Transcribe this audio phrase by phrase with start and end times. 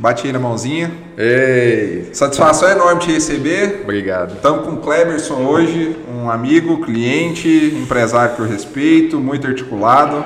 [0.00, 0.90] Bate aí na mãozinha.
[1.18, 2.08] Ei!
[2.14, 3.82] Satisfação enorme te receber.
[3.82, 4.32] Obrigado.
[4.34, 10.24] Estamos com o Cleberson hoje, um amigo, cliente, empresário que eu respeito, muito articulado.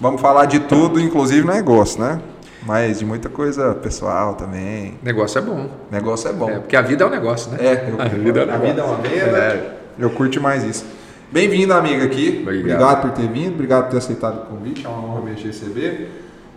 [0.00, 2.18] Vamos falar de tudo, inclusive negócio, né?
[2.62, 4.98] Mas de muita coisa pessoal também.
[5.02, 5.68] Negócio é bom.
[5.90, 6.48] Negócio é bom.
[6.48, 7.58] É, porque a vida é um negócio, né?
[7.60, 9.38] É, eu, A vida é um a vida é uma venda.
[9.38, 9.76] É.
[9.98, 10.86] Eu curto mais isso.
[11.32, 12.40] Bem-vindo, amigo, aqui.
[12.42, 13.02] Obrigado.
[13.02, 14.84] por ter vindo, obrigado por ter aceitado o convite.
[14.84, 16.10] É uma honra me receber.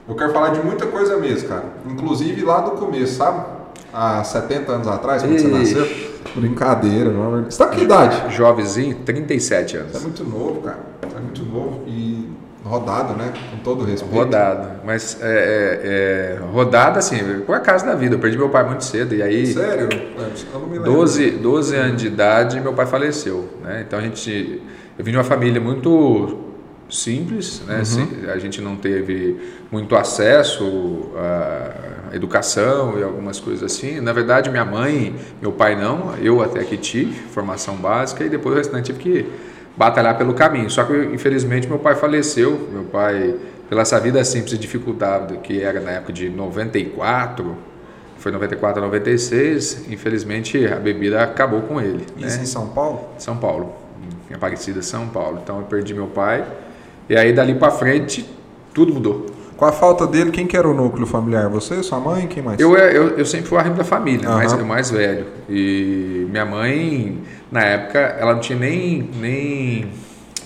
[0.10, 1.66] Eu quero falar de muita coisa mesmo, cara.
[1.86, 3.46] Inclusive lá do começo, sabe?
[3.94, 5.76] Há 70 anos atrás, quando você Ixi.
[5.76, 6.14] nasceu.
[6.36, 7.44] Brincadeira, não.
[7.44, 8.36] Você tá com que idade?
[8.36, 10.02] Jovenzinho, 37 Você é anos.
[10.02, 10.80] muito novo, cara.
[11.08, 12.23] Você é muito novo e
[12.74, 13.34] rodado, né?
[13.52, 14.14] Com todo respeito.
[14.14, 14.82] Rodado.
[14.84, 18.16] Mas é, é, é, rodada, assim, por acaso da vida.
[18.16, 19.14] Eu perdi meu pai muito cedo.
[19.16, 19.90] E aí, Sério?
[20.54, 20.92] Eu não me lembro.
[20.92, 23.50] 12, 12 anos de idade, meu pai faleceu.
[23.64, 23.84] Né?
[23.88, 24.62] Então a gente.
[24.98, 26.40] Eu vim de uma família muito
[26.90, 27.80] simples, né?
[27.82, 29.38] Assim, A gente não teve
[29.72, 34.00] muito acesso à educação e algumas coisas assim.
[34.00, 38.54] Na verdade, minha mãe, meu pai não, eu até que tive formação básica e depois
[38.54, 39.26] o restante tive que
[39.76, 40.70] batalhar pelo caminho.
[40.70, 42.70] Só que infelizmente meu pai faleceu.
[42.72, 43.36] Meu pai,
[43.70, 47.56] pela essa vida simples e dificuldade que era na época de 94,
[48.18, 52.06] foi 94 a 96, infelizmente a bebida acabou com ele.
[52.18, 52.28] né?
[52.28, 53.10] Isso em São Paulo?
[53.18, 53.74] São Paulo,
[54.32, 55.40] em Aparecida, São Paulo.
[55.44, 56.46] Então eu perdi meu pai
[57.10, 58.26] e aí dali pra frente
[58.74, 59.26] tudo mudou.
[59.58, 61.48] Com a falta dele, quem que era o núcleo familiar?
[61.50, 62.60] Você, sua mãe, quem mais?
[62.60, 64.38] Eu, eu, eu sempre fui o arrimo da família, Aham.
[64.38, 65.26] mais, o mais velho.
[65.48, 67.20] E minha mãe,
[67.54, 69.88] na época, ela não tinha nem, nem,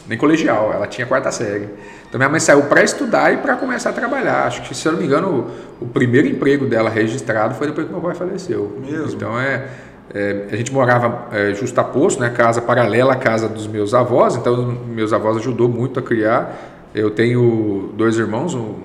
[0.07, 1.69] nem colegial, ela tinha quarta série.
[2.07, 4.45] Então minha mãe saiu para estudar e para começar a trabalhar.
[4.45, 5.47] Acho que, se eu não me engano,
[5.81, 8.77] o, o primeiro emprego dela registrado foi depois que meu pai faleceu.
[8.85, 9.13] Mesmo?
[9.13, 9.67] Então é,
[10.13, 14.35] é, a gente morava é, justaposto, né, casa paralela à casa dos meus avós.
[14.35, 16.55] Então meus avós ajudou muito a criar.
[16.93, 18.75] Eu tenho dois irmãos, um,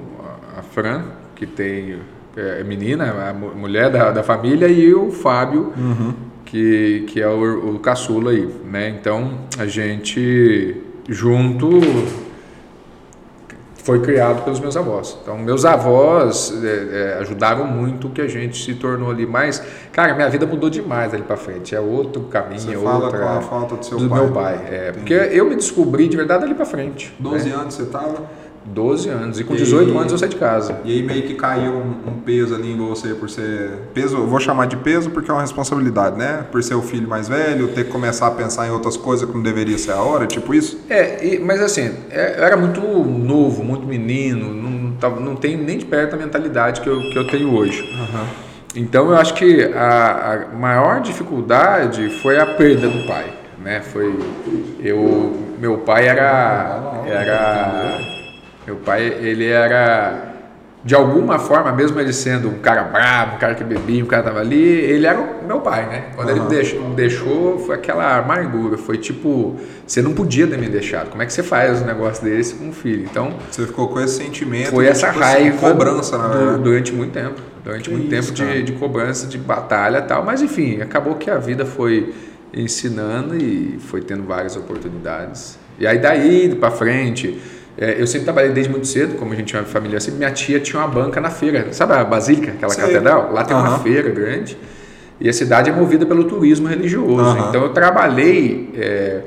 [0.58, 1.02] a Fran,
[1.34, 1.98] que tem
[2.36, 5.72] é menina, a mu- mulher da, da família, e o Fábio,
[6.52, 8.90] que, que é o, o caçula aí, né?
[8.90, 10.76] Então, a gente
[11.08, 11.80] junto
[13.76, 15.16] foi criado pelos meus avós.
[15.22, 19.62] Então, meus avós é, é, ajudaram muito que a gente se tornou ali mais...
[19.90, 21.74] Cara, minha vida mudou demais ali pra frente.
[21.74, 23.18] É outro caminho, Você é fala outra...
[23.18, 24.20] com a falta do seu do pai.
[24.20, 24.92] meu pai, é.
[24.92, 27.14] Porque eu me descobri de verdade ali pra frente.
[27.18, 27.54] 12 né?
[27.56, 28.24] anos você tava?
[28.64, 29.40] 12 anos.
[29.40, 30.80] E com E- 18 anos eu saí de casa.
[30.84, 33.70] E aí meio que caiu um, um peso ali em você por ser.
[33.92, 36.44] Peso, eu vou chamar de peso porque é uma responsabilidade, né?
[36.50, 39.34] Por ser o filho mais velho, ter que começar a pensar em outras coisas que
[39.34, 40.78] não deveria ser a hora, tipo isso?
[40.88, 45.62] É, e- mas assim, é, eu era muito novo, muito menino, não, tava- não tenho
[45.62, 47.82] nem de perto a mentalidade que eu, que eu tenho hoje.
[48.74, 53.26] Então eu acho que a, a maior dificuldade foi a perda do pai,
[53.62, 53.80] né?
[53.82, 54.14] Foi
[54.80, 58.11] eu, meu pai era era
[58.66, 60.28] meu pai ele era
[60.84, 64.22] de alguma forma, mesmo ele sendo um cara bravo, um cara que bebia, um cara
[64.24, 66.06] que tava ali, ele era o meu pai, né?
[66.16, 66.48] Quando ele Aham.
[66.48, 69.54] me deixou, deixou, foi aquela amargura, foi tipo,
[69.86, 71.08] você não podia ter me deixado.
[71.10, 73.04] Como é que você faz um negócio desse com um filho?
[73.08, 74.70] Então, Você ficou com esse sentimento.
[74.70, 76.62] foi de, essa tipo assim, raiva cobrança, na du- verdade.
[76.64, 77.40] durante muito tempo.
[77.62, 80.24] Durante Que muito isso, tempo de, de cobrança, de batalha e tal.
[80.24, 82.12] Mas enfim, acabou que a vida foi
[82.52, 85.56] ensinando e foi tendo várias oportunidades.
[85.78, 87.40] E aí daí para frente,
[87.78, 90.30] é, eu sempre trabalhei desde muito cedo, como a gente tinha uma família assim, minha
[90.30, 92.84] tia tinha uma banca na feira, sabe a Basílica, aquela Sei.
[92.84, 93.32] catedral?
[93.32, 93.78] Lá tem uma Aham.
[93.80, 94.56] feira grande.
[95.20, 97.20] E a cidade é movida pelo turismo religioso.
[97.20, 97.48] Aham.
[97.48, 98.70] Então eu trabalhei.
[98.76, 99.20] é,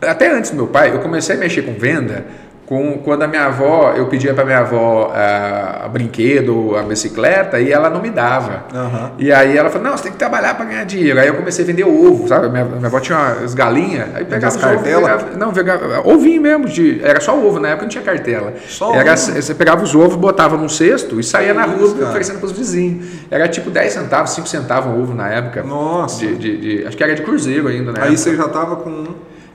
[0.00, 2.24] até antes do meu pai, eu comecei a mexer com venda
[2.74, 7.60] com, quando a minha avó, eu pedia para minha avó ah, a brinquedo, a bicicleta,
[7.60, 8.64] e ela não me dava.
[8.74, 9.12] Aham.
[9.18, 11.20] E aí ela falou, não, você tem que trabalhar para ganhar dinheiro.
[11.20, 12.48] Aí eu comecei a vender ovo, sabe?
[12.48, 17.20] Minha, minha avó tinha umas galinhas, aí pegava pegava- não, pegava, ovinho mesmo, de, era
[17.20, 18.54] só ovo, na época não tinha cartela.
[18.66, 19.32] Só era, ovo?
[19.42, 22.08] Você pegava os ovos, botava num cesto e saía na isso, rua cara?
[22.08, 23.06] oferecendo para os vizinhos.
[23.30, 25.62] Era tipo 10 centavos, 5 centavos um ovo na época.
[25.62, 26.18] Nossa.
[26.26, 28.00] De, de- de- acho que era de cruzeiro ainda, né?
[28.02, 29.04] Aí você já tava com.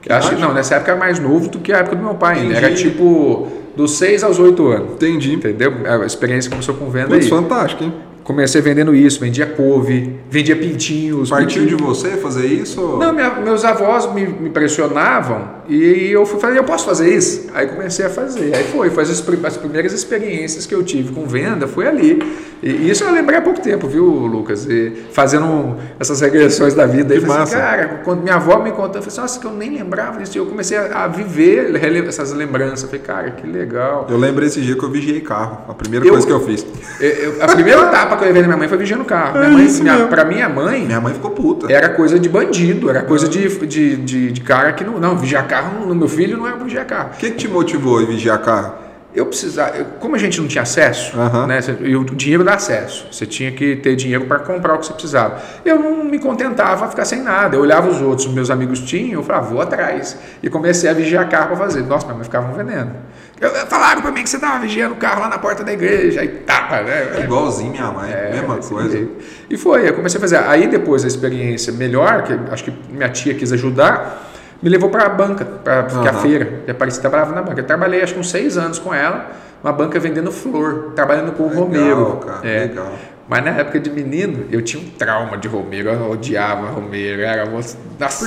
[0.06, 2.14] Eu acho que não, nessa época era mais novo do que a época do meu
[2.14, 2.40] pai.
[2.40, 2.56] ainda.
[2.56, 4.92] Era tipo dos 6 aos 8 anos.
[4.94, 5.34] Entendi.
[5.34, 5.72] Entendeu?
[5.86, 7.30] A experiência começou com venda Putz, aí.
[7.30, 7.92] fantástico, hein?
[8.30, 11.30] Comecei vendendo isso, vendia couve, vendia pintinhos.
[11.30, 11.98] Partiu de pintinhos.
[11.98, 12.80] você fazer isso?
[12.98, 17.48] Não, minha- meus avós me, me pressionavam e eu fui falei, eu posso fazer isso?
[17.54, 18.54] Aí comecei a fazer.
[18.54, 19.10] Aí foi, foi as,
[19.44, 22.22] as primeiras experiências que eu tive com venda, foi ali.
[22.62, 24.66] E isso eu lembrei há pouco tempo, viu, Lucas?
[24.66, 27.14] E fazendo essas regressões da vida.
[27.14, 27.66] Aí Que falei assim, massa.
[27.66, 30.36] cara, quando minha avó me contou, eu falei assim, nossa, que eu nem lembrava disso.
[30.36, 31.72] E eu comecei a, a viver
[32.06, 32.82] essas lembranças.
[32.82, 34.06] Eu falei, cara, que legal.
[34.10, 35.58] Eu lembrei esse dia que eu vigiei carro.
[35.68, 36.66] A primeira Eu- coisa que eu fiz.
[37.00, 39.38] Eu- eu- a primeira etapa que eu levei na minha mãe foi vigiando o carro.
[39.38, 41.72] Minha É mãe, isso minha, pra minha mãe, Minha mãe ficou puta.
[41.72, 45.00] era coisa de bandido, era coisa de, de, de, de cara que não.
[45.00, 47.10] Não, vigiar carro no meu filho não era vigiar carro.
[47.14, 48.74] O que, que te motivou a vigiar carro?
[49.14, 51.46] Eu precisava, eu- como a gente não tinha acesso, Aham.
[51.46, 54.86] né, e o dinheiro dá acesso, você tinha que ter dinheiro para comprar o que
[54.86, 55.40] você precisava.
[55.64, 57.56] Eu não me contentava a ficar sem nada.
[57.56, 60.16] Eu olhava os outros, meus amigos tinham, eu falava, vou atrás.
[60.42, 61.82] E comecei a vigiar carro para fazer.
[61.82, 62.92] Nossa, minha mãe ficava vendendo.
[63.40, 65.72] Eu, eu- falaram para mim que você estava vigiando o carro lá na porta da
[65.72, 67.08] igreja, aí tapa, né?
[67.16, 68.90] É igualzinho minha mãe, mesma desse coisa.
[68.90, 69.12] jeito.
[69.48, 70.36] E foi, eu comecei a fazer.
[70.36, 74.29] Aí depois a experiência melhor, que acho que minha tia quis ajudar,
[74.62, 76.12] me levou para a banca, para a Aham.
[76.20, 76.60] feira.
[76.66, 77.60] E apareci trabalhava na banca.
[77.60, 79.30] Eu trabalhei acho que uns seis anos com ela,
[79.62, 82.16] uma banca vendendo flor, trabalhando com o Legal, Romero.
[82.24, 82.60] cara, É.
[82.60, 82.92] legal.
[83.28, 87.46] Mas na época de menino, eu tinha um trauma de Romero, eu odiava Romero, era
[87.46, 88.26] moço da Por?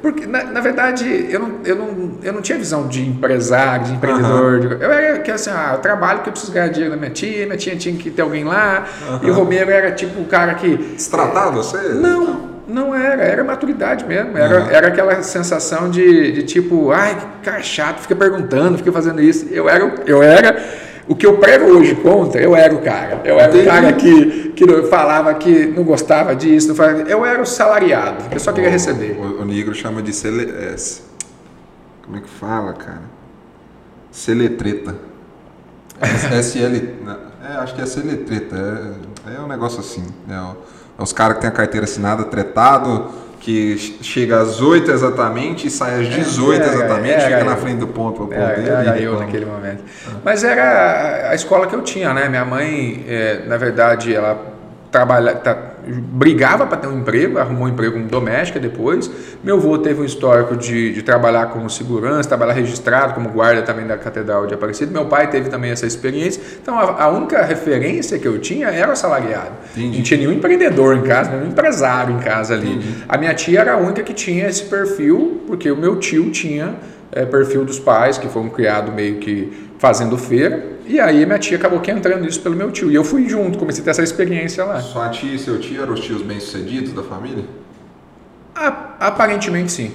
[0.00, 3.92] Porque, na, na verdade, eu não, eu, não, eu não tinha visão de empresário, de
[3.92, 4.58] empreendedor.
[4.60, 7.10] de- eu era que assim, ah, eu trabalho porque eu preciso ganhar dinheiro da minha
[7.10, 8.86] tia, minha tia tinha que ter alguém lá.
[9.22, 10.76] E o Romero era tipo o cara que.
[10.78, 11.76] Destratava você?
[11.90, 14.36] Não, não era, era maturidade mesmo.
[14.36, 14.70] Era, Uhum.
[14.70, 19.46] era aquela sensação de, de tipo, ai, que cara chato, fica perguntando, fica fazendo isso.
[19.50, 20.82] Eu era, o- eu era.
[21.08, 23.20] O que eu prego hoje contra, eu era o cara.
[23.24, 23.66] Eu era Entendi.
[23.66, 26.68] o cara que, que falava que não gostava disso.
[26.68, 29.18] Não falava, eu era o salariado, eu só queria receber.
[29.18, 30.44] O, o negro chama de cele...
[30.50, 30.76] é,
[32.04, 33.02] como é que fala, cara?
[34.12, 34.94] Celetreta.
[36.40, 36.76] SL...
[37.44, 38.56] É, acho que é celetreta.
[39.26, 40.04] É, é um negócio assim.
[40.30, 40.56] É, o-
[41.02, 43.10] é os caras que tem a carteira assinada, tretado,
[43.40, 47.44] que ch- chega às 8 exatamente e sai às 18 era, exatamente, era fica eu.
[47.44, 48.70] na frente do ponto para Era, poder.
[48.70, 49.82] era e eu naquele momento.
[50.24, 52.28] Mas era a escola que eu tinha, né?
[52.28, 54.38] Minha mãe, é, na verdade, ela
[54.92, 59.10] trabalha, tá- brigava para ter um emprego, arrumou um emprego como doméstica depois.
[59.42, 63.86] Meu avô teve um histórico de, de trabalhar como segurança, trabalhar registrado como guarda também
[63.86, 64.92] da Catedral de Aparecida.
[64.92, 66.40] Meu pai teve também essa experiência.
[66.60, 69.52] Então, a, a única referência que eu tinha era o assalariado.
[69.76, 69.96] Entendi.
[69.96, 72.80] Não tinha nenhum empreendedor em casa, nenhum empresário em casa ali.
[73.08, 76.74] A minha tia era a única que tinha esse perfil, porque o meu tio tinha
[77.10, 80.64] é, perfil dos pais, que foram criados meio que fazendo feira.
[80.86, 82.88] E aí minha tia acabou que entrando nisso pelo meu tio.
[82.88, 84.80] E eu fui junto, comecei a ter essa experiência lá.
[84.80, 87.44] Sua tia e seu tio eram os tios bem-sucedidos da família?
[89.00, 89.90] Aparentemente sim.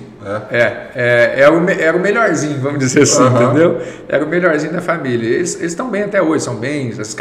[0.51, 0.57] É.
[0.57, 3.43] É, é, é o, era o melhorzinho, vamos dizer assim, Aham.
[3.45, 3.81] entendeu?
[4.09, 5.25] Era o melhorzinho da família.
[5.25, 6.89] Eles estão bem até hoje, são bem.
[6.89, 7.17] as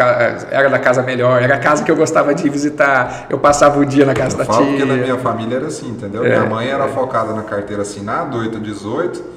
[0.51, 3.27] era da casa melhor, era a casa que eu gostava de visitar.
[3.31, 4.71] Eu passava o dia na casa Eu da falo tia.
[4.71, 6.25] porque na minha família era assim, entendeu?
[6.25, 9.36] É, minha mãe era focada na carteira assinada, 8 a 18.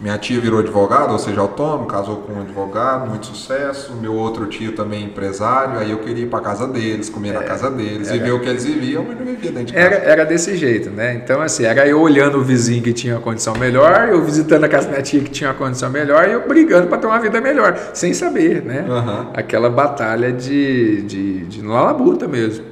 [0.00, 3.92] Minha tia virou advogado, ou seja, autônomo, casou com um advogado, muito sucesso.
[4.00, 7.68] Meu outro tio também empresário, aí eu queria ir para casa deles, comer na casa
[7.68, 9.86] deles, e ver o que eles viviam, mas não vivia dentro de casa.
[9.86, 11.14] Era, era desse jeito, né?
[11.14, 14.68] Então, assim, era eu olhando o vizinho que tinha uma condição melhor, eu visitando a
[14.68, 17.18] casa da minha tia que tinha uma condição melhor e eu brigando para ter uma
[17.18, 18.86] vida melhor, sem saber, né?
[18.88, 19.30] Aham.
[19.34, 22.64] Aquela batalha de, de, de labuta mesmo.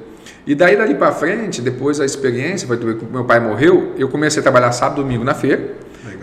[0.45, 2.79] E daí, dali para frente, depois da experiência, foi
[3.11, 5.75] meu pai morreu, eu comecei a trabalhar sábado domingo na feira,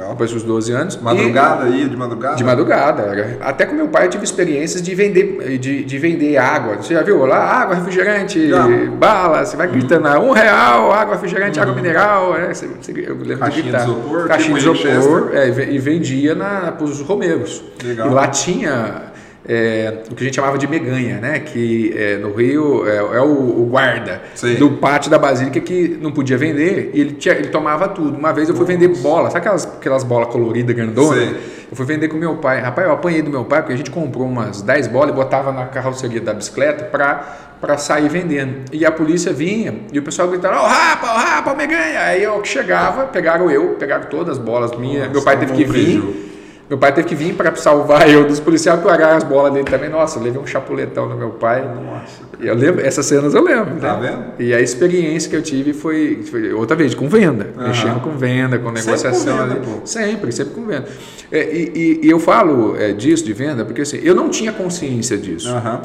[0.05, 0.11] Legal.
[0.11, 0.95] depois dos 12 anos.
[0.95, 2.37] e- Madrugada aí, de madrugada?
[2.37, 3.39] de madrugada.
[3.41, 6.77] Até com meu pai eu tive experiências de vender, de, de vender água.
[6.77, 7.39] Você já viu lá?
[7.39, 8.67] Água, refrigerante, Já.
[8.99, 12.35] bala, você vai gritando lá, um real, água, refrigerante, água mineral.
[12.35, 12.53] né?
[12.53, 13.85] Você- você- eu lembro Caixinha de gritar.
[13.85, 16.35] de isopor, Caixinha tipo de isopor, é, e e vendia
[16.73, 17.63] para os romeiros.
[17.83, 18.11] Legal.
[18.11, 19.13] E lá tinha
[19.47, 21.39] é, o que a gente chamava de meganha, né?
[21.41, 24.57] Que é, no Rio é, é o, o guarda Sei.
[24.57, 28.17] do pátio da Basílica que não podia vender e ele, tinha- ele tomava tudo.
[28.17, 31.19] Uma vez eu fui vender bola, sabe aquelas, aquelas bolas coloridas, grandonas?
[31.29, 31.65] Sei.
[31.71, 32.61] Eu fui vender com meu pai.
[32.61, 35.51] Rapaz, eu apanhei do meu pai porque a gente comprou umas 10 bolas e botava
[35.53, 38.65] na carroceria da bicicleta pra, pra sair vendendo.
[38.73, 42.01] E a polícia vinha e o pessoal gritava: Ó, rapa, ó, rapa, meganha.
[42.01, 45.11] Aí eu que chegava, pegaram eu, pegaram todas as bolas minhas.
[45.11, 46.33] Meu pai teve que vir.
[46.69, 49.91] Meu pai teve que vir para salvar eu dos policiais, pegar as bolas dele também.
[49.91, 51.61] Nossa, eu levei um chapuletão no meu pai.
[51.63, 52.23] Nossa.
[52.41, 53.77] Eu lembro, essas cenas eu lembro.
[53.77, 54.11] Tá né?
[54.11, 54.49] vendo?
[54.49, 57.51] E a experiência que eu tive foi, foi outra vez, com venda.
[57.57, 57.69] Aham.
[57.69, 59.39] Mexendo com venda, com Sempre negociação.
[59.39, 59.61] com venda.
[59.85, 60.87] Sempre, sempre com venda.
[61.31, 64.51] É, e, e- e eu falo é, disso, de venda, porque assim, eu não tinha
[64.53, 65.49] consciência disso.
[65.51, 65.83] Aham.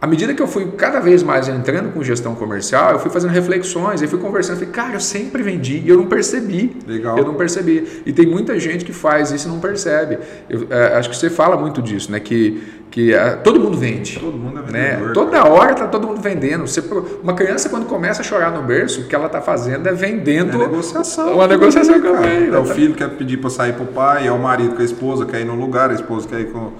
[0.00, 3.32] À medida que eu fui cada vez mais entrando com gestão comercial, eu fui fazendo
[3.32, 6.74] reflexões, eu fui conversando, falei, cara, eu sempre vendi e eu não percebi.
[6.86, 7.18] Legal.
[7.18, 8.02] Eu não percebi.
[8.06, 10.18] E tem muita gente que faz isso e não percebe.
[10.48, 12.18] Eu, é, acho que você fala muito disso, né?
[12.18, 14.18] Que, que é, todo mundo vende.
[14.18, 14.90] Todo mundo é né?
[14.92, 15.12] vendedor.
[15.12, 16.66] Toda hora tá todo mundo vendendo.
[16.66, 16.82] Você,
[17.22, 19.92] uma criança, quando começa a chorar no berço, o que ela tá fazendo é É
[19.92, 21.34] vendendo negociação.
[21.34, 22.14] uma negociação cara.
[22.14, 22.48] também.
[22.48, 24.84] É o filho que quer pedir para sair pro pai, é o marido com a
[24.84, 26.72] esposa quer ir num lugar, a esposa quer ir com,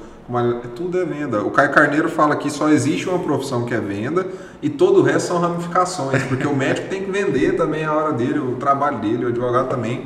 [0.76, 1.42] Tudo é venda.
[1.42, 4.26] O Caio Carneiro fala que só existe uma profissão que é venda
[4.62, 8.12] e todo o resto são ramificações, porque o médico tem que vender também a hora
[8.12, 10.04] dele, o trabalho dele, o advogado também.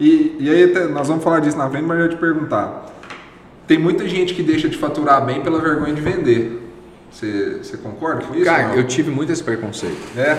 [0.00, 2.86] E, e aí nós vamos falar disso na frente, mas eu ia te perguntar.
[3.66, 6.62] Tem muita gente que deixa de faturar bem pela vergonha de vender.
[7.10, 8.44] Você, você concorda com isso?
[8.44, 9.96] Cara, eu tive muito esse preconceito.
[10.16, 10.38] É.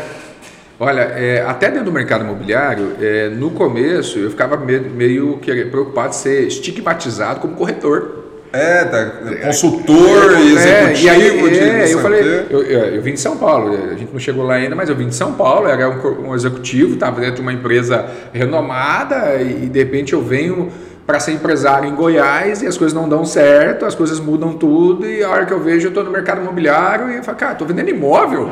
[0.79, 5.65] Olha, é, até dentro do mercado imobiliário, é, no começo eu ficava me- meio que
[5.65, 8.26] preocupado de ser estigmatizado como corretor.
[8.53, 9.05] É, tá,
[9.45, 10.67] consultor, é, executivo.
[10.67, 14.19] É, e aí, é, eu falei, eu, eu, vim de São Paulo, a gente não
[14.19, 17.35] chegou lá ainda, mas eu vim de São Paulo, era um, um executivo, estava dentro
[17.35, 20.71] de uma empresa renomada e de repente eu venho
[21.05, 25.05] para ser empresário em Goiás e as coisas não dão certo, as coisas mudam tudo
[25.05, 27.53] e a hora que eu vejo eu estou no mercado imobiliário e eu falo, cara,
[27.53, 28.51] estou vendendo imóvel.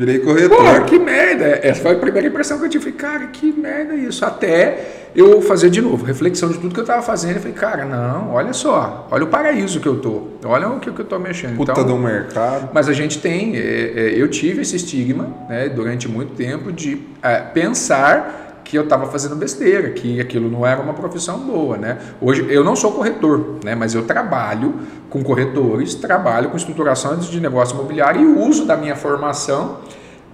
[0.00, 0.80] Virei corretor.
[0.80, 1.60] Pô, que merda.
[1.62, 2.90] Essa foi a primeira impressão que eu tive.
[2.92, 4.24] Cara, que merda isso.
[4.24, 7.34] Até eu fazer de novo, reflexão de tudo que eu estava fazendo.
[7.34, 9.06] Eu falei, cara, não, olha só.
[9.10, 10.22] Olha o paraíso que eu tô.
[10.42, 11.54] Olha o que, que eu tô mexendo.
[11.54, 12.70] Puta então, do mercado.
[12.72, 17.02] Mas a gente tem, é, é, eu tive esse estigma né, durante muito tempo de
[17.22, 21.98] é, pensar que eu estava fazendo besteira, que aquilo não era uma profissão boa, né?
[22.20, 23.74] Hoje eu não sou corretor, né?
[23.74, 24.76] Mas eu trabalho
[25.10, 29.78] com corretores, trabalho com estruturações de negócio imobiliário e uso da minha formação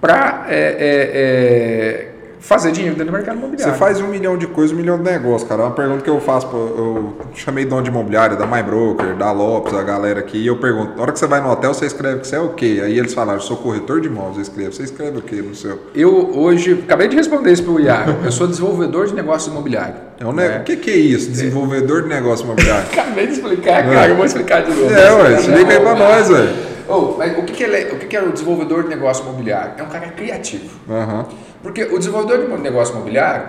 [0.02, 2.12] para é, é, é,
[2.46, 3.74] fazer dinheiro dentro do mercado imobiliário.
[3.74, 5.62] Você faz um milhão de coisas, um milhão de negócios, cara.
[5.62, 9.74] É uma pergunta que eu faço, eu chamei dono de imobiliária, da MyBroker, da Lopes,
[9.74, 12.20] a galera aqui, e eu pergunto, na hora que você vai no hotel, você escreve
[12.20, 12.80] que você é o quê?
[12.84, 14.72] Aí eles falaram, eu sou corretor de imóveis, eu escrevo.
[14.72, 15.80] Você escreve o quê no seu?
[15.92, 19.96] Eu hoje, acabei de responder isso para o Iago, eu sou desenvolvedor de negócio imobiliário.
[20.18, 20.60] É um né?
[20.60, 22.86] O que, que é isso, desenvolvedor de negócio imobiliário?
[22.92, 24.94] acabei de explicar, cara, eu vou explicar de novo.
[24.94, 26.75] É, ué, explica aí para nós, velho.
[26.88, 29.74] Oh, mas o que, que, é, o que, que é o desenvolvedor de negócio imobiliário?
[29.78, 30.78] É um cara criativo.
[30.88, 31.24] Uhum.
[31.62, 33.46] Porque o desenvolvedor de negócio imobiliário,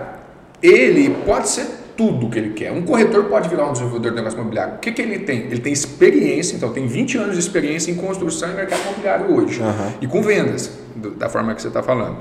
[0.61, 2.71] ele pode ser tudo que ele quer.
[2.71, 4.75] Um corretor pode virar um desenvolvedor de negócio imobiliário.
[4.75, 5.39] O que, que ele tem?
[5.41, 9.59] Ele tem experiência, então tem 20 anos de experiência em construção e mercado imobiliário hoje.
[9.61, 9.91] Uhum.
[9.99, 10.71] E com vendas,
[11.17, 12.17] da forma que você está falando.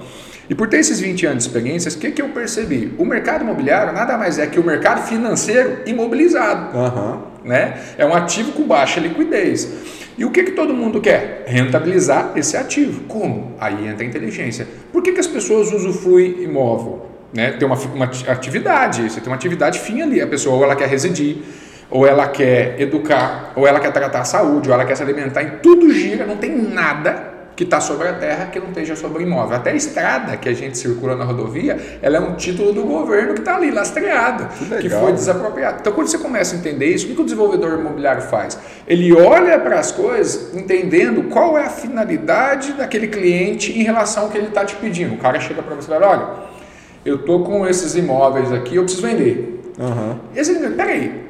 [0.49, 2.95] E por ter esses 20 anos de experiência, o que, que eu percebi?
[2.99, 6.77] O mercado imobiliário nada mais é que o mercado financeiro imobilizado.
[6.77, 7.21] Uhum.
[7.45, 7.81] Né?
[7.99, 9.69] É um ativo com baixa liquidez.
[10.19, 11.45] E o que, que todo mundo quer?
[11.47, 13.03] Rentabilizar esse ativo.
[13.05, 13.55] Como?
[13.61, 14.67] Aí entra a inteligência.
[14.93, 17.07] Por que, que as pessoas usufruem imóvel?
[17.35, 17.53] Né?
[17.53, 20.21] Tem uma, uma atividade, você tem uma atividade fim ali.
[20.21, 21.39] A pessoa ou ela quer residir,
[21.91, 25.43] ou ela quer educar, ou ela quer tratar a saúde, ou ela quer se alimentar.
[25.43, 29.23] E tudo gira, não tem nada que está sobre a terra que não esteja sobre
[29.23, 29.57] o imóvel.
[29.57, 33.33] Até a estrada que a gente circula na rodovia, ela é um título do governo
[33.33, 35.79] que está ali lastreado, que, legal, que foi desapropriado.
[35.81, 38.59] Então, quando você começa a entender isso, o que o desenvolvedor imobiliário faz?
[38.87, 44.29] Ele olha para as coisas entendendo qual é a finalidade daquele cliente em relação ao
[44.29, 45.15] que ele está te pedindo.
[45.15, 46.29] O cara chega para você e fala, olha,
[47.07, 49.63] eu estou com esses imóveis aqui, eu preciso vender.
[49.79, 50.19] Uhum.
[50.35, 51.23] Esse, peraí,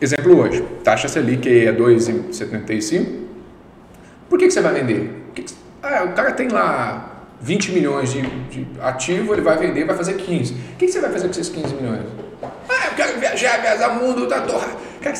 [0.00, 3.28] exemplo hoje, taxa Selic é 2,75,
[4.28, 5.10] por que, que você vai vender?
[5.82, 10.14] Ah, o cara tem lá 20 milhões de, de ativo, ele vai vender, vai fazer
[10.14, 10.52] 15.
[10.52, 12.00] O que, que você vai fazer com esses 15 milhões?
[12.68, 14.70] Ah, eu quero viajar, viajar o mundo, tá torrar.
[15.00, 15.14] Cara,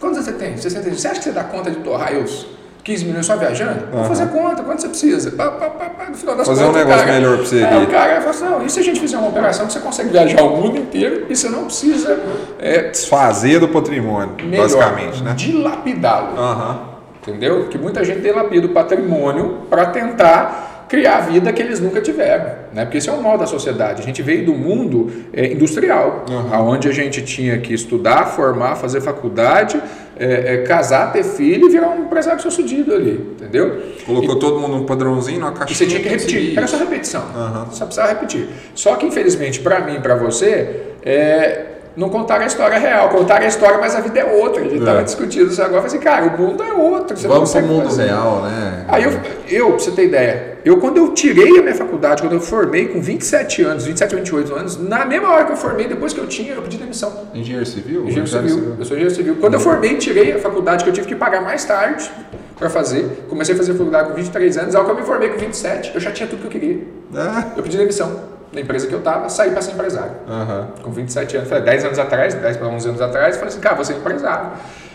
[0.00, 0.56] quantos anos você tem?
[0.56, 2.46] 60, você acha que você dá conta de torrar os
[2.84, 3.86] 15 milhões só viajando?
[3.86, 3.98] Uhum.
[3.98, 5.30] Vou fazer conta, quanto você precisa?
[5.32, 7.62] Pá, pá, pá, no final das fazer contas, um negócio cara, melhor para você.
[7.62, 9.80] É, o cara fala assim, não, e se a gente fizer uma operação que você
[9.80, 12.20] consegue viajar o mundo inteiro e você não precisa...
[12.60, 15.34] É, Desfazer do patrimônio, melhor, basicamente, né?
[15.34, 16.38] Dilapidá-lo.
[16.38, 16.70] Aham.
[16.88, 16.93] Uhum
[17.26, 17.68] entendeu?
[17.68, 22.54] Que muita gente dilapida o patrimônio para tentar criar a vida que eles nunca tiveram,
[22.72, 22.84] né?
[22.84, 24.02] Porque esse é o mal da sociedade.
[24.02, 26.68] A gente veio do mundo é, industrial, uhum.
[26.68, 29.80] onde a gente tinha que estudar, formar, fazer faculdade,
[30.16, 33.82] é, é, casar, ter filho e virar um empresário sucedido ali, entendeu?
[34.06, 35.74] Colocou e, todo mundo num padrãozinho, numa caixinha.
[35.74, 36.56] E você tinha que repetir.
[36.56, 37.22] Era só repetição.
[37.22, 37.70] Uhum.
[37.72, 38.46] Só precisava repetir.
[38.74, 43.46] Só que infelizmente para mim, para você, é, não contar a história real, contar a
[43.46, 44.60] história, mas a vida é outra.
[44.60, 45.04] A gente estava é.
[45.04, 47.16] discutindo isso agora, falei assim, cara, o mundo é outro.
[47.16, 48.06] Você Vamos para o mundo fazer.
[48.06, 48.84] real, né?
[48.88, 49.12] Aí eu,
[49.48, 52.88] eu, pra você ter ideia, eu quando eu tirei a minha faculdade, quando eu formei
[52.88, 56.26] com 27 anos, 27, 28 anos, na mesma hora que eu formei, depois que eu
[56.26, 57.12] tinha, eu pedi demissão.
[57.32, 58.02] Engenheiro civil?
[58.02, 58.48] Engenheiro civil.
[58.48, 58.76] civil.
[58.78, 59.36] Eu sou engenheiro civil.
[59.40, 62.10] Quando eu formei, tirei a faculdade que eu tive que pagar mais tarde
[62.58, 63.26] para fazer.
[63.28, 66.00] Comecei a fazer faculdade com 23 anos, ao que eu me formei com 27, eu
[66.00, 66.80] já tinha tudo que eu queria.
[67.14, 67.58] É.
[67.58, 70.12] Eu pedi demissão da empresa que eu estava, saí para ser empresário.
[70.28, 70.82] Uhum.
[70.82, 73.74] Com 27 anos, falei, 10 anos atrás, 10 para 11 anos atrás, falei assim, cara,
[73.74, 74.52] vou ser empresário.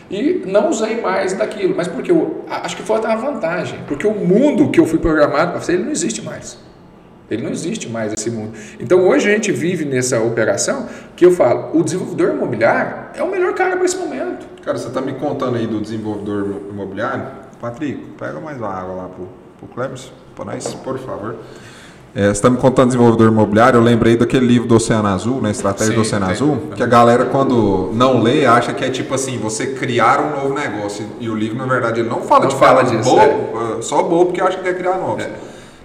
[0.09, 4.13] E não usei mais daquilo, mas porque eu acho que foi uma vantagem, porque o
[4.13, 6.57] mundo que eu fui programado para fazer, ele não existe mais.
[7.29, 8.53] Ele não existe mais esse mundo.
[8.79, 13.29] Então hoje a gente vive nessa operação que eu falo, o desenvolvedor imobiliário é o
[13.29, 14.47] melhor cara para esse momento.
[14.63, 17.27] Cara, você está me contando aí do desenvolvedor imobiliário?
[17.61, 19.27] Patrick, pega mais uma água lá pro,
[19.59, 21.35] pro Clemens, para nós, por favor.
[22.15, 25.51] É, você está me contando desenvolvedor imobiliário, eu lembrei daquele livro do Oceano Azul, né?
[25.51, 26.33] Estratégia Sim, do Oceano tem.
[26.33, 30.41] Azul, que a galera quando não lê acha que é tipo assim, você criar um
[30.41, 31.05] novo negócio.
[31.19, 33.81] E o livro, na verdade, ele não fala não de fala disso, bobo, é.
[33.81, 35.23] só bobo que acha que é criar novos.
[35.23, 35.31] É.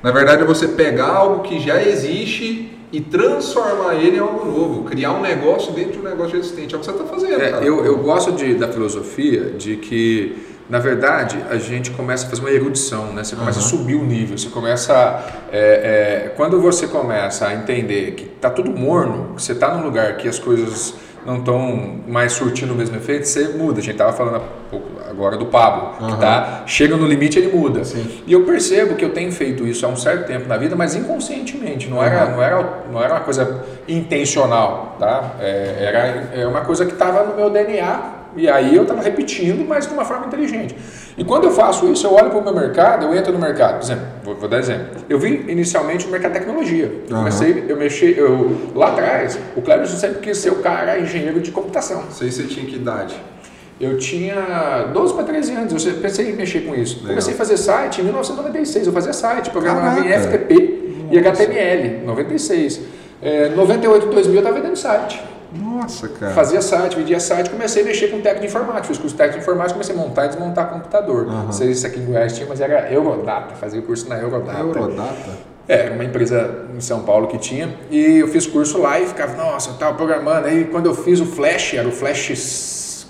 [0.02, 4.84] Na verdade, é você pegar algo que já existe e transformar ele em algo novo,
[4.84, 6.74] criar um negócio dentro de um negócio existente.
[6.74, 7.42] É o que você está fazendo.
[7.42, 12.30] É, eu, eu gosto de, da filosofia de que na verdade, a gente começa a
[12.30, 13.22] fazer uma erudição, né?
[13.22, 13.66] Você começa uhum.
[13.66, 18.24] a subir o nível, você começa a, é, é, quando você começa a entender que
[18.24, 20.94] está tudo morno, que você está num lugar que as coisas
[21.26, 23.80] não estão mais surtindo o mesmo efeito, você muda.
[23.80, 24.42] A gente estava falando
[25.08, 26.14] agora do Pablo, uhum.
[26.14, 27.84] que tá, chega no limite ele muda.
[27.84, 28.22] Sim.
[28.26, 30.94] E eu percebo que eu tenho feito isso há um certo tempo na vida, mas
[30.94, 32.04] inconscientemente, não, uhum.
[32.04, 35.34] era, não, era, não era uma coisa intencional, tá?
[35.40, 39.66] É, era é uma coisa que estava no meu DNA e aí eu estava repetindo,
[39.66, 40.76] mas de uma forma inteligente.
[41.16, 43.78] E quando eu faço isso, eu olho para o meu mercado, eu entro no mercado.
[43.78, 45.04] Por exemplo, vou, vou dar exemplo.
[45.08, 46.86] Eu vim inicialmente no mercado de tecnologia.
[47.10, 47.16] Uhum.
[47.18, 51.52] Comecei, eu mexi, eu, lá atrás, o Cleberson sempre quis ser o cara engenheiro de
[51.52, 52.04] computação.
[52.10, 53.14] Sei se você tinha que idade.
[53.80, 56.96] Eu tinha 12 para 13 anos, eu pensei em mexer com isso.
[56.96, 57.10] Legal.
[57.10, 61.14] Comecei a fazer site em 1996, eu fazia site, programava em FTP Nossa.
[61.14, 62.80] e HTML, 96.
[63.20, 65.20] É, 98 2000 eu estava vendendo site.
[65.54, 66.32] Nossa, cara.
[66.32, 68.88] Fazia site, vendia site, comecei a mexer com técnico de informática.
[68.88, 71.26] Fiz curso técnico de informática, comecei a montar e desmontar computador.
[71.26, 71.44] Uhum.
[71.44, 73.54] Não sei se aqui em Goiás tinha, mas era Eurodata.
[73.54, 74.58] Fazia o curso na Eurodata.
[74.58, 75.54] Eurodata?
[75.66, 77.74] É, uma empresa em São Paulo que tinha.
[77.90, 80.46] E eu fiz curso lá e ficava, nossa, eu tava programando.
[80.46, 82.30] Aí quando eu fiz o Flash, era o Flash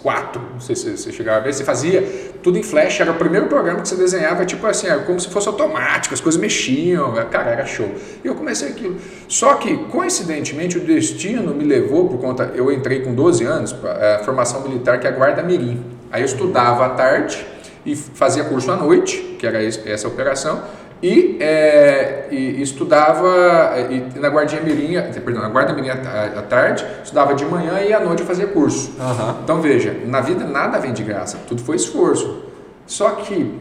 [0.04, 2.02] 4, não sei se você chegava a ver, você fazia
[2.42, 5.28] tudo em Flash, era o primeiro programa que você desenhava, tipo assim, era como se
[5.28, 7.90] fosse automático, as coisas mexiam, cara, era show.
[8.22, 8.98] E eu comecei aquilo.
[9.26, 14.22] Só que, coincidentemente, o destino me levou, por conta, eu entrei com 12 anos, a
[14.22, 15.82] formação militar, que é a Guarda Mirim.
[16.12, 17.42] Aí eu estudava à tarde
[17.86, 20.62] e fazia curso à noite, que era essa operação,
[21.04, 27.34] e, é, e estudava e, na Guardinha Mirim, perdão, na Guarda Mirim à, tarde, estudava
[27.34, 28.90] de manhã e à noite eu fazia curso.
[28.98, 29.34] Uhum.
[29.44, 32.44] Então veja, na vida nada vem de graça, tudo foi esforço.
[32.86, 33.52] Só que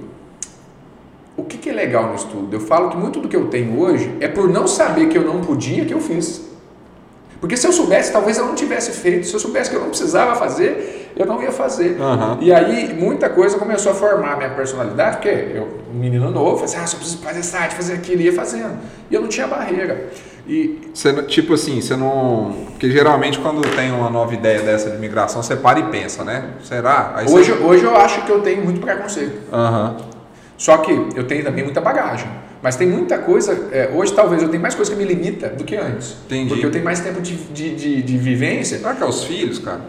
[1.35, 2.55] o que, que é legal no estudo?
[2.55, 5.25] Eu falo que muito do que eu tenho hoje é por não saber que eu
[5.25, 6.52] não podia que eu fiz.
[7.43, 9.27] Porque se eu soubesse, talvez eu não tivesse feito.
[9.27, 11.99] Se eu soubesse que eu não precisava fazer, eu não ia fazer.
[11.99, 12.37] Uhum.
[12.39, 16.51] E aí, muita coisa começou a formar a minha personalidade, porque eu, um menino novo,
[16.51, 18.77] falei assim, ah, só preciso fazer site, fazer aquilo, ia fazendo.
[19.11, 20.09] E eu não tinha barreira.
[20.47, 20.89] E...
[20.93, 22.55] Você, tipo assim, você não...
[22.69, 26.45] Porque geralmente quando tem uma nova ideia dessa de migração, você para e pensa, né?
[26.63, 27.11] Será?
[27.13, 27.61] Aí hoje, você...
[27.61, 29.37] hoje eu acho que eu tenho muito preconceito.
[29.51, 29.97] Uhum.
[30.57, 32.29] Só que eu tenho também muita bagagem.
[32.63, 35.65] Mas tem muita coisa, é, hoje talvez eu tenha mais coisa que me limita do
[35.65, 36.15] que antes.
[36.25, 36.47] Entendi.
[36.47, 38.77] Porque eu tenho mais tempo de, de, de, de vivência.
[38.77, 39.81] Será que é os filhos, cara?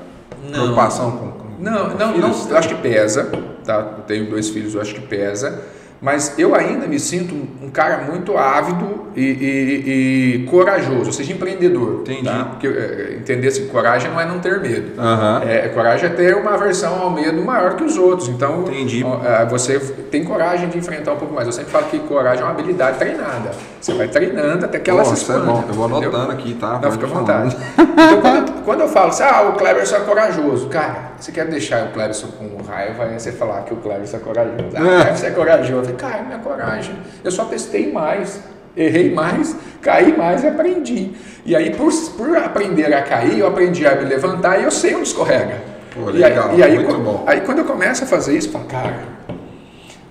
[0.43, 0.51] Não.
[0.51, 3.31] Preocupação com, com Não, não, não, eu acho que pesa,
[3.65, 3.95] tá?
[3.99, 5.63] Eu tenho dois filhos, eu acho que pesa.
[6.05, 11.33] Mas eu ainda me sinto um cara muito ávido e, e, e corajoso, ou seja,
[11.33, 12.03] empreendedor.
[12.03, 12.25] Entendi.
[12.25, 12.45] Tá?
[12.45, 15.01] Porque, é, entender se coragem não é não ter medo.
[15.01, 15.49] Uhum.
[15.49, 18.29] É, coragem é ter uma aversão ao medo maior que os outros.
[18.29, 19.03] Então, Entendi.
[19.25, 21.47] É, você tem coragem de enfrentar um pouco mais.
[21.47, 23.53] Eu sempre falo que coragem é uma habilidade treinada.
[23.81, 25.40] Você vai treinando até que ela Nossa, se expande.
[25.40, 25.64] É bom.
[25.67, 26.81] Eu vou anotando aqui, tá?
[26.83, 27.57] Não, fica à vontade.
[27.81, 30.68] então, quando, quando, eu falo assim, ah, o Cleberson é corajoso.
[30.68, 34.20] Cara, você quer deixar o Cleberson com raiva, aí você falar que o Cleberson é
[34.20, 34.77] corajoso.
[34.77, 35.14] Ah, é.
[35.14, 36.96] você é corajoso cara, minha coragem.
[37.22, 38.40] Eu só testei mais,
[38.77, 41.12] errei mais, caí mais e aprendi.
[41.44, 44.94] E aí, por, por aprender a cair, eu aprendi a me levantar e eu sei
[44.94, 45.74] onde escorrega.
[45.94, 47.24] Pô, legal, e aí, e aí, quando, bom.
[47.27, 48.94] aí quando eu começo a fazer isso, eu falo, cara,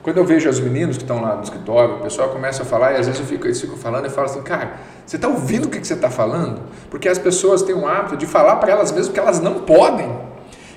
[0.04, 2.92] quando eu vejo os meninos que estão lá no escritório, o pessoal começa a falar
[2.92, 4.74] e às vezes eu fico, eles ficam falando e falo assim, cara,
[5.06, 6.62] você está ouvindo o que, que você está falando?
[6.92, 10.14] Porque as pessoas têm um hábito de falar para elas mesmas que elas não podem.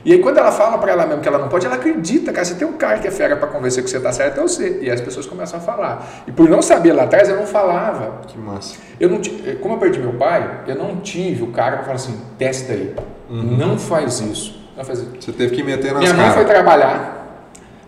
[0.05, 2.45] E aí quando ela fala para ela mesmo que ela não pode, ela acredita, cara.
[2.45, 4.79] Você tem um cara que é fera para convencer que você está certo, é você.
[4.81, 6.23] E as pessoas começam a falar.
[6.29, 8.21] E por não saber lá atrás, eu não falava.
[8.29, 8.77] Que massa.
[9.01, 9.21] Eu não,
[9.61, 12.95] como eu perdi meu pai, eu não tive o cara para falar assim, testa aí.
[13.29, 13.57] Uhum.
[13.57, 14.57] Não faz isso.
[14.77, 15.11] Não faz isso.
[15.21, 17.43] Você teve que meter nas Minha mãe foi trabalhar.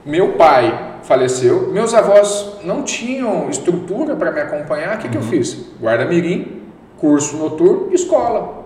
[0.04, 1.72] Meu pai faleceu.
[1.72, 4.96] Meus avós não tinham estrutura para me acompanhar.
[4.96, 5.10] O que, uhum.
[5.10, 5.28] que eu uhum.
[5.28, 5.66] fiz?
[5.80, 6.62] Guarda mirim,
[6.98, 8.58] curso noturno, escola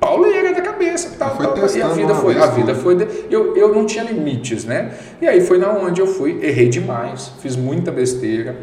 [0.00, 1.16] pauleira da cabeça.
[1.18, 4.64] Tal, tal, e a vida foi, a vida foi, de, eu, eu não tinha limites,
[4.64, 4.92] né?
[5.22, 8.56] E aí foi na onde eu fui, errei demais, fiz muita besteira,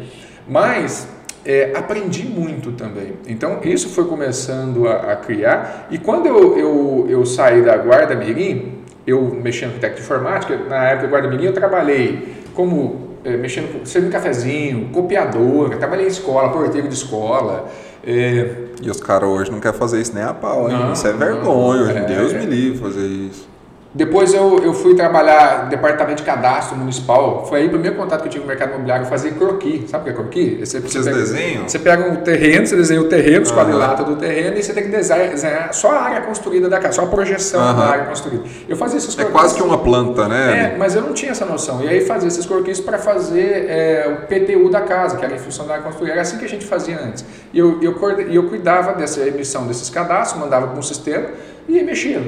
[0.46, 1.08] mas
[1.44, 3.14] é, aprendi muito também.
[3.26, 5.88] Então isso foi começando a, a criar.
[5.90, 10.56] E quando eu, eu, eu saí da guarda mirim, eu mexendo com técnica de informática,
[10.56, 16.06] na época da guarda mirim eu trabalhei como é, mexendo com servindo cafezinho, copiadora, trabalhei
[16.06, 17.68] em escola, porteiro de escola.
[18.04, 20.76] É, e os caras hoje não querem fazer isso nem a pau, hein?
[20.76, 21.98] Não, isso é vergonha, hoje.
[21.98, 23.48] É, Deus me livre fazer isso.
[23.94, 27.44] Depois eu, eu fui trabalhar no departamento de cadastro municipal.
[27.46, 29.84] Foi aí o primeiro contato que eu tive com o mercado imobiliário, fazer croqui.
[29.86, 30.56] Sabe o que é croqui?
[30.60, 31.68] Você, você, pega, desenham?
[31.68, 33.56] Você pega um terreno, você desenha o terreno, os uhum.
[33.56, 37.02] quadriláteros do terreno e você tem que desenhar só a área construída da casa, só
[37.02, 37.76] a projeção uhum.
[37.76, 38.44] da área construída.
[38.66, 39.34] Eu fazia esses croquis.
[39.34, 40.72] É quase que uma planta, né?
[40.74, 41.82] É, mas eu não tinha essa noção.
[41.82, 45.38] E aí fazia esses croquis para fazer é, o PTU da casa, que era em
[45.38, 46.12] função da área construída.
[46.12, 47.26] Era assim que a gente fazia antes.
[47.52, 47.94] E eu, eu,
[48.30, 51.26] eu cuidava dessa emissão desses cadastros, mandava para um sistema
[51.68, 52.20] e mexia.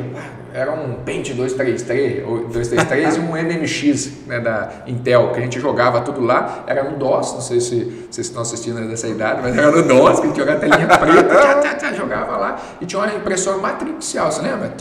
[0.52, 6.00] Era um Paint 233, 233 e um MMX né, da Intel, que a gente jogava
[6.00, 6.62] tudo lá.
[6.66, 10.20] Era no DOS, não sei se vocês estão assistindo dessa idade, mas era no DOS,
[10.20, 12.60] que a gente jogava a telinha preta, tchá, tchá, tchá, jogava lá.
[12.80, 14.72] E tinha uma impressora matricial, você lembra?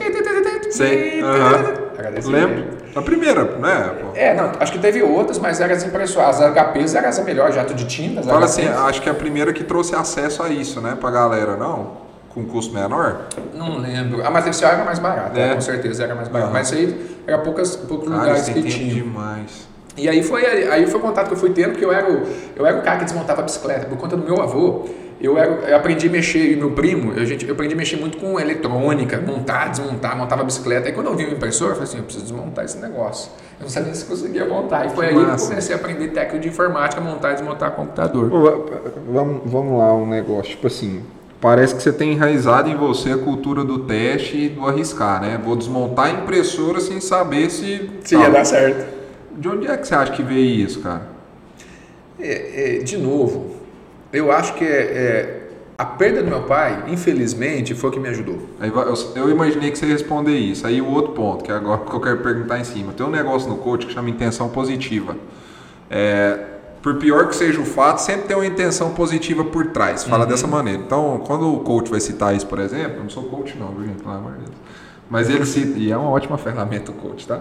[0.71, 1.23] Sei.
[1.23, 2.31] Uhum.
[2.31, 2.83] Lembro.
[2.95, 3.95] A primeira, né?
[3.99, 4.07] Pô.
[4.15, 6.39] É, não, acho que teve outras, mas eram as impressoras.
[6.39, 8.21] As HPs eram as melhores, jato de tinta.
[8.21, 11.57] Fala assim, acho que é a primeira que trouxe acesso a isso, né, pra galera,
[11.57, 12.02] não?
[12.33, 13.27] Com custo menor?
[13.53, 14.25] Não lembro.
[14.25, 15.53] A matricial era mais barata, é.
[15.53, 16.47] com certeza era mais barata.
[16.47, 16.53] Uhum.
[16.53, 18.93] Mas isso aí era poucas, poucos Cara, lugares que tinha.
[18.95, 19.67] demais.
[19.95, 22.23] E aí foi, aí foi o contato que eu fui tendo, porque eu era, o,
[22.55, 23.85] eu era o cara que desmontava a bicicleta.
[23.85, 24.85] Por conta do meu avô,
[25.21, 27.97] eu, era, eu aprendi a mexer, e meu primo, eu, gente, eu aprendi a mexer
[27.97, 30.87] muito com eletrônica, montar, desmontar, montava a bicicleta.
[30.87, 33.31] Aí quando eu vi o impressor, eu falei assim, eu preciso desmontar esse negócio.
[33.59, 34.87] Eu não sabia se conseguia montar.
[34.87, 35.35] E foi que aí massa.
[35.35, 38.29] que eu comecei a aprender técnica de informática, montar e desmontar computador.
[38.29, 38.65] Pô,
[39.07, 41.03] vamos, vamos lá, um negócio, tipo assim,
[41.43, 45.37] parece que você tem enraizado em você a cultura do teste e do arriscar, né?
[45.43, 47.91] Vou desmontar a impressora sem saber se...
[48.01, 48.87] Se ia dar certo.
[49.37, 51.05] De onde é que você acha que veio isso, cara?
[52.17, 53.57] É, é, de novo,
[54.13, 55.41] eu acho que é, é,
[55.77, 58.39] a perda do meu pai, infelizmente, foi o que me ajudou.
[58.61, 60.65] Eu, eu, imaginei que você ia responder isso.
[60.65, 62.93] Aí o outro ponto, que é agora que eu quero perguntar em cima.
[62.93, 65.17] Tem um negócio no coach que chama intenção positiva.
[65.91, 66.52] É,
[66.83, 70.03] por pior que seja o fato, sempre tem uma intenção positiva por trás.
[70.03, 70.29] Fala uhum.
[70.29, 70.81] dessa maneira.
[70.81, 73.85] Então, quando o coach vai citar isso, por exemplo, eu não sou coach não, viu,
[73.85, 74.03] gente?
[74.03, 74.51] Pelo amor de Deus.
[75.09, 77.39] Mas ele cita, e é uma ótima ferramenta o coach, tá?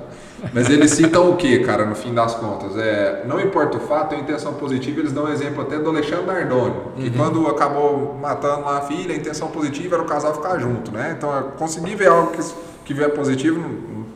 [0.53, 2.77] Mas eles citam o que, cara, no fim das contas?
[2.77, 6.27] É, não importa o fato, a intenção positiva, eles dão um exemplo até do Alexandre
[6.27, 7.13] Nardoni, que uhum.
[7.17, 11.15] quando acabou matando lá a filha, a intenção positiva era o casal ficar junto, né?
[11.17, 12.43] Então, eu consegui ver algo que,
[12.85, 13.61] que vier positivo,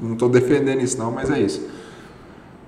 [0.00, 1.66] não estou defendendo isso não, mas é isso.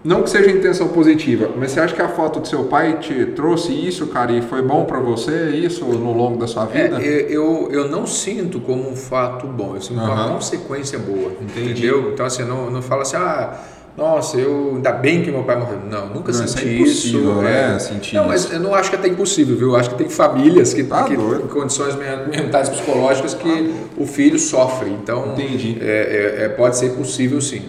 [0.08, 3.26] Não que seja intenção positiva, mas você acha que a foto do seu pai te
[3.26, 7.02] trouxe isso, cara, e foi bom para você isso no longo da sua é, vida?
[7.02, 10.10] É, eu, eu não sinto como um fato bom, eu sinto uhum.
[10.10, 11.72] uma consequência boa, Entendi.
[11.72, 12.12] entendeu?
[12.14, 13.52] Então, assim, não, não fala assim, ah
[13.98, 15.80] nossa, eu ainda bem que meu pai morreu.
[15.90, 17.18] Não, nunca não, senti é isso.
[17.42, 19.70] É, é sentir não, mas eu não acho que é até impossível, viu?
[19.70, 24.38] Eu acho que tem famílias que, tá em condições mentais psicológicas que ah, o filho
[24.38, 24.88] sofre.
[24.90, 25.78] Então, Entendi.
[25.80, 27.60] É, é, é, pode ser possível sim.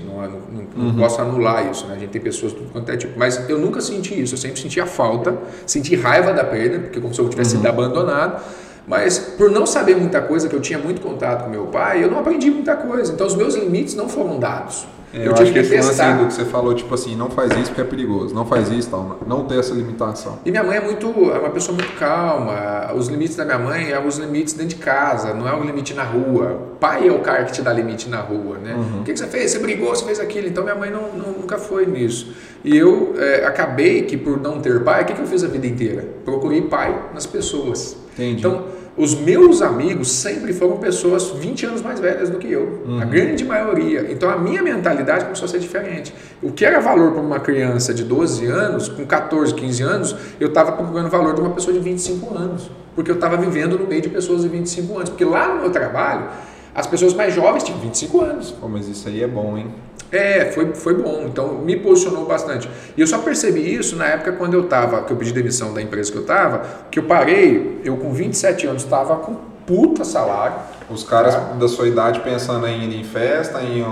[0.75, 0.95] Não, uhum.
[0.97, 1.95] posso anular isso, né?
[1.95, 3.17] A gente tem pessoas tudo quanto é tipo.
[3.17, 4.35] Mas eu nunca senti isso.
[4.35, 7.61] Eu sempre senti a falta, senti raiva da perda, porque como se eu tivesse uhum.
[7.61, 8.43] sido abandonado.
[8.87, 12.09] Mas por não saber muita coisa, que eu tinha muito contato com meu pai, eu
[12.09, 13.13] não aprendi muita coisa.
[13.13, 14.87] Então os meus limites não foram dados.
[15.13, 17.51] É, eu, eu acho que esse lance do que você falou, tipo assim, não faz
[17.53, 20.39] isso porque é perigoso, não faz isso tal, não ter essa limitação.
[20.45, 22.93] E minha mãe é muito, é uma pessoa muito calma.
[22.95, 25.93] Os limites da minha mãe é os limites dentro de casa, não é o limite
[25.93, 26.69] na rua.
[26.79, 28.73] Pai é o cara que te dá limite na rua, né?
[28.73, 29.01] Uhum.
[29.01, 29.51] O que, que, você fez?
[29.51, 30.47] Você brigou, você fez aquilo.
[30.47, 32.31] Então minha mãe não, não nunca foi nisso.
[32.63, 35.47] E eu é, acabei que por não ter pai, o que, que eu fiz a
[35.47, 36.07] vida inteira?
[36.23, 37.97] Procurei pai nas pessoas.
[38.13, 38.39] Entendi.
[38.39, 42.99] Então os meus amigos sempre foram pessoas 20 anos mais velhas do que eu, uhum.
[43.01, 44.11] a grande maioria.
[44.11, 46.13] Então a minha mentalidade começou a ser diferente.
[46.43, 50.49] O que era valor para uma criança de 12 anos, com 14, 15 anos, eu
[50.49, 54.01] estava procurando valor de uma pessoa de 25 anos, porque eu estava vivendo no meio
[54.01, 55.09] de pessoas de 25 anos.
[55.09, 56.25] Porque lá no meu trabalho,
[56.73, 58.55] as pessoas mais jovens tinham 25 anos.
[58.61, 59.67] Oh, mas isso aí é bom, hein?
[60.11, 61.23] É, foi, foi bom.
[61.25, 62.69] Então me posicionou bastante.
[62.97, 65.81] E eu só percebi isso na época quando eu estava, que eu pedi demissão da
[65.81, 70.55] empresa que eu estava, que eu parei, eu com 27 anos estava com puta salário.
[70.89, 71.41] Os caras tá?
[71.53, 73.85] da sua idade pensando em ir em festa, em.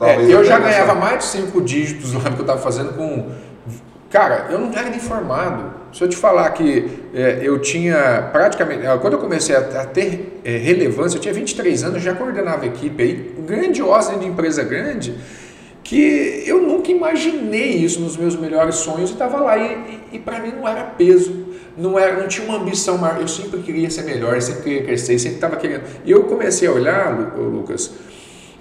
[0.00, 3.26] É, eu já ganhava mais de 5 dígitos lá que eu estava fazendo com.
[4.08, 5.79] Cara, eu não era nem formado.
[5.92, 8.82] Se eu te falar que é, eu tinha praticamente.
[9.00, 13.02] Quando eu comecei a, a ter é, relevância, eu tinha 23 anos, já coordenava equipe
[13.02, 15.14] aí, grandiosa de empresa grande
[15.82, 20.18] que eu nunca imaginei isso nos meus melhores sonhos e estava lá e, e, e
[20.20, 23.90] para mim não era peso, não era, não tinha uma ambição maior, eu sempre queria
[23.90, 25.82] ser melhor, sempre queria crescer, sempre estava querendo.
[26.04, 27.92] E eu comecei a olhar, Lucas,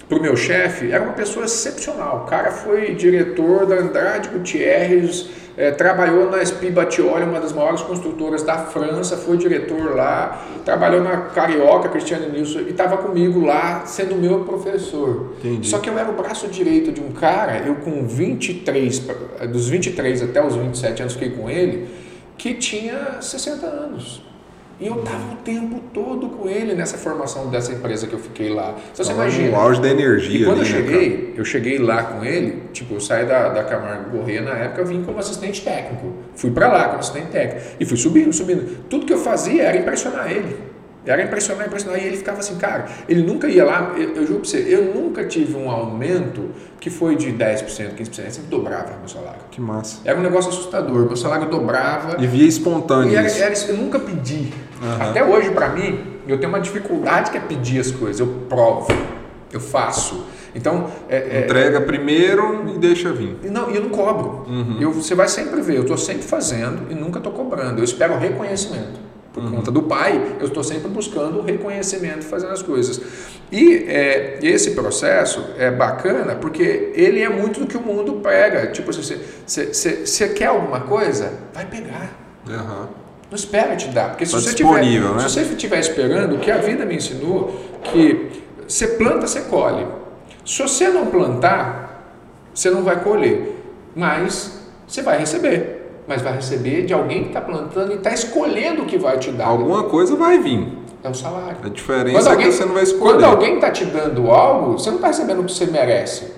[0.10, 2.24] para o meu chefe, era uma pessoa excepcional.
[2.26, 7.82] O cara foi diretor da Andrade Gutierrez, é, trabalhou na SP Batioli, uma das maiores
[7.82, 13.86] construtoras da França, foi diretor lá, trabalhou na Carioca, Cristiano Nilson, e estava comigo lá,
[13.86, 15.36] sendo meu professor.
[15.40, 15.68] Entendi.
[15.68, 19.06] Só que eu era o braço direito de um cara, eu com 23,
[19.52, 21.88] dos 23 até os 27 anos fiquei com ele,
[22.36, 24.24] que tinha 60 anos.
[24.80, 28.50] E eu estava o tempo todo com ele nessa formação dessa empresa que eu fiquei
[28.50, 28.76] lá.
[28.94, 29.58] Então você imagina.
[29.58, 30.42] O auge da energia.
[30.42, 33.26] E quando ali, eu né, cheguei, né, eu cheguei lá com ele, tipo, eu saí
[33.26, 36.14] da, da Camargo Correia na época, vim como assistente técnico.
[36.34, 37.62] Fui para lá como assistente técnico.
[37.78, 38.86] E fui subindo, subindo.
[38.90, 40.70] Tudo que eu fazia era impressionar ele.
[41.06, 42.02] Era impressionar, impressionar.
[42.02, 44.94] E ele ficava assim, cara, ele nunca ia lá, eu, eu juro pra você, eu
[44.94, 49.42] nunca tive um aumento que foi de 10%, 15%, ele sempre dobrava meu salário.
[49.50, 50.00] Que massa.
[50.06, 52.22] Era um negócio assustador, meu salário dobrava.
[52.22, 53.12] E via espontâneo.
[53.12, 54.52] E era, era, eu nunca pedi.
[54.82, 55.10] Uhum.
[55.10, 58.88] Até hoje, para mim, eu tenho uma dificuldade que é pedir as coisas, eu provo,
[59.52, 60.26] eu faço.
[60.54, 63.38] Então, é, é entrega é, primeiro e deixa vir.
[63.44, 64.46] Não, e eu não cobro.
[64.48, 64.78] Uhum.
[64.80, 67.80] Eu, você vai sempre ver, eu estou sempre fazendo e nunca estou cobrando.
[67.80, 69.00] Eu espero reconhecimento.
[69.32, 69.52] por uhum.
[69.52, 73.00] conta do pai, eu estou sempre buscando o reconhecimento, fazendo as coisas.
[73.52, 78.68] E é, esse processo é bacana porque ele é muito do que o mundo prega.
[78.68, 81.34] Tipo assim, você quer alguma coisa?
[81.54, 82.12] Vai pegar.
[82.48, 83.09] Uhum.
[83.30, 84.10] Não espera te dar.
[84.10, 85.20] Porque se, tá você tiver, né?
[85.20, 89.86] se você estiver esperando, o que a vida me ensinou, que você planta, você colhe.
[90.46, 92.16] Se você não plantar,
[92.54, 93.56] você não vai colher.
[93.96, 98.82] Mas você vai receber mas vai receber de alguém que está plantando e está escolhendo
[98.82, 99.46] o que vai te dar.
[99.46, 100.68] Alguma coisa vai vir.
[101.04, 101.58] É o salário.
[101.64, 103.14] A diferença alguém, é que você não vai escolher.
[103.14, 106.34] Quando alguém está te dando algo, você não está recebendo o que você merece.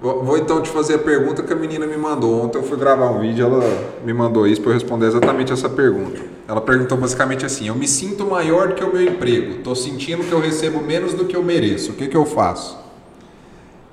[0.00, 2.44] Vou, então te fazer a pergunta que a menina me mandou.
[2.44, 3.62] Ontem eu fui gravar um vídeo, ela
[4.04, 6.20] me mandou isso para eu responder exatamente essa pergunta.
[6.46, 10.22] Ela perguntou basicamente assim: Eu me sinto maior do que o meu emprego, estou sentindo
[10.22, 12.78] que eu recebo menos do que eu mereço, o que, que eu faço?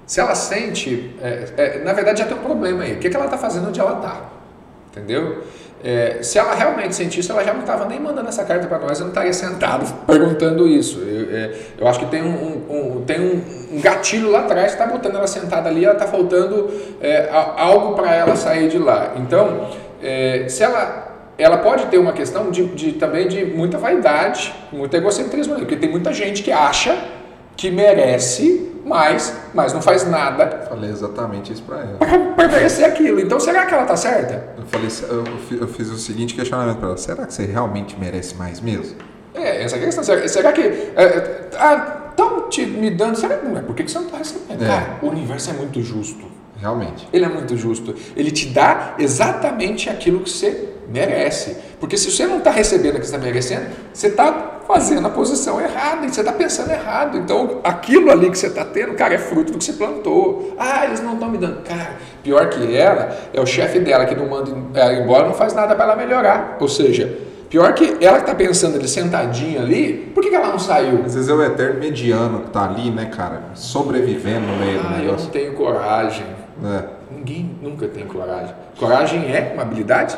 [0.05, 2.93] Se ela sente, é, é, na verdade já tem um problema aí.
[2.93, 4.33] O que, que ela está fazendo onde ela está?
[4.93, 5.43] entendeu?
[5.83, 8.99] É, se ela realmente sentisse, ela já não estava nem mandando essa carta para nós,
[8.99, 10.99] eu não estaria sentado perguntando isso.
[10.99, 14.81] Eu, é, eu acho que tem um, um tem um, um, gatilho lá atrás que
[14.81, 19.13] está botando ela sentada ali, ela está faltando é, algo para ela sair de lá.
[19.17, 24.53] Então, é, se ela ela pode ter uma questão de, de, também de muita vaidade,
[24.71, 26.95] muito egocentrismo, porque tem muita gente que acha
[27.55, 30.65] que merece mais, mas não faz nada.
[30.67, 31.97] Falei exatamente isso para ela.
[32.35, 33.19] Para merecer aquilo.
[33.19, 34.53] Então, será que ela tá certa?
[34.57, 34.89] Eu, falei,
[35.61, 38.97] eu, fiz o seguinte questionamento para ela: será que você realmente merece mais mesmo?
[39.33, 40.03] É, essa é a questão.
[40.03, 40.61] Será, será que.
[40.61, 43.15] É, ah, estão te me dando.
[43.17, 43.61] Será que não é?
[43.61, 44.63] Por que, que você não está recebendo?
[44.63, 44.67] É.
[44.67, 46.25] Cara, o universo é muito justo.
[46.63, 47.05] Realmente.
[47.11, 47.93] Ele é muito justo.
[48.15, 51.57] Ele te dá exatamente aquilo que você merece.
[51.77, 55.09] Porque se você não está recebendo o que você está merecendo, você está fazendo a
[55.09, 57.17] posição errada, você está pensando errado.
[57.17, 60.55] Então, aquilo ali que você está tendo, cara, é fruto do que você plantou.
[60.57, 61.63] Ah, eles não estão me dando.
[61.63, 65.53] Cara, pior que ela, é o chefe dela que não manda ela embora, não faz
[65.53, 66.55] nada para ela melhorar.
[66.61, 67.13] Ou seja,
[67.49, 71.01] pior que ela que está pensando ali sentadinha ali, por que, que ela não saiu?
[71.05, 74.83] Às vezes é o eterno mediano que está ali, né, cara, sobrevivendo no meio ah,
[74.83, 75.09] do negócio.
[75.09, 76.42] eu não tenho coragem.
[76.63, 76.83] É.
[77.15, 78.53] Ninguém nunca tem coragem.
[78.77, 80.17] Coragem é uma habilidade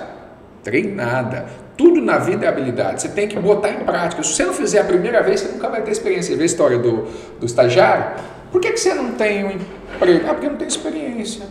[0.63, 1.45] treinada.
[1.77, 3.01] Tudo na vida é habilidade.
[3.01, 4.23] Você tem que botar em prática.
[4.23, 6.31] Se você não fizer a primeira vez, você nunca vai ter experiência.
[6.31, 7.07] Você vê a história do,
[7.39, 8.23] do estagiário?
[8.51, 10.25] Por que, que você não tem um emprego?
[10.27, 11.45] Ah, porque não tem experiência.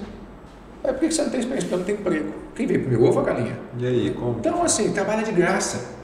[0.82, 1.68] É por que você não tem experiência?
[1.68, 2.34] Porque não tem emprego.
[2.54, 3.58] Quem veio primeiro, ovo ou a galinha?
[3.78, 4.38] E aí, como?
[4.38, 5.94] Então, assim, trabalha de graça.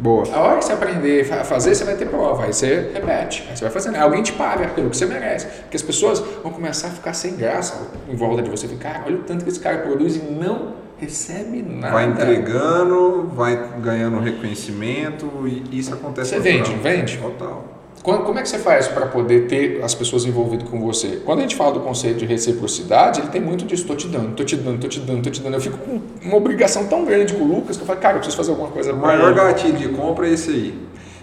[0.00, 0.24] Boa.
[0.34, 2.44] A hora que você aprender a fazer, você vai ter prova.
[2.44, 3.46] Aí você repete.
[3.50, 3.96] Aí você vai fazendo.
[3.96, 5.46] Alguém te paga pelo que você merece.
[5.46, 8.66] Porque as pessoas vão começar a ficar sem graça em volta de você.
[8.66, 11.92] Ficar, olha o tanto que esse cara produz e não recebe nada.
[11.92, 16.30] Vai entregando, vai ganhando reconhecimento e isso acontece.
[16.30, 17.18] Você vende, não vende?
[17.18, 17.64] Total.
[18.02, 21.20] Como é que você faz para poder ter as pessoas envolvidas com você?
[21.22, 24.30] Quando a gente fala do conceito de reciprocidade, ele tem muito disso, estou te dando,
[24.30, 25.54] estou te dando, estou te dando, estou te dando.
[25.54, 28.20] Eu fico com uma obrigação tão grande com o Lucas que eu falo, cara, eu
[28.20, 28.94] preciso fazer alguma coisa.
[28.94, 30.78] O maior gatilho de compra é esse aí.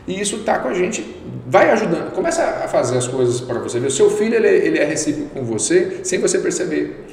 [0.07, 1.03] E isso está com a gente,
[1.47, 2.11] vai ajudando.
[2.11, 3.87] Começa a fazer as coisas para você ver.
[3.87, 7.05] O seu filho ele, ele é recíproco com você sem você perceber.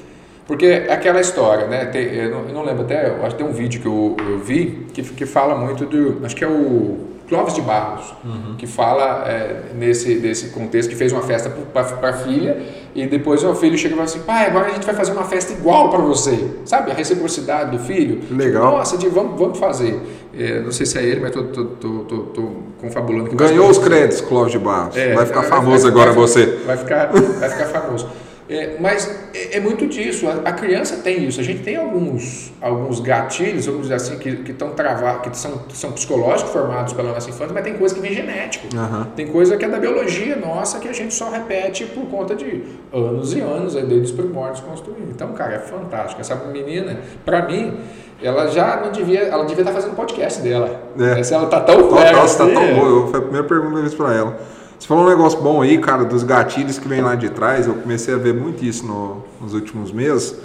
[0.46, 1.86] Porque é aquela história, né?
[1.86, 4.38] Tem, eu, não, eu, não, lembro até, acho que tem um vídeo que eu, eu
[4.38, 6.24] vi que, que fala muito do.
[6.24, 6.98] Acho que é o
[7.34, 8.54] Clóvis de Barros, uhum.
[8.56, 12.62] que fala é, nesse, nesse contexto, que fez uma festa para a filha
[12.94, 15.24] e depois o filho chega e fala assim: pai, agora a gente vai fazer uma
[15.24, 16.48] festa igual para você.
[16.64, 16.92] Sabe?
[16.92, 18.20] A reciprocidade do filho.
[18.30, 18.76] Legal.
[18.76, 20.00] Nossa, de, vamos, vamos fazer.
[20.32, 23.34] É, não sei se é ele, mas estou tô, tô, tô, tô, confabulando.
[23.34, 24.96] Ganhou os créditos, Clóvis de Barros.
[24.96, 26.46] É, vai ficar famoso vai, agora vai, você.
[26.64, 28.06] Vai ficar, vai ficar famoso.
[28.48, 31.40] É, mas é, é, muito disso, a, a, criança tem isso.
[31.40, 35.92] A gente tem alguns, alguns gatilhos, vamos dizer assim, que estão travados, que são, são
[35.92, 38.66] psicológicos formados pela nossa infância, mas tem coisa que vem genético.
[38.76, 39.04] Uhum.
[39.16, 42.64] Tem coisa que é da biologia nossa que a gente só repete por conta de
[42.92, 45.10] anos e anos, aí, desde os primórdios construindo.
[45.10, 46.20] Então, cara, é fantástico.
[46.20, 47.78] Essa menina, para mim,
[48.22, 50.82] ela já não devia, ela devia estar tá fazendo podcast dela.
[50.98, 51.22] É.
[51.22, 53.08] Se ela tá tão Total, você tá tão boa.
[53.08, 54.38] Foi a primeira pergunta que eu fiz para ela.
[54.78, 57.66] Você falou um negócio bom aí, cara, dos gatilhos que vem lá de trás.
[57.66, 60.36] Eu comecei a ver muito isso no, nos últimos meses.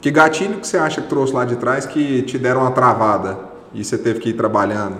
[0.00, 3.38] Que gatilho que você acha que trouxe lá de trás que te deram uma travada
[3.72, 4.96] e você teve que ir trabalhando?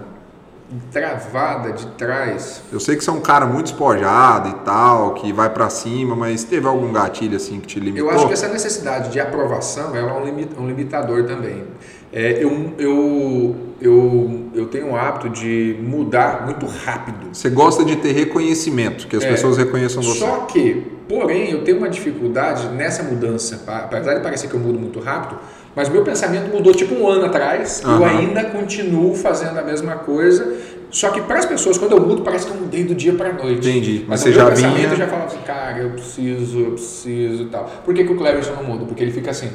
[0.90, 2.62] Travada de trás?
[2.72, 6.14] Eu sei que você é um cara muito espojado e tal, que vai para cima,
[6.16, 8.08] mas teve algum gatilho assim que te limitou?
[8.08, 11.66] Eu acho que essa necessidade de aprovação é um limitador também.
[12.12, 17.28] É, eu, eu, eu, eu tenho o hábito de mudar muito rápido.
[17.32, 20.18] Você gosta de ter reconhecimento, que as é, pessoas reconheçam você.
[20.18, 24.78] Só que, porém, eu tenho uma dificuldade nessa mudança, apesar de parecer que eu mudo
[24.78, 25.40] muito rápido,
[25.74, 27.96] mas meu pensamento mudou tipo um ano atrás, uhum.
[27.96, 30.54] eu ainda continuo fazendo a mesma coisa,
[30.90, 33.30] só que para as pessoas, quando eu mudo, parece que eu mudei do dia para
[33.30, 33.66] a noite.
[33.66, 34.00] Entendi.
[34.00, 34.86] Mas, Mas você já vinha...
[34.86, 37.64] Eu já falava assim, cara, eu preciso, eu preciso e tal.
[37.82, 38.84] Por que, que o Cleverson não muda?
[38.84, 39.50] Porque ele fica assim,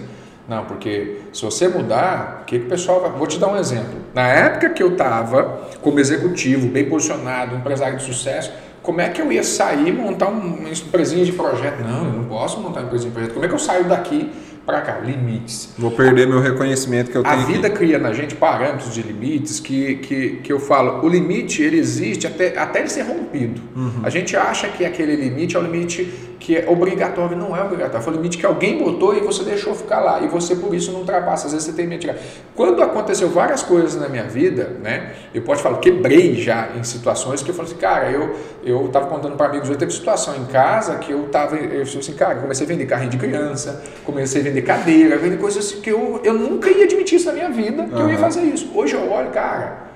[0.48, 3.12] Não, porque se você mudar, o que, que o pessoal vai.
[3.12, 4.00] Vou te dar um exemplo.
[4.14, 9.22] Na época que eu estava como executivo, bem posicionado, empresário de sucesso, como é que
[9.22, 11.82] eu ia sair e montar uma empresinha de projeto?
[11.82, 13.34] Não, eu não posso montar uma empresinha de projeto.
[13.34, 14.32] Como é que eu saio daqui
[14.68, 15.74] para cá, limites.
[15.78, 17.36] Vou perder meu reconhecimento que eu tenho.
[17.36, 17.78] A vida aqui.
[17.78, 22.28] cria na gente parâmetros de limites que, que, que eu falo, o limite ele existe
[22.28, 23.62] até, até ele ser rompido.
[23.74, 24.02] Uhum.
[24.04, 28.04] A gente acha que aquele limite é o limite que é obrigatório, não é obrigatório.
[28.04, 30.22] Foi o limite que alguém botou e você deixou ficar lá.
[30.22, 31.48] E você por isso não ultrapassa.
[31.48, 32.20] Às vezes você tem medo de tirar.
[32.56, 35.14] Quando aconteceu várias coisas na minha vida, né?
[35.34, 39.08] Eu posso falar, quebrei já em situações que eu falei assim, cara, eu eu tava
[39.08, 42.36] contando para amigos, eu teve situação em casa que eu tava, eu falei assim, cara,
[42.36, 46.20] comecei a vender carrinho de criança, comecei a vender cadeira, vender coisas assim, que eu,
[46.24, 48.02] eu nunca ia admitir isso na minha vida, que uhum.
[48.02, 48.70] eu ia fazer isso.
[48.76, 49.87] Hoje eu olho, cara,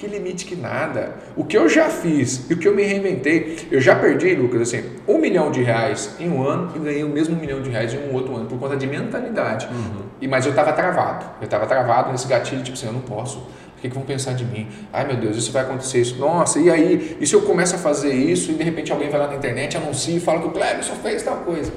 [0.00, 1.14] que limite que nada.
[1.36, 4.62] O que eu já fiz e o que eu me reinventei, eu já perdi, Lucas,
[4.62, 7.92] assim, um milhão de reais em um ano e ganhei o mesmo milhão de reais
[7.92, 9.66] em um outro ano, por conta de mentalidade.
[9.66, 10.02] Uhum.
[10.18, 13.38] E, mas eu estava travado, eu estava travado nesse gatilho, tipo assim, eu não posso.
[13.38, 14.68] O que, que vão pensar de mim?
[14.90, 16.18] Ai meu Deus, isso vai acontecer, isso.
[16.18, 17.16] Nossa, e aí?
[17.20, 19.76] E se eu começo a fazer isso e de repente alguém vai lá na internet,
[19.76, 21.72] anuncia e fala que o Cleberson fez tal coisa?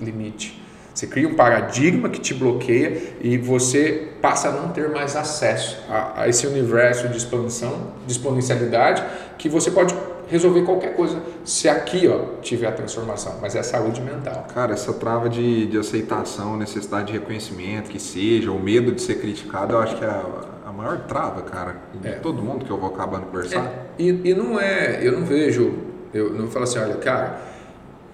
[0.00, 0.60] Limite.
[0.98, 5.78] Você cria um paradigma que te bloqueia e você passa a não ter mais acesso
[5.88, 9.04] a, a esse universo de expansão, de exponencialidade,
[9.38, 9.94] que você pode
[10.26, 14.48] resolver qualquer coisa se aqui ó, tiver a transformação, mas é a saúde mental.
[14.52, 19.20] Cara, essa trava de, de aceitação, necessidade de reconhecimento, que seja, o medo de ser
[19.20, 20.24] criticado, eu acho que é a,
[20.66, 22.12] a maior trava, cara, de é.
[22.14, 23.64] todo mundo que eu vou acabando conversar.
[23.64, 24.02] É.
[24.02, 25.74] E, e não é, eu não vejo,
[26.12, 27.56] eu não falo assim, olha, cara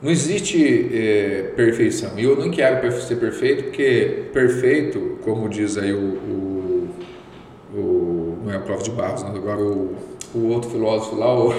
[0.05, 2.11] não existe é, perfeição.
[2.19, 5.99] E eu não quero ser perfeito, porque perfeito, como diz aí o.
[5.99, 6.88] o,
[7.75, 9.97] o não é o Prof de Barros, não, agora o,
[10.35, 11.55] o outro filósofo lá, o.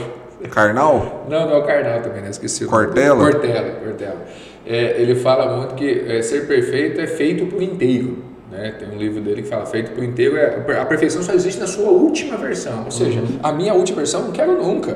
[0.51, 1.25] Carnal?
[1.27, 2.29] Não, não é o Carnal também, né?
[2.29, 2.65] Esqueci.
[2.65, 3.31] Cortella?
[3.31, 4.25] Cortella, Cortella.
[4.63, 8.17] É, ele fala muito que é, ser perfeito é feito por inteiro.
[8.51, 8.75] Né?
[8.77, 10.37] Tem um livro dele que fala feito por inteiro.
[10.37, 12.83] É, a perfeição só existe na sua última versão.
[12.85, 13.39] Ou seja, uhum.
[13.41, 14.95] a minha última versão não quero nunca.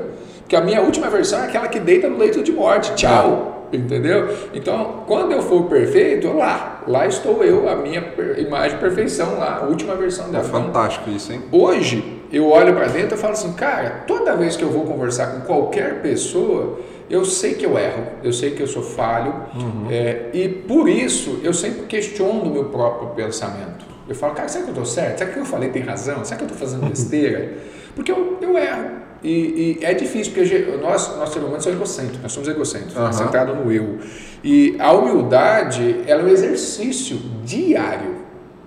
[0.50, 2.92] Porque a minha última versão é aquela que deita no leito de morte.
[2.96, 3.68] Tchau.
[3.72, 4.36] Entendeu?
[4.52, 8.02] Então, quando eu for perfeito, lá, lá estou eu, a minha
[8.36, 10.44] imagem de perfeição lá, a última versão dela.
[10.44, 11.42] É fantástico isso, hein?
[11.52, 15.28] Hoje, eu olho para dentro e falo assim, cara, toda vez que eu vou conversar
[15.28, 19.86] com qualquer pessoa, eu sei que eu erro, eu sei que eu sou falho, uhum.
[19.88, 23.84] é, e por isso eu sempre questiono o meu próprio pensamento.
[24.08, 25.18] Eu falo, cara, será que eu estou certo?
[25.18, 26.24] Será que eu falei tem razão?
[26.24, 27.52] Será que eu estou fazendo besteira?
[27.94, 28.99] Porque eu, eu erro.
[29.22, 33.12] E, e, é difícil, porque nós, nós seres humanos somos egocêntricos, nós somos egocêntricos, uhum.
[33.12, 33.98] centrados no eu.
[34.42, 38.20] E a humildade, ela é um exercício diário,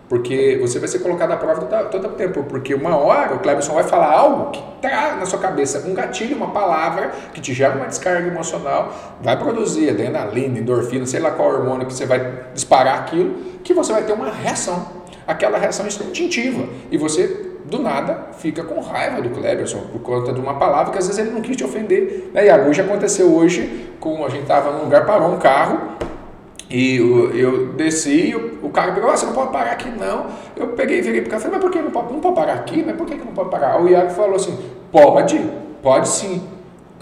[0.08, 3.40] porque você vai ser colocado à prova todo, todo o tempo, porque uma hora o
[3.40, 7.52] Cleberson vai falar algo que traz na sua cabeça um gatilho, uma palavra que te
[7.52, 12.44] gera uma descarga emocional, vai produzir adrenalina, endorfina, sei lá qual hormônio que você vai
[12.54, 14.86] disparar aquilo, que você vai ter uma reação,
[15.26, 20.40] aquela reação instintiva, e você do nada fica com raiva do Kleberson por conta de
[20.40, 22.32] uma palavra que às vezes ele não quis te ofender.
[22.34, 22.70] Né, Iago?
[22.70, 25.80] Hoje aconteceu hoje, com a gente estava num lugar, parou um carro
[26.70, 30.26] e eu, eu desci, o, o cara pegou, ah, você não pode parar aqui não.
[30.56, 32.36] Eu peguei e virei para o cara falei, mas por que não pode, não pode
[32.36, 32.84] parar aqui?
[32.86, 33.82] Mas por que, que não pode parar?
[33.82, 34.58] O Iago falou assim,
[34.92, 35.40] pode,
[35.82, 36.48] pode sim.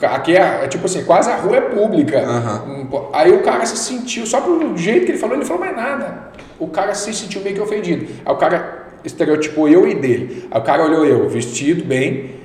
[0.02, 2.20] Aqui é, é, tipo assim, quase a rua é pública.
[2.20, 3.10] Uhum.
[3.14, 6.32] Aí o cara se sentiu, só pelo jeito que ele falou, ele falou mais nada.
[6.60, 8.08] O cara se sentiu meio que ofendido.
[8.26, 10.48] Aí o cara estereotipou eu e dele.
[10.52, 12.42] Aí o cara olhou eu, vestido bem,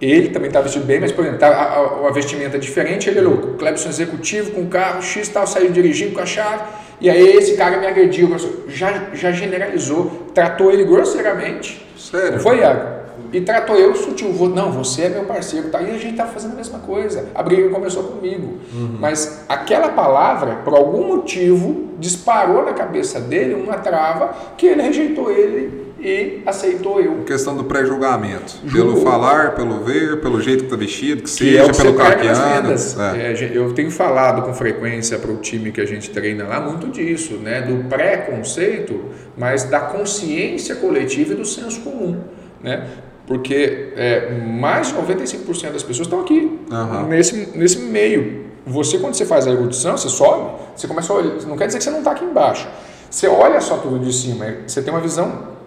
[0.00, 3.20] ele também estava vestido bem, mas, por exemplo, tá, a, a, vestimenta é diferente, ele
[3.20, 6.62] olhou, o Clebson executivo, com carro, X tal, saiu dirigindo com a chave,
[7.00, 8.30] e aí esse cara me agrediu,
[8.68, 11.84] já, já generalizou, tratou ele grosseiramente.
[11.96, 12.32] Sério?
[12.32, 12.98] Não foi, Iago?
[13.32, 14.30] e tratou eu sutil.
[14.48, 15.68] Não, você é meu parceiro.
[15.68, 15.82] Tá?
[15.82, 17.28] E a gente tá fazendo a mesma coisa.
[17.34, 18.58] A briga começou comigo.
[18.72, 18.96] Uhum.
[18.98, 25.30] Mas aquela palavra, por algum motivo, disparou na cabeça dele uma trava que ele rejeitou
[25.30, 27.24] ele e aceitou eu.
[27.24, 28.54] questão do pré-julgamento.
[28.72, 32.70] Pelo falar, pelo ver, pelo jeito que tá vestido, que, que seja, é pelo carpeano.
[32.70, 33.32] É.
[33.32, 36.88] É, eu tenho falado com frequência para o time que a gente treina lá muito
[36.88, 37.62] disso, né?
[37.62, 39.06] Do preconceito,
[39.36, 42.20] mas da consciência coletiva e do senso comum.
[42.62, 42.86] Né?
[43.26, 47.08] Porque é, mais de 95% das pessoas estão aqui, uhum.
[47.08, 48.46] nesse, nesse meio.
[48.64, 51.34] Você, quando você faz a erudição, você sobe, você começa a olhar.
[51.46, 52.68] Não quer dizer que você não está aqui embaixo.
[53.10, 55.57] Você olha só tudo de cima, você tem uma visão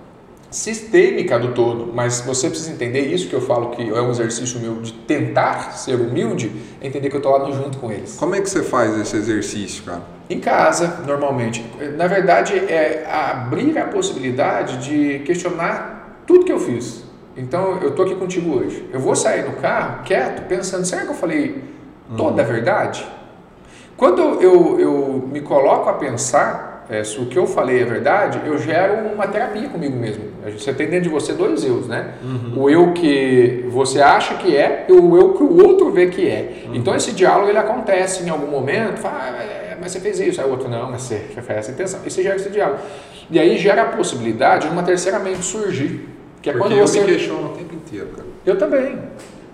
[0.52, 4.60] sistêmica do todo, mas você precisa entender isso que eu falo que é um exercício
[4.60, 8.18] meu de tentar ser humilde, é entender que eu estou lá junto com eles.
[8.18, 10.02] Como é que você faz esse exercício, cara?
[10.30, 11.66] Em casa, normalmente.
[11.98, 17.04] Na verdade, é abrir a possibilidade de questionar tudo que eu fiz.
[17.36, 18.90] Então, eu estou aqui contigo hoje.
[18.92, 21.64] Eu vou sair do carro quieto, pensando: será que eu falei
[22.18, 22.52] toda a uhum.
[22.52, 23.08] verdade?
[23.96, 28.42] Quando eu, eu me coloco a pensar, é, se o que eu falei é verdade,
[28.46, 30.26] eu gero uma terapia comigo mesmo.
[30.58, 32.16] Você tem dentro de você dois eus, né?
[32.22, 32.64] Uhum.
[32.64, 36.28] O eu que você acha que é e o eu que o outro vê que
[36.28, 36.66] é.
[36.66, 36.76] Uhum.
[36.76, 40.42] Então esse diálogo ele acontece em algum momento, fala, ah, é, mas você fez isso,
[40.42, 42.02] aí o outro não, mas você fez essa intenção.
[42.06, 42.82] E você gera esse diálogo.
[43.30, 46.10] E aí gera a possibilidade de uma terceira mente surgir.
[46.42, 47.00] Que é Porque quando você.
[47.00, 48.28] Eu me questiono o tempo inteiro, cara.
[48.46, 49.00] Eu também.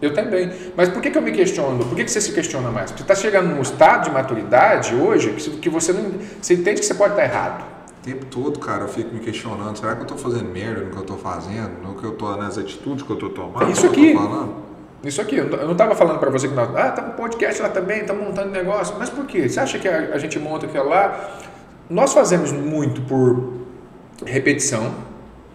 [0.01, 0.51] Eu também.
[0.75, 1.83] Mas por que, que eu me questiono?
[1.85, 2.91] Por que, que você se questiona mais?
[2.91, 5.31] Porque você está chegando num estado de maturidade hoje
[5.61, 6.11] que você não.
[6.41, 7.65] Você entende que você pode estar errado.
[7.99, 9.75] O tempo todo, cara, eu fico me questionando.
[9.77, 11.81] Será que eu estou fazendo merda no que eu estou fazendo?
[11.83, 13.71] No que eu tô, nas atitudes que eu estou tomando?
[13.71, 14.15] Isso aqui.
[15.03, 16.75] Isso aqui, eu não estava falando para você que nós.
[16.75, 18.95] Ah, tá um podcast lá também, estamos montando negócio.
[18.97, 19.47] Mas por quê?
[19.47, 21.37] Você acha que a, a gente monta aquilo lá?
[21.89, 23.53] Nós fazemos muito por
[24.25, 24.93] repetição,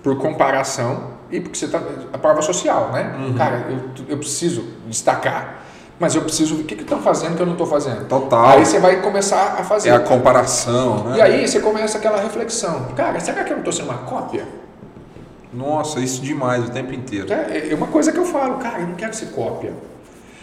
[0.02, 1.80] por comparação e porque você está.
[2.12, 3.16] A prova social, né?
[3.18, 3.34] Uhum.
[3.34, 5.62] Cara, eu, eu preciso destacar
[6.02, 8.08] mas eu preciso o que estão fazendo que eu não estou fazendo.
[8.08, 8.58] Total.
[8.58, 9.90] Aí você vai começar a fazer.
[9.90, 11.18] É a comparação, né?
[11.18, 12.88] E aí você começa aquela reflexão.
[12.96, 14.44] Cara, será que eu não estou sendo uma cópia?
[15.54, 17.32] Nossa, isso demais o tempo inteiro.
[17.32, 19.72] É, é uma coisa que eu falo, cara, eu não quero ser cópia.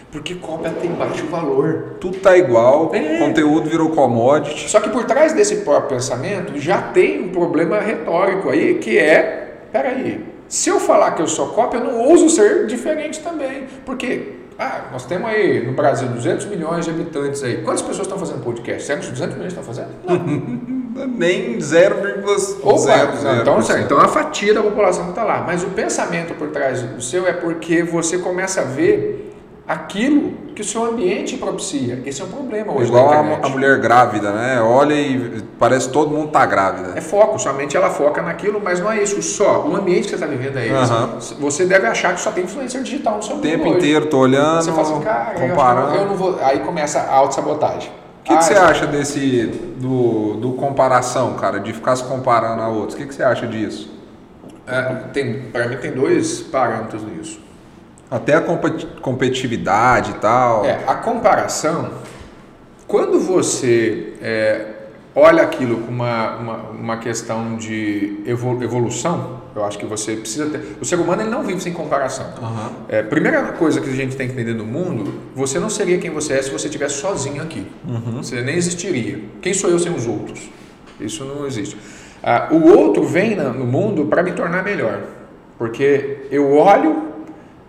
[0.10, 1.98] Porque cópia tem baixo valor.
[2.00, 3.20] Tudo tá igual, é.
[3.20, 4.70] conteúdo virou commodity.
[4.70, 9.66] Só que por trás desse próprio pensamento já tem um problema retórico aí, que é,
[9.74, 13.68] peraí, se eu falar que eu sou cópia, eu não ouso ser diferente também.
[13.86, 17.62] Porque ah, nós temos aí no Brasil 200 milhões de habitantes aí.
[17.62, 18.84] Quantas pessoas estão fazendo podcast?
[18.84, 19.90] Será que 200 milhões estão fazendo?
[20.04, 20.80] Não.
[21.08, 23.42] Nem 0,0.
[23.42, 25.44] Então, então a fatia da população está lá.
[25.48, 29.29] Mas o pensamento por trás do seu é porque você começa a ver
[29.70, 32.02] aquilo que o seu ambiente propicia.
[32.04, 32.88] Esse é um problema hoje.
[32.88, 34.60] Igual a, a, mulher grávida, né?
[34.60, 36.98] Olha e parece que todo mundo tá grávida.
[36.98, 39.22] É foco, somente ela foca naquilo, mas não é isso.
[39.22, 41.34] Só o ambiente que você está vivendo é esse.
[41.36, 41.40] Uhum.
[41.42, 43.36] Você deve achar que só tem influência digital no seu.
[43.36, 44.64] O tempo inteiro, tô olhando.
[44.64, 45.94] Você fala assim, cara, comparando.
[45.94, 46.40] Eu, eu não vou.
[46.42, 47.92] Aí começa a autossabotagem.
[48.22, 49.46] O que, ah, que você acha desse
[49.78, 52.96] do, do comparação, cara, de ficar se comparando a outros?
[52.96, 53.88] O que, que você acha disso?
[54.66, 54.82] É,
[55.14, 57.49] tem, para mim tem dois parâmetros nisso.
[58.10, 58.42] Até a
[59.02, 60.66] competitividade e tal.
[60.66, 61.92] É, a comparação,
[62.88, 64.66] quando você é,
[65.16, 70.78] olha aquilo com uma, uma, uma, questão de evolução, eu acho que você precisa ter.
[70.82, 72.26] O ser humano ele não vive sem comparação.
[72.42, 72.86] Uhum.
[72.88, 76.10] É, primeira coisa que a gente tem que entender no mundo, você não seria quem
[76.10, 77.66] você é se você estivesse sozinho aqui.
[77.88, 78.24] Uhum.
[78.24, 79.20] Você nem existiria.
[79.42, 80.50] Quem sou eu sem os outros?
[81.00, 81.78] Isso não existe.
[82.24, 85.02] Ah, o outro vem no mundo para me tornar melhor.
[85.58, 87.09] Porque eu olho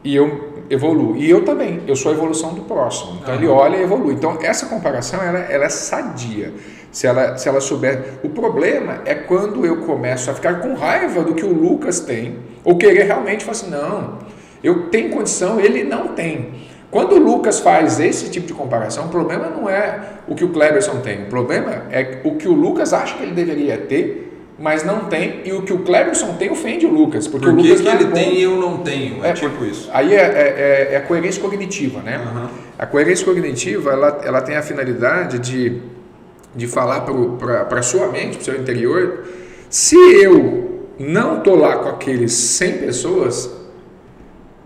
[0.02, 1.16] e eu evoluo.
[1.16, 3.18] E eu também, eu sou a evolução do próximo.
[3.20, 3.40] Então uhum.
[3.40, 4.14] ele olha e evolui.
[4.14, 6.52] Então essa comparação ela, ela é sadia.
[6.90, 8.18] Se ela, se ela souber.
[8.24, 12.38] O problema é quando eu começo a ficar com raiva do que o Lucas tem,
[12.64, 14.18] ou querer realmente falar assim: não,
[14.62, 16.52] eu tenho condição, ele não tem.
[16.90, 20.48] Quando o Lucas faz esse tipo de comparação, o problema não é o que o
[20.48, 24.29] Cleberson tem, o problema é o que o Lucas acha que ele deveria ter
[24.60, 27.26] mas não tem, e o que o Cleberson tem ofende o Lucas.
[27.26, 29.24] Porque Por que, o Lucas que ele é tem e eu não tenho?
[29.24, 29.88] É, é tipo isso.
[29.90, 32.18] Aí é, é, é, a coerência cognitiva, né?
[32.18, 32.46] Uhum.
[32.78, 35.80] A coerência cognitiva, ela, ela tem a finalidade de,
[36.54, 39.24] de falar para a sua mente, para o seu interior,
[39.70, 43.50] se eu não estou lá com aqueles 100 pessoas,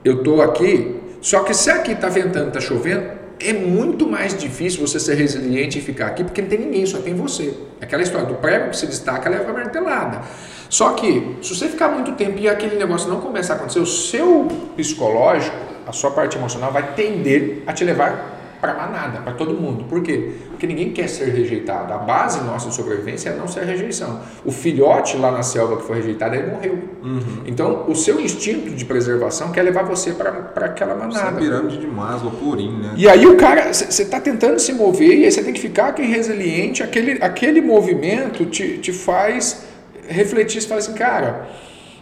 [0.05, 4.87] eu estou aqui, só que se aqui está ventando, está chovendo, é muito mais difícil
[4.87, 7.55] você ser resiliente e ficar aqui porque não tem ninguém, só tem você.
[7.81, 10.23] Aquela história do prego que se destaca leva a martelada.
[10.69, 13.87] Só que, se você ficar muito tempo e aquele negócio não começar a acontecer, o
[13.87, 15.57] seu psicológico,
[15.87, 18.34] a sua parte emocional vai tender a te levar
[18.65, 19.85] para manada, para todo mundo.
[19.85, 20.31] Por quê?
[20.49, 21.93] Porque ninguém quer ser rejeitado.
[21.93, 24.21] A base nossa de sobrevivência é não ser rejeição.
[24.43, 26.79] O filhote lá na selva que foi rejeitado, ele morreu.
[27.03, 27.43] Uhum.
[27.45, 31.29] Então, o seu instinto de preservação quer levar você para aquela manada.
[31.29, 32.95] Essa pirâmide de Maslow purinho, né?
[32.97, 35.89] E aí o cara, você está tentando se mover e aí você tem que ficar
[35.89, 36.83] aqui resiliente.
[36.83, 39.67] Aquele, aquele movimento te, te faz
[40.09, 41.49] refletir, você fala assim, cara,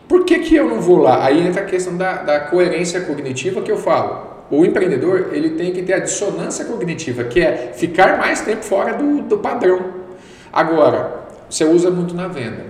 [0.07, 1.25] por que, que eu não vou lá?
[1.25, 5.73] Aí entra a questão da, da coerência cognitiva que eu falo o empreendedor ele tem
[5.73, 9.95] que ter a dissonância cognitiva, que é ficar mais tempo fora do, do padrão.
[10.53, 12.67] Agora, você usa muito na venda.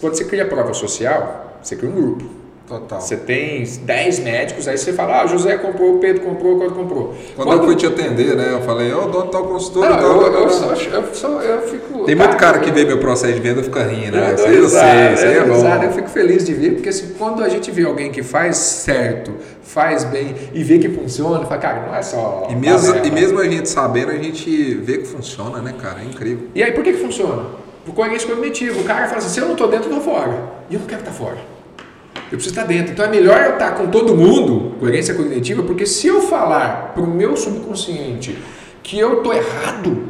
[0.00, 2.45] Quando você cria prova social, você cria um grupo.
[2.66, 3.00] Total.
[3.00, 6.74] Você tem 10 médicos, aí você fala, ah, José comprou, o Pedro comprou, o Pedro
[6.74, 7.14] comprou.
[7.36, 8.48] Quando, Quando, eu fui te atender, né?
[8.54, 9.88] Eu falei, ô, oh, dono tal consultor.
[9.88, 12.04] Não, tal, eu, eu, só, eu, só, eu fico.
[12.04, 14.34] Tem muito cara que vê meu processo de venda e fica rindo, né?
[14.34, 15.84] Isso aí eu sei, isso aí é bom.
[15.84, 19.32] Eu fico feliz de ver, porque assim, quando a gente vê alguém que faz certo,
[19.62, 22.48] faz bem e vê que funciona, fala, cara, não é só.
[22.50, 26.00] E mesmo, e mesmo a gente sabendo, a gente vê que funciona, né, cara?
[26.00, 26.48] É incrível.
[26.52, 27.44] E aí, por que, que funciona?
[27.84, 28.80] Por coerência cognitiva.
[28.80, 30.36] O cara fala assim: se eu não estou dentro, eu estou fora.
[30.68, 31.55] E eu não quero estar fora.
[32.26, 32.92] Eu preciso estar dentro.
[32.92, 37.02] Então é melhor eu estar com todo mundo, coerência cognitiva, porque se eu falar para
[37.02, 38.36] o meu subconsciente
[38.82, 40.08] que eu estou errado,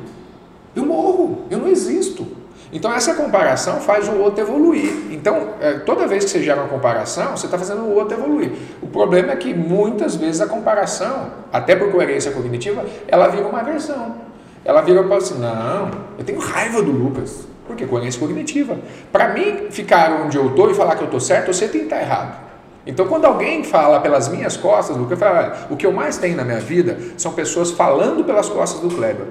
[0.74, 2.26] eu morro, eu não existo.
[2.72, 4.92] Então essa comparação faz o outro evoluir.
[5.10, 8.50] Então é, toda vez que você gera uma comparação, você está fazendo o outro evoluir.
[8.82, 13.60] O problema é que muitas vezes a comparação, até por coerência cognitiva, ela vira uma
[13.60, 14.16] aversão.
[14.64, 17.46] Ela vira fala assim: não, eu tenho raiva do Lucas.
[17.66, 18.78] Porque coerência cognitiva.
[19.10, 21.86] Para mim ficar onde eu estou e falar que eu estou certo, você tem que
[21.86, 22.46] estar errado.
[22.86, 26.44] Então, quando alguém fala pelas minhas costas, Lucas fala, o que eu mais tenho na
[26.44, 29.26] minha vida são pessoas falando pelas costas do Kleber.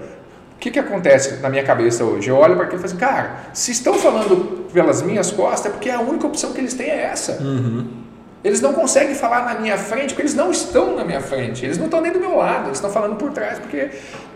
[0.56, 2.30] O que, que acontece na minha cabeça hoje?
[2.30, 5.70] Eu olho para aquilo e falo assim, cara, se estão falando pelas minhas costas, é
[5.70, 7.42] porque a única opção que eles têm é essa.
[7.42, 7.88] Uhum.
[8.44, 11.66] Eles não conseguem falar na minha frente porque eles não estão na minha frente.
[11.66, 13.90] Eles não estão nem do meu lado, eles estão falando por trás porque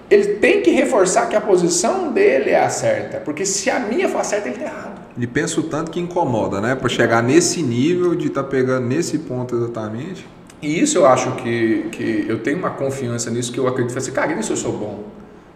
[0.10, 3.18] ele tem que reforçar que a posição dele é a certa.
[3.20, 5.02] Porque se a minha for a certa, ele está errado.
[5.18, 6.76] E penso tanto que incomoda, né?
[6.76, 10.26] Para chegar nesse nível de estar tá pegando nesse ponto exatamente.
[10.62, 14.12] E isso eu acho que, que eu tenho uma confiança nisso que eu acredito assim,
[14.12, 15.04] cara, nisso eu sou bom.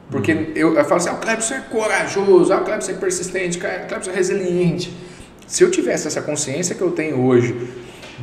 [0.09, 0.51] Porque uhum.
[0.55, 3.61] eu, eu falo assim, ah, o Clebson é corajoso, ah, o Clebson é persistente, o
[3.87, 4.93] Clebson é resiliente.
[5.47, 7.55] Se eu tivesse essa consciência que eu tenho hoje,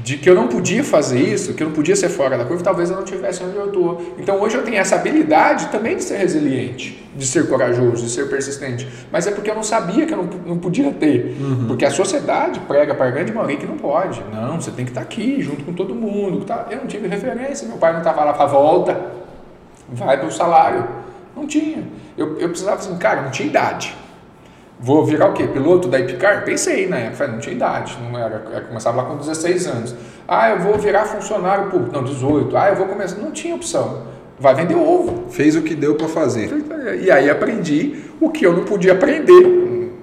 [0.02, 2.62] de que eu não podia fazer isso, que eu não podia ser fora da curva,
[2.62, 4.14] talvez eu não tivesse onde eu estou.
[4.18, 8.28] Então hoje eu tenho essa habilidade também de ser resiliente, de ser corajoso, de ser
[8.28, 8.88] persistente.
[9.10, 11.36] Mas é porque eu não sabia que eu não, não podia ter.
[11.40, 11.66] Uhum.
[11.66, 14.22] Porque a sociedade prega para a grande maioria que não pode.
[14.32, 16.44] Não, você tem que estar aqui junto com todo mundo.
[16.44, 16.66] Tá?
[16.70, 18.98] Eu não tive referência, meu pai não estava lá para volta,
[19.88, 20.86] vai para o salário.
[21.36, 21.84] Não tinha.
[22.16, 23.96] Eu, eu precisava assim, cara, não tinha idade.
[24.82, 25.46] Vou virar o quê?
[25.46, 26.42] Piloto da Epicar?
[26.42, 29.94] Pensei na época, não tinha idade, não era, eu começava lá com 16 anos.
[30.26, 32.56] Ah, eu vou virar funcionário público, não, 18.
[32.56, 34.04] Ah, eu vou começar, não tinha opção.
[34.38, 35.28] Vai vender ovo.
[35.28, 36.50] Fez o que deu para fazer.
[37.02, 39.42] E aí aprendi o que eu não podia aprender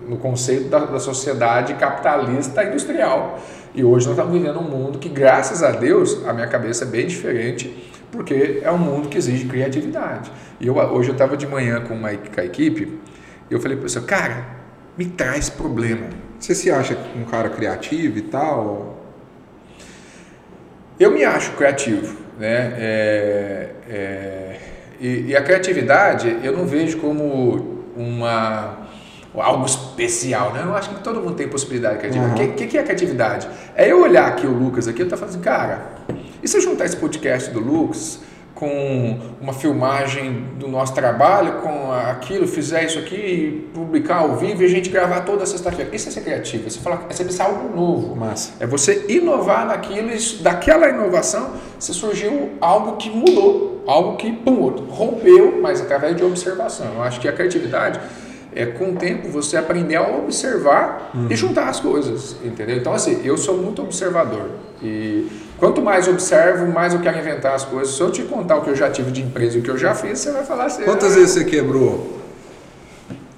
[0.08, 3.40] no conceito da, da sociedade capitalista industrial.
[3.74, 6.88] E hoje nós estamos vivendo um mundo que, graças a Deus, a minha cabeça é
[6.88, 10.32] bem diferente, porque é um mundo que exige criatividade.
[10.60, 13.00] E eu, hoje eu estava de manhã com, uma, com a equipe,
[13.50, 14.57] e eu falei para o pessoal, cara,
[14.98, 16.08] me traz problema.
[16.40, 18.98] Você se acha um cara criativo e tal?
[21.00, 22.74] Eu me acho criativo, né?
[22.78, 24.60] É, é,
[25.00, 28.88] e, e, a criatividade eu não vejo como uma
[29.36, 30.64] algo especial, né?
[30.66, 32.42] Eu acho que todo mundo tem possibilidade de criatividade.
[32.42, 32.56] O uhum.
[32.56, 33.48] que, que, é criatividade?
[33.76, 35.92] É eu olhar aqui o Lucas aqui, eu tô falando assim, cara,
[36.42, 38.20] e se eu juntar esse podcast do Lucas
[38.58, 44.66] com uma filmagem do nosso trabalho, com aquilo, fizer isso aqui publicar ao vivo e
[44.66, 45.96] a gente gravar toda sexta-feira.
[45.96, 48.16] Isso é ser criativo, você fala, é você pensar algo novo.
[48.16, 48.54] Massa.
[48.60, 54.70] É você inovar naquilo e daquela inovação você surgiu algo que mudou, algo que pum,
[54.90, 56.88] rompeu, mas através de observação.
[56.96, 58.00] Eu acho que a criatividade
[58.56, 61.28] é com o tempo você aprender a observar uhum.
[61.30, 62.78] e juntar as coisas, entendeu?
[62.78, 64.50] Então assim, eu sou muito observador
[64.82, 65.28] e
[65.58, 67.96] Quanto mais observo, mais eu quero inventar as coisas.
[67.96, 69.78] Se eu te contar o que eu já tive de empresa e o que eu
[69.78, 70.84] já fiz, você vai falar assim.
[70.84, 72.16] Quantas ah, vezes você quebrou?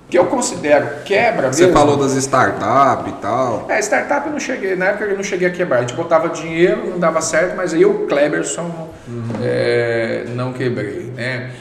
[0.10, 3.66] Que eu considero quebra Você falou das startups e tal.
[3.70, 5.78] É, startup eu não cheguei, na época eu não cheguei a quebrar.
[5.78, 9.24] A gente botava dinheiro, não dava certo, mas aí eu, Kleberson, uhum.
[9.42, 11.14] é, não quebrei.
[11.16, 11.52] Né?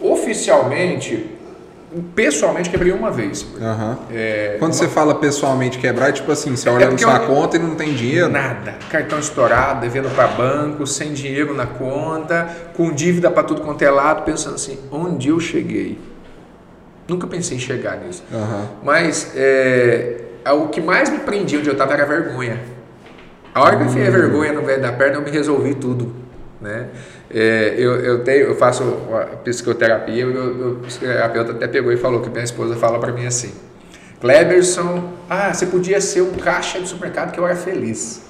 [0.00, 1.35] Oficialmente,
[2.14, 3.42] pessoalmente quebrei uma vez.
[3.42, 3.96] Uhum.
[4.10, 4.78] É, Quando uma...
[4.78, 7.26] você fala pessoalmente quebrar, é tipo assim, você olha é na sua eu...
[7.26, 8.28] conta e não tem dinheiro?
[8.28, 8.74] Nada.
[8.90, 13.90] Cartão estourado, devendo para banco, sem dinheiro na conta, com dívida para tudo quanto é
[13.90, 15.98] lado, pensando assim, onde eu cheguei?
[17.08, 18.24] Nunca pensei em chegar nisso.
[18.32, 18.66] Uhum.
[18.82, 20.22] Mas é,
[20.52, 22.60] o que mais me prendia onde eu estava era a vergonha.
[23.54, 24.12] A hora que eu enfiei a hum.
[24.12, 26.14] vergonha no velho da perna, eu me resolvi tudo.
[26.60, 26.88] Né?
[27.38, 28.82] É, eu, eu, tenho, eu faço
[29.44, 33.52] psicoterapia, o psicoterapeuta até pegou e falou que minha esposa fala para mim assim,
[34.22, 38.22] Kleberson, ah, você podia ser um caixa de supermercado que eu era feliz.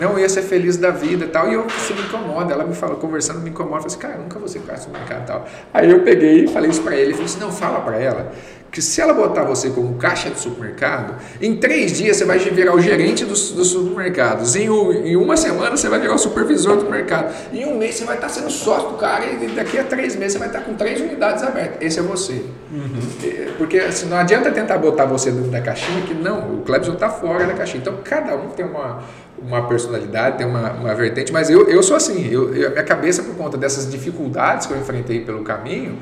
[0.00, 1.50] Não ia ser feliz da vida e tal.
[1.50, 2.52] E eu, me incomoda.
[2.52, 3.86] Ela me falou, conversando, me incomoda.
[3.86, 5.48] Eu falei assim, cara, nunca vou ser caixa de supermercado e tal.
[5.72, 7.06] Aí eu peguei e falei isso para ele.
[7.06, 8.32] Ele falou assim, não, fala para ela
[8.74, 12.74] que se ela botar você como caixa de supermercado, em três dias você vai virar
[12.74, 16.90] o gerente dos, dos supermercados, em, em, uma semana você vai virar o supervisor do
[16.90, 20.16] mercado, em um mês você vai estar sendo sócio do cara e daqui a três
[20.16, 21.80] meses você vai estar com três unidades abertas.
[21.80, 22.32] Esse é você.
[22.72, 22.98] Uhum.
[23.22, 26.94] É, porque assim, não adianta tentar botar você dentro da caixinha, que não, o Clebson
[26.94, 27.80] está fora da caixinha.
[27.80, 29.04] Então cada um tem uma,
[29.40, 33.22] uma personalidade, tem uma, uma vertente, mas eu, eu sou assim, eu, eu, minha cabeça,
[33.22, 35.96] por conta dessas dificuldades que eu enfrentei pelo caminho,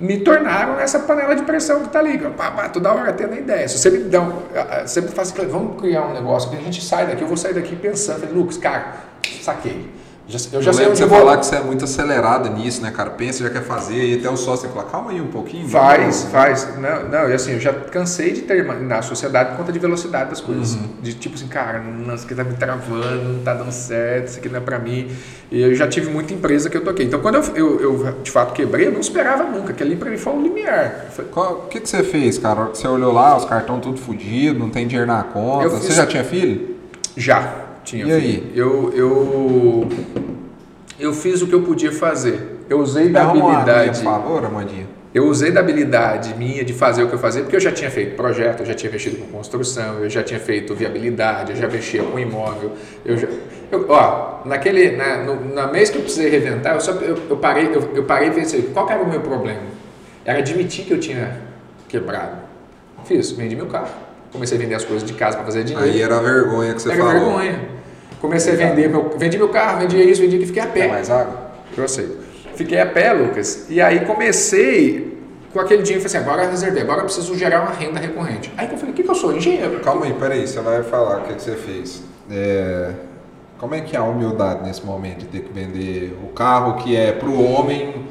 [0.00, 2.18] me tornaram essa panela de pressão que está ali.
[2.18, 3.68] Pá, pá, toda hora tendo ideia.
[3.68, 4.42] Se você me dá um,
[4.86, 7.76] sempre faz vamos criar um negócio que a gente sai daqui, eu vou sair daqui
[7.76, 8.94] pensando, falei, Lucas, cara,
[9.40, 10.01] saquei.
[10.52, 11.18] Eu já eu sei onde você vou...
[11.18, 13.10] falar que você é muito acelerado nisso, né, cara?
[13.10, 15.68] Pensa, já quer fazer, e até o sócio fala, calma aí um pouquinho.
[15.68, 16.68] Faz, faz.
[16.78, 20.30] Não, não, e assim, eu já cansei de ter na sociedade por conta de velocidade
[20.30, 20.74] das coisas.
[20.74, 20.88] Uhum.
[21.02, 24.38] De tipo assim, cara, não, isso aqui tá me travando, não tá dando certo, isso
[24.38, 25.10] aqui não é pra mim.
[25.50, 27.06] E eu já tive muita empresa que eu toquei.
[27.06, 30.10] Então, quando eu, eu, eu de fato quebrei, eu não esperava nunca, que ali pra
[30.10, 31.06] mim foi um limiar.
[31.18, 32.64] O que, que você fez, cara?
[32.66, 35.68] Você olhou lá, os cartões tudo fodido, não tem dinheiro na conta.
[35.70, 35.86] Fiz...
[35.86, 36.76] Você já tinha filho?
[37.16, 38.16] Já, tinha e filho.
[38.16, 38.52] aí?
[38.54, 39.88] Eu, eu
[40.98, 42.60] eu fiz o que eu podia fazer.
[42.68, 43.98] Eu usei da habilidade.
[43.98, 44.86] Por favor, Amandinha.
[45.12, 47.90] Eu usei da habilidade minha de fazer o que eu fazia, porque eu já tinha
[47.90, 51.68] feito projeto, eu já tinha mexido com construção, eu já tinha feito viabilidade, eu já
[51.68, 52.72] mexia com imóvel.
[53.04, 53.28] Eu já,
[53.70, 57.36] eu, ó, naquele, na, no, na mês que eu precisei reventar, eu, só, eu, eu
[57.36, 59.60] parei, eu, eu parei e pensei, qual era o meu problema?
[60.24, 61.42] Era admitir que eu tinha
[61.88, 62.38] quebrado.
[63.04, 63.90] Fiz, vendi meu carro.
[64.32, 65.90] Comecei a vender as coisas de casa para fazer dinheiro.
[65.90, 67.14] Aí era vergonha que você era falou.
[67.14, 67.68] Era vergonha.
[68.20, 70.80] Comecei a vender, meu, vendi meu carro, vendi isso, vendi aquilo, fiquei a pé.
[70.82, 71.52] Quer mais água?
[71.76, 72.18] Eu sei.
[72.54, 73.66] Fiquei a pé, Lucas.
[73.68, 75.18] E aí comecei
[75.52, 78.50] com aquele dinheiro, falei assim, agora reservei, agora eu preciso gerar uma renda recorrente.
[78.56, 79.36] Aí eu falei, o que, que eu sou?
[79.36, 79.80] Engenheiro.
[79.80, 82.02] Calma aí, peraí, você vai falar o que, que você fez.
[82.30, 82.92] É...
[83.58, 86.96] Como é que é a humildade nesse momento de ter que vender o carro que
[86.96, 88.06] é para o homem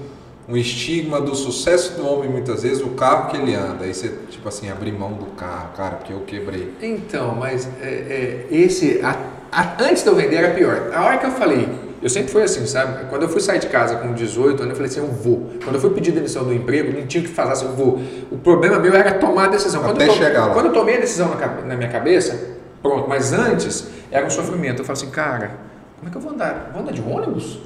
[0.52, 3.86] um estigma do sucesso do homem muitas vezes o carro que ele anda.
[3.86, 6.74] Aí você tipo assim abrir mão do carro cara porque eu quebrei.
[6.82, 9.16] Então mas é, é, esse a,
[9.52, 10.92] a, antes de eu vender era pior.
[10.94, 11.68] A hora que eu falei
[12.02, 13.06] eu sempre fui assim sabe?
[13.10, 15.50] Quando eu fui sair de casa com 18 anos eu falei assim eu vou.
[15.64, 18.02] Quando eu fui pedir demissão do emprego não tinha o que fazer assim eu vou.
[18.30, 19.84] O problema meu era tomar a decisão.
[19.86, 20.54] Até quando chegar eu, lá.
[20.54, 23.08] quando eu tomei a decisão na, na minha cabeça pronto.
[23.08, 24.82] Mas antes era um sofrimento.
[24.82, 25.72] Eu falei assim cara
[26.02, 26.72] como é que eu vou andar?
[26.74, 27.60] Vou andar de ônibus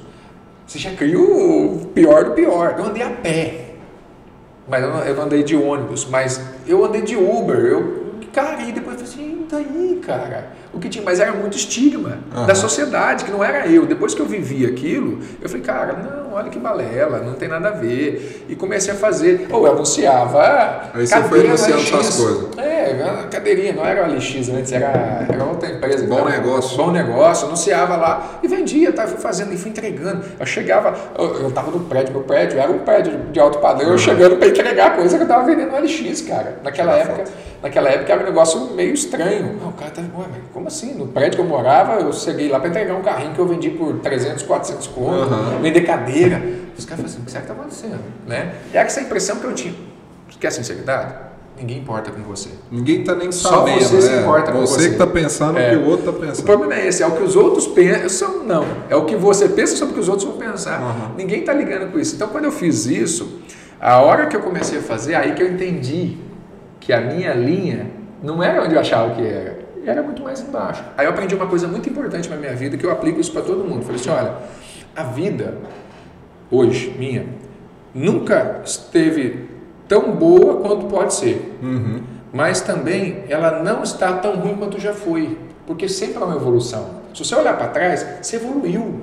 [0.66, 2.74] você já cria o pior do pior.
[2.78, 3.66] Eu andei a pé.
[4.68, 7.56] Mas eu não, andei de ônibus, mas eu andei de Uber.
[7.56, 10.48] Eu, cara, e depois falei assim, daí, cara?
[10.72, 12.46] O que tinha, mas era muito estigma uhum.
[12.46, 13.86] da sociedade, que não era eu.
[13.86, 17.68] Depois que eu vivi aquilo, eu falei, cara, não, olha que balela, não tem nada
[17.68, 18.44] a ver.
[18.48, 19.46] E comecei a fazer.
[19.50, 20.90] Ou eu anunciava.
[20.92, 22.58] Aí você foi anunciando suas coisas.
[22.58, 26.06] É, cadeirinha, não era o LX antes, era, era outra empresa.
[26.06, 26.76] Bom negócio.
[26.76, 29.06] Bom negócio, anunciava lá e vendia, tá?
[29.06, 30.24] fui fazendo e fui entregando.
[30.38, 33.86] Eu chegava, eu, eu tava no prédio, meu prédio era um prédio de alto padrão,
[33.86, 33.92] uhum.
[33.92, 36.58] eu chegando para entregar coisa que eu tava vendendo no LX, cara.
[36.62, 37.24] Naquela época.
[37.24, 39.35] Foto naquela época era um negócio meio estranho.
[39.42, 40.94] Não, o cara tá, ué, mas como assim?
[40.94, 43.70] No prédio que eu morava, eu cheguei lá para entregar um carrinho que eu vendi
[43.70, 45.60] por 300, 400 conto, uhum.
[45.60, 46.42] vender cadeira.
[46.76, 48.00] Os caras falaram assim, o que será que tá acontecendo?
[48.26, 48.54] Né?
[48.72, 49.74] E era essa impressão que eu tinha.
[50.38, 51.26] Quer sinceridade?
[51.58, 52.50] Ninguém importa com você.
[52.70, 54.00] Ninguém tá nem sabendo, Só você né?
[54.02, 54.74] se importa com você.
[54.74, 55.68] Você que tá pensando é.
[55.68, 56.40] o que o outro tá pensando.
[56.40, 58.66] O problema é esse, é o que os outros pensam, não.
[58.90, 60.80] É o que você pensa sobre o que os outros vão pensar.
[60.82, 61.14] Uhum.
[61.16, 62.14] Ninguém tá ligando com isso.
[62.14, 63.40] Então, quando eu fiz isso,
[63.80, 66.18] a hora que eu comecei a fazer, aí que eu entendi
[66.78, 67.90] que a minha linha
[68.22, 70.82] não era onde eu achava que era, era muito mais embaixo.
[70.96, 73.42] Aí eu aprendi uma coisa muito importante na minha vida que eu aplico isso para
[73.42, 73.82] todo mundo.
[73.82, 74.34] Falei assim, olha,
[74.94, 75.58] a vida
[76.50, 77.26] hoje minha
[77.94, 79.48] nunca esteve
[79.88, 82.02] tão boa quanto pode ser, uhum.
[82.32, 86.96] mas também ela não está tão ruim quanto já foi, porque sempre há uma evolução.
[87.14, 89.02] Se você olhar para trás, você evoluiu.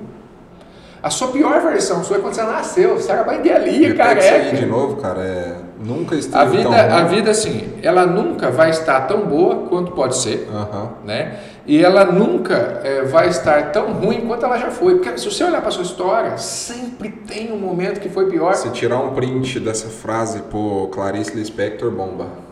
[1.04, 4.56] A sua pior versão sua é quando você nasceu, você era banguelinha, careca.
[4.56, 8.70] de novo, cara, é Nunca esteve a vida, tão A vida, assim, ela nunca vai
[8.70, 10.88] estar tão boa quanto pode ser, uhum.
[11.04, 11.40] né?
[11.66, 14.94] E ela nunca é, vai estar tão ruim quanto ela já foi.
[14.94, 18.54] Porque se você olhar para sua história, sempre tem um momento que foi pior.
[18.54, 22.43] Se tirar um print dessa frase, pô, Clarice Lispector bomba.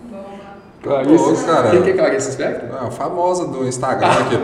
[0.83, 1.71] Clarice, cara.
[1.71, 2.69] Quem que é Clarice Lispector?
[2.69, 4.37] É, a famosa do Instagram aqui,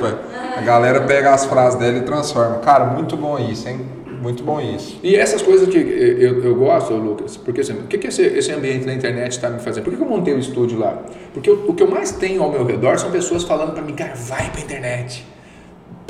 [0.56, 2.58] a galera pega as frases dela e transforma.
[2.58, 3.80] Cara, muito bom isso, hein?
[4.20, 4.98] Muito bom isso.
[5.02, 8.52] E essas coisas que eu, eu gosto, Lucas, porque assim, o que, que esse, esse
[8.52, 9.84] ambiente na internet está me fazendo?
[9.84, 10.98] Por que, eu montei o estúdio lá?
[11.32, 13.94] Porque eu, o que eu mais tenho ao meu redor são pessoas falando para mim,
[13.94, 15.24] cara, vai para internet.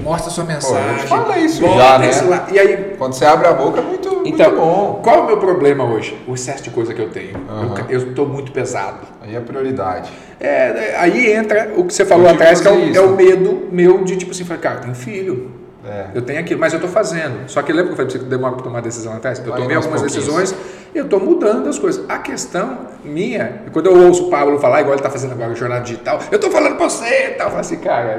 [0.03, 1.03] Mostra sua mensagem.
[1.03, 2.11] Pô, fala isso já, né?
[2.29, 2.47] Lá.
[2.51, 5.01] E aí, Quando você abre a boca é muito, então, muito bom.
[5.03, 6.17] Qual é o meu problema hoje?
[6.27, 7.37] O excesso de coisa que eu tenho.
[7.37, 7.75] Uhum.
[7.89, 9.01] Eu estou muito pesado.
[9.29, 10.11] Aí é a prioridade.
[10.41, 14.05] É, aí entra o que você falou atrás, que é o, é o, medo meu
[14.05, 16.07] de tipo assim, cara, tem filho é.
[16.13, 17.49] Eu tenho aquilo, mas eu estou fazendo.
[17.49, 19.39] Só que lembra que eu falei para você que demora para tomar decisão atrás?
[19.39, 20.55] Eu tomei algumas decisões
[20.95, 22.05] eu estou mudando as coisas.
[22.09, 25.83] A questão minha, quando eu ouço o Pablo falar, igual ele está fazendo agora, jornada
[25.83, 27.47] digital, eu estou falando para você e tal.
[27.47, 28.17] Eu falo assim, cara.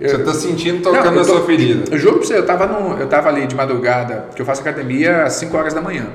[0.00, 1.84] Eu, você está sentindo tocando não, na sua ferida.
[1.90, 2.64] Eu juro para você, eu estava
[2.98, 6.06] eu tava ali de madrugada, porque eu faço academia às 5 horas da manhã.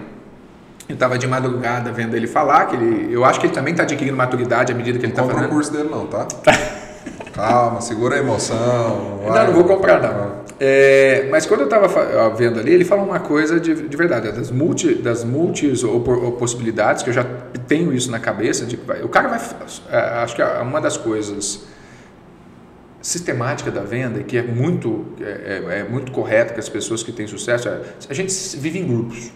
[0.88, 3.84] Eu estava de madrugada vendo ele falar, que ele, eu acho que ele também está
[3.84, 5.42] adquirindo maturidade à medida que ele está fazendo.
[5.42, 6.28] Não compra o curso dele não, tá?
[7.34, 9.20] Calma, segura a emoção.
[9.26, 9.40] Vai.
[9.40, 10.46] Não, não vou comprar não.
[10.60, 14.52] É, mas quando eu estava vendo ali, ele fala uma coisa de, de verdade, das,
[14.52, 17.26] multi, das multis ou, ou, possibilidades, que eu já
[17.68, 19.40] tenho isso na cabeça, de, o cara vai,
[19.90, 21.66] é, acho que é uma das coisas
[23.02, 27.12] sistemática da venda, que é muito, é, é, é muito correta, que as pessoas que
[27.12, 27.70] têm sucesso,
[28.10, 29.32] a gente vive em grupos.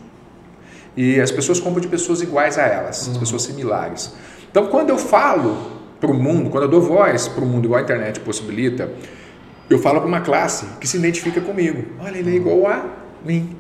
[0.96, 3.14] E as pessoas compram de pessoas iguais a elas, uhum.
[3.14, 4.14] as pessoas similares.
[4.50, 5.58] Então, quando eu falo
[6.00, 8.90] para o mundo, quando eu dou voz para o mundo, igual a internet possibilita,
[9.70, 11.84] eu falo para uma classe que se identifica comigo.
[12.00, 12.86] Olha, ele é igual a
[13.24, 13.56] mim.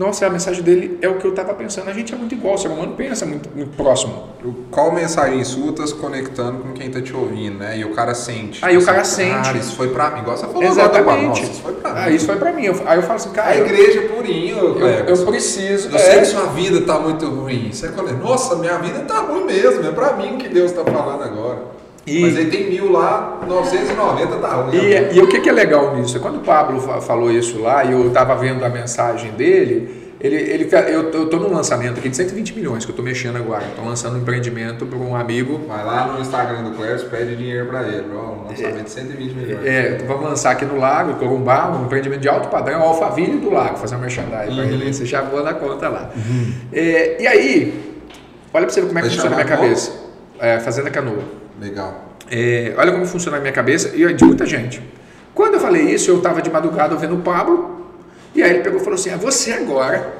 [0.00, 1.90] Nossa, a mensagem dele é o que eu estava pensando.
[1.90, 4.30] A gente é muito igual, o ser humano pensa muito, muito próximo.
[4.70, 7.76] Qual mensagem sua tá se conectando com quem está te ouvindo, né?
[7.76, 8.64] E o cara sente.
[8.64, 9.44] Aí o cara sente.
[9.44, 10.20] Cara, isso foi para mim.
[10.20, 11.00] Igual você falou Exatamente.
[11.00, 11.80] Agora, Nossa, isso foi mim.
[11.84, 12.66] Ah, isso foi para mim.
[12.66, 13.50] aí eu falo assim, cara.
[13.50, 15.90] A igreja é purinho, eu, eu preciso.
[15.90, 15.98] Eu é.
[15.98, 17.70] sei que sua vida está muito ruim.
[17.70, 19.86] Você fala, nossa, minha vida está ruim mesmo.
[19.86, 21.58] É para mim que Deus está falando agora.
[22.06, 24.76] E, Mas ele tem mil lá, 990 tá ruim.
[24.76, 26.18] E, e o que, que é legal nisso?
[26.20, 30.68] Quando o Pablo falou isso lá e eu estava vendo a mensagem dele, ele, ele,
[30.88, 33.64] eu estou num lançamento aqui de 120 milhões que eu estou mexendo agora.
[33.64, 35.62] Estou lançando um empreendimento para um amigo.
[35.66, 38.04] Vai lá no Instagram do Clécio, pede dinheiro para ele.
[38.14, 39.66] Ó, um lançamento de 120 milhões.
[39.66, 43.78] É, vamos lançar aqui no Lago, Corumbá, um empreendimento de alto padrão, Alphaville do Lago,
[43.78, 44.56] fazer uma merchandising uhum.
[44.56, 44.92] para ele.
[44.92, 46.10] Você já voa na conta lá.
[46.14, 46.52] Uhum.
[46.70, 47.96] É, e aí,
[48.52, 49.92] olha para você ver como é que funciona a minha cabeça.
[50.38, 51.39] É, Fazenda Canoa.
[51.60, 52.06] Legal.
[52.30, 54.82] É, olha como funciona a minha cabeça e de muita gente.
[55.34, 57.86] Quando eu falei isso, eu estava de madrugada vendo o Pablo,
[58.34, 60.12] e aí ele pegou e falou assim: ah, você agora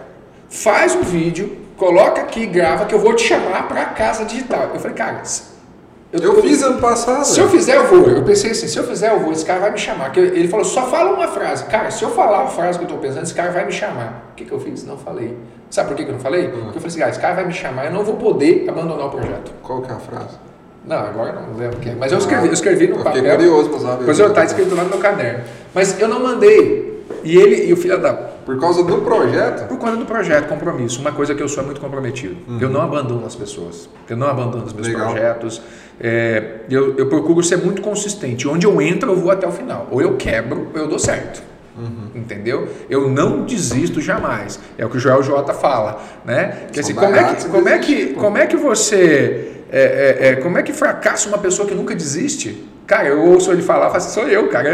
[0.49, 4.70] faz um vídeo, coloca aqui, grava, que eu vou te chamar para casa digital.
[4.74, 5.22] Eu falei, cara,
[6.12, 7.24] eu, eu fiz ano passado.
[7.24, 8.09] Se eu fizer, eu vou.
[8.09, 9.32] Eu pensei assim, se eu fizer, eu vou.
[9.32, 10.16] Esse cara vai me chamar.
[10.16, 11.64] Ele falou, só fala uma frase.
[11.66, 14.30] Cara, se eu falar a frase que eu estou pensando, esse cara vai me chamar.
[14.32, 14.84] O que, que eu fiz?
[14.84, 15.36] Não falei.
[15.70, 16.47] Sabe por que, que eu não falei?
[16.47, 16.64] Uhum.
[16.64, 19.07] Porque eu falei assim, cara, esse cara vai me chamar, eu não vou poder abandonar
[19.07, 19.53] o projeto.
[19.62, 20.50] Qual que é a frase?
[20.85, 21.95] Não, agora não lembro quem.
[21.95, 23.37] Mas eu escrevi, eu escrevi no eu papel.
[23.37, 24.05] curioso mas saber.
[24.05, 25.45] Pois eu está escrito lá no meu caderno.
[25.74, 26.91] Mas eu não mandei.
[27.22, 28.14] E ele e o filho da.
[28.14, 29.68] Por causa do projeto?
[29.68, 31.01] Por causa do projeto, compromisso.
[31.01, 32.37] Uma coisa que eu sou muito comprometido.
[32.49, 32.59] Uhum.
[32.61, 33.89] Eu não abandono as pessoas.
[34.09, 35.11] Eu não abandono os meus Legal.
[35.11, 35.62] projetos.
[36.01, 38.49] É, eu, eu procuro ser muito consistente.
[38.49, 39.87] Onde eu entro, eu vou até o final.
[39.91, 41.43] Ou eu quebro, ou eu dou certo.
[41.78, 42.11] Uhum.
[42.14, 42.68] Entendeu?
[42.89, 44.59] Eu não desisto jamais.
[44.76, 46.66] É o que o Joel J fala, né?
[46.72, 50.37] Que assim, como é que, como é que, como é que você é, é, é,
[50.37, 52.68] como é que fracassa uma pessoa que nunca desiste?
[52.89, 54.68] Cara, eu ouço ele falar, eu falo assim, sou eu, cara.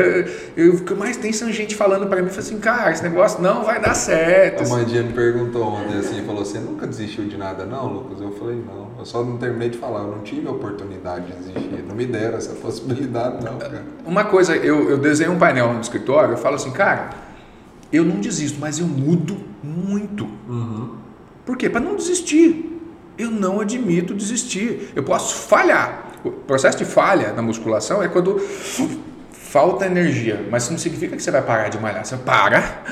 [0.57, 3.63] Eu, o que mais tem gente falando para mim, falo assim, cara, esse negócio não
[3.63, 4.65] vai dar certo.
[4.65, 8.23] A mãe me perguntou ontem assim, falou, você nunca desistiu de nada não, Lucas?
[8.23, 11.33] Eu falei, não, eu só não terminei de falar, eu não tive a oportunidade de
[11.35, 13.85] desistir, não me deram essa possibilidade não, cara.
[14.07, 17.11] Uma coisa, eu, eu desenho um painel no escritório, eu falo assim, cara,
[17.93, 20.25] eu não desisto, mas eu mudo muito.
[20.49, 20.95] Uhum.
[21.45, 21.69] Por quê?
[21.69, 22.76] Para não desistir.
[23.19, 24.91] Eu não admito desistir.
[24.95, 26.13] Eu posso falhar.
[26.25, 28.39] O processo de falha na musculação é quando
[29.33, 32.05] falta energia, mas isso não significa que você vai parar de malhar.
[32.05, 32.83] Você para,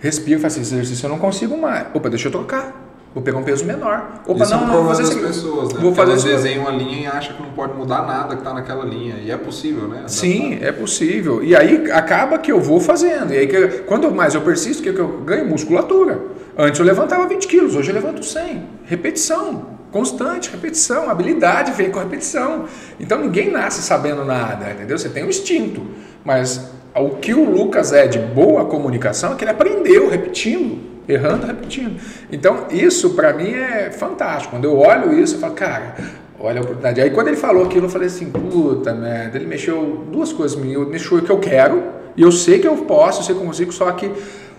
[0.00, 1.06] respira e faz esse exercício.
[1.06, 1.86] Eu não consigo mais.
[1.94, 2.88] Opa, deixa eu trocar.
[3.12, 4.22] Vou pegar um peso menor.
[4.24, 5.80] Opa, Isso não, é não, vou fazer das pessoas, né?
[5.80, 8.54] Vou fazer elas desenham uma linha e acha que não pode mudar nada que está
[8.54, 9.16] naquela linha.
[9.16, 10.04] E é possível, né?
[10.06, 11.42] Sim, é possível.
[11.42, 13.34] E aí acaba que eu vou fazendo.
[13.34, 16.20] E aí que, quando mais eu persisto, que eu ganho musculatura.
[16.56, 18.62] Antes eu levantava 20 quilos, hoje eu levanto 100.
[18.84, 21.10] Repetição, constante, repetição.
[21.10, 22.64] Habilidade vem com repetição.
[22.98, 24.98] Então ninguém nasce sabendo nada, entendeu?
[24.98, 25.82] Você tem um instinto.
[26.24, 30.78] Mas o que o Lucas é de boa comunicação é que ele aprendeu repetindo,
[31.08, 32.00] errando, repetindo.
[32.30, 34.54] Então isso para mim é fantástico.
[34.54, 35.94] Quando eu olho isso, eu falo, cara,
[36.38, 37.00] olha a oportunidade.
[37.00, 41.18] Aí quando ele falou aquilo, eu falei assim, puta merda, ele mexeu duas coisas, mexeu
[41.18, 41.82] o que eu quero,
[42.16, 44.10] e eu sei que eu posso, eu sei que eu consigo, só que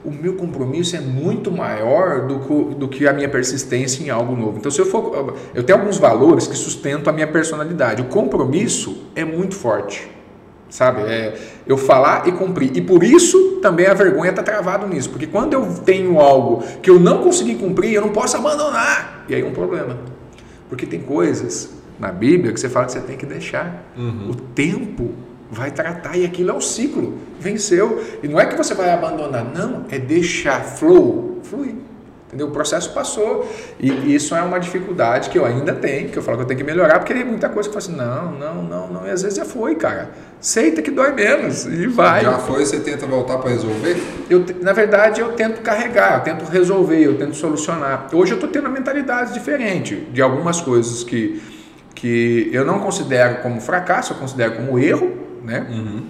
[0.04, 4.36] o meu compromisso é muito maior do que, do que a minha persistência em algo
[4.36, 4.58] novo.
[4.58, 5.36] Então, se eu for.
[5.54, 8.02] Eu tenho alguns valores que sustentam a minha personalidade.
[8.02, 10.10] O compromisso é muito forte.
[10.70, 11.02] Sabe?
[11.02, 11.38] É
[11.68, 12.76] eu falar e cumprir.
[12.76, 15.10] E por isso também a vergonha está travado nisso.
[15.10, 19.26] Porque quando eu tenho algo que eu não consegui cumprir, eu não posso abandonar.
[19.28, 19.98] E aí é um problema.
[20.70, 23.86] Porque tem coisas na Bíblia que você fala que você tem que deixar.
[23.98, 24.32] Uhum.
[24.32, 25.12] O tempo
[25.52, 27.18] vai tratar e aquilo é um ciclo.
[27.38, 28.02] Venceu.
[28.24, 31.76] E não é que você vai abandonar, não, é deixar flow, fluir.
[32.28, 32.48] Entendeu?
[32.48, 33.46] O processo passou.
[33.78, 36.60] E isso é uma dificuldade que eu ainda tenho, que eu falo que eu tenho
[36.60, 39.06] que melhorar, porque tem muita coisa que eu falo assim, não, não, não, não.
[39.06, 40.12] E às vezes já foi, cara.
[40.40, 42.24] Aceita que dói menos e vai.
[42.24, 43.98] Já foi, você tenta voltar para resolver?
[44.30, 48.08] Eu, na verdade, eu tento carregar, eu tento resolver, eu tento solucionar.
[48.14, 51.42] Hoje eu estou tendo uma mentalidade diferente de algumas coisas que,
[51.94, 55.68] que eu não considero como fracasso, eu considero como erro né?
[55.70, 56.04] Uhum.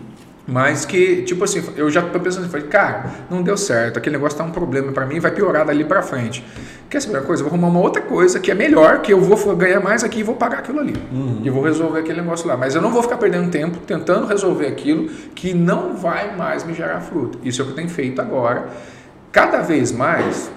[0.47, 4.37] Mas que, tipo assim, eu já tô pensando, falei, cara, não deu certo, aquele negócio
[4.37, 6.43] tá um problema para mim, vai piorar dali para frente.
[6.89, 7.41] Quer saber uma coisa?
[7.41, 10.19] Eu vou arrumar uma outra coisa que é melhor, que eu vou ganhar mais aqui
[10.19, 10.95] e vou pagar aquilo ali.
[11.11, 11.41] Uhum.
[11.43, 12.57] E vou resolver aquele negócio lá.
[12.57, 16.73] Mas eu não vou ficar perdendo tempo tentando resolver aquilo que não vai mais me
[16.73, 17.39] gerar fruto.
[17.43, 18.67] Isso é o que eu tenho feito agora.
[19.31, 20.51] Cada vez mais,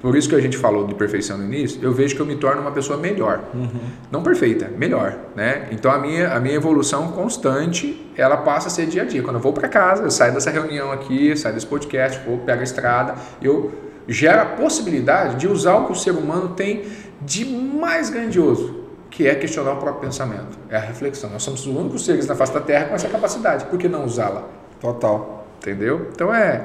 [0.00, 2.36] por isso que a gente falou de perfeição no início, eu vejo que eu me
[2.36, 3.44] torno uma pessoa melhor.
[3.52, 3.68] Uhum.
[4.10, 5.16] Não perfeita, melhor.
[5.36, 5.68] Né?
[5.70, 9.22] Então a minha, a minha evolução constante, ela passa a ser dia a dia.
[9.22, 12.60] Quando eu vou para casa, eu saio dessa reunião aqui, saio desse podcast, vou, pego
[12.60, 13.72] a estrada, eu
[14.08, 16.84] gero a possibilidade de usar o que o ser humano tem
[17.20, 18.80] de mais grandioso,
[19.10, 21.28] que é questionar o próprio pensamento, é a reflexão.
[21.28, 24.06] Nós somos os únicos seres na face da Terra com essa capacidade, por que não
[24.06, 24.48] usá-la?
[24.80, 25.46] Total.
[25.58, 26.08] Entendeu?
[26.14, 26.64] Então é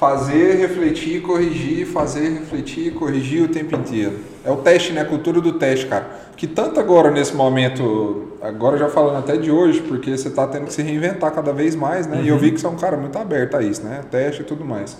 [0.00, 4.16] fazer, refletir, corrigir, fazer, refletir, corrigir o tempo inteiro.
[4.42, 5.02] É o teste, né?
[5.02, 6.06] A cultura do teste, cara.
[6.38, 10.64] Que tanto agora nesse momento, agora já falando até de hoje, porque você está tendo
[10.64, 12.16] que se reinventar cada vez mais, né?
[12.16, 12.24] Uhum.
[12.24, 12.40] E eu uhum.
[12.40, 14.00] vi que você é um cara muito aberto a isso, né?
[14.10, 14.96] Teste e tudo mais.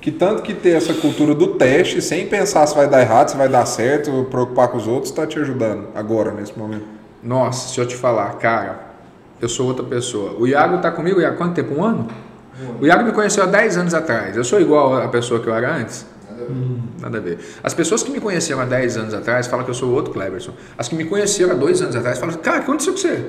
[0.00, 3.36] Que tanto que ter essa cultura do teste, sem pensar se vai dar errado, se
[3.36, 6.86] vai dar certo, preocupar com os outros, está te ajudando agora, nesse momento.
[7.22, 8.80] Nossa, se eu te falar, cara,
[9.42, 10.36] eu sou outra pessoa.
[10.38, 11.74] O Iago está comigo há quanto tempo?
[11.74, 12.08] Um ano?
[12.80, 14.36] O Iago me conheceu há 10 anos atrás.
[14.36, 16.06] Eu sou igual à pessoa que eu era antes?
[16.28, 16.52] Nada a ver.
[16.52, 17.38] Hum, nada a ver.
[17.62, 20.52] As pessoas que me conheceram há 10 anos atrás falam que eu sou outro Cleberson.
[20.76, 23.26] As que me conheceram há 2 anos atrás falam, cara, o que aconteceu com você?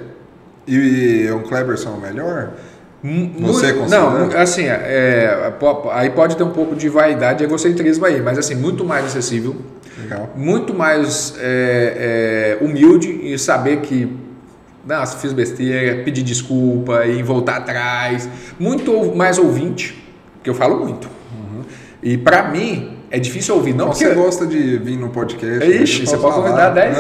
[0.68, 2.54] E é um Cleberson melhor?
[3.02, 3.88] Você considera?
[3.88, 5.54] Não, assim, é,
[5.92, 9.56] aí pode ter um pouco de vaidade e egocentrismo aí, mas assim, muito mais acessível,
[9.98, 10.34] Legal.
[10.36, 14.18] muito mais é, é, humilde e saber que
[14.90, 18.28] nossa, fiz besteira, pedir desculpa e voltar atrás.
[18.60, 19.96] Muito mais ouvinte,
[20.44, 21.08] que eu falo muito.
[21.32, 21.62] Uhum.
[22.02, 24.22] E para mim, é difícil ouvir, não Você porque...
[24.22, 25.68] gosta de vir no podcast?
[25.68, 26.96] Ixi, você pode convidar 10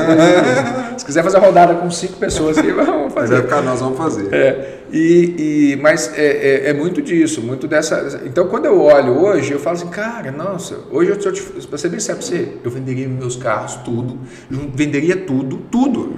[0.97, 3.35] Se quiser fazer rodada com 5 pessoas aqui, vamos fazer.
[3.35, 4.33] Vai ficar, nós vamos fazer.
[4.33, 8.21] É, e, e, mas é, é, é, muito disso, muito dessa...
[8.25, 11.89] Então, quando eu olho hoje, eu falo assim, cara, nossa, hoje eu, te, pra ser
[11.89, 14.17] bem sério pra você, eu venderia meus carros, tudo,
[14.49, 16.15] venderia tudo, tudo.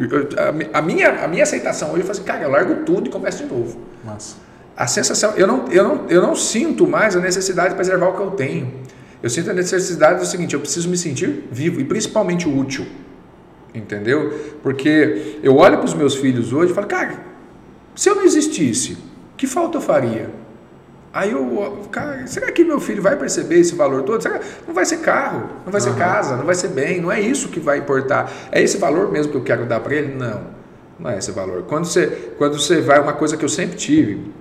[0.74, 3.12] A, a, minha, a minha aceitação hoje, eu falo assim, cara, eu largo tudo e
[3.12, 3.78] começo de novo.
[4.06, 4.36] Massa.
[4.76, 8.14] A sensação, eu não, eu, não, eu não sinto mais a necessidade de preservar o
[8.14, 8.81] que eu tenho.
[9.22, 12.86] Eu sinto a necessidade do seguinte: eu preciso me sentir vivo e principalmente útil.
[13.74, 14.58] Entendeu?
[14.62, 17.20] Porque eu olho para os meus filhos hoje e falo, cara,
[17.96, 18.98] se eu não existisse,
[19.38, 20.30] que falta eu faria?
[21.14, 24.22] Aí eu, cara, será que meu filho vai perceber esse valor todo?
[24.22, 24.40] Será?
[24.66, 25.88] Não vai ser carro, não vai uhum.
[25.88, 28.32] ser casa, não vai ser bem, não é isso que vai importar.
[28.52, 30.16] É esse valor mesmo que eu quero dar para ele?
[30.16, 30.42] Não,
[30.98, 31.64] não é esse valor.
[31.64, 34.32] Quando você, quando você vai, uma coisa que eu sempre tive,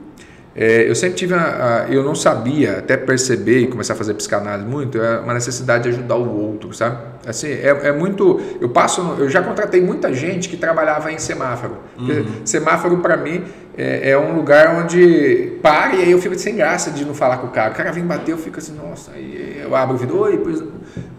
[0.55, 4.15] é, eu sempre tive, a, a, eu não sabia até perceber e começar a fazer
[4.15, 6.99] psicanálise muito, é uma necessidade de ajudar o outro, sabe?
[7.25, 11.77] Assim, é, é muito, eu passo, eu já contratei muita gente que trabalhava em semáforo.
[11.99, 12.25] Uhum.
[12.45, 13.45] Semáforo para mim
[13.77, 17.39] é, é, um lugar onde para e aí eu fico sem graça de não falar
[17.39, 17.71] com o cara.
[17.71, 20.63] O cara vem bater, eu fico assim, nossa, aí eu abro o vidro, oi, pois,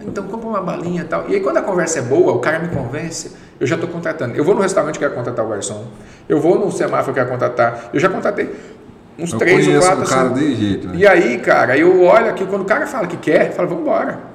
[0.02, 1.30] então compra uma balinha e tal.
[1.30, 4.36] E aí quando a conversa é boa, o cara me convence, eu já estou contratando.
[4.36, 5.88] Eu vou no restaurante quero contratar o garçom,
[6.28, 8.50] eu vou no semáforo quero contratar, eu já contratei
[9.22, 10.06] uns eu três ou quatro.
[10.06, 10.40] cara assim.
[10.40, 10.94] de jeito, né?
[10.98, 14.32] E aí, cara, eu olho aqui, quando o cara fala que quer, fala, vamos embora.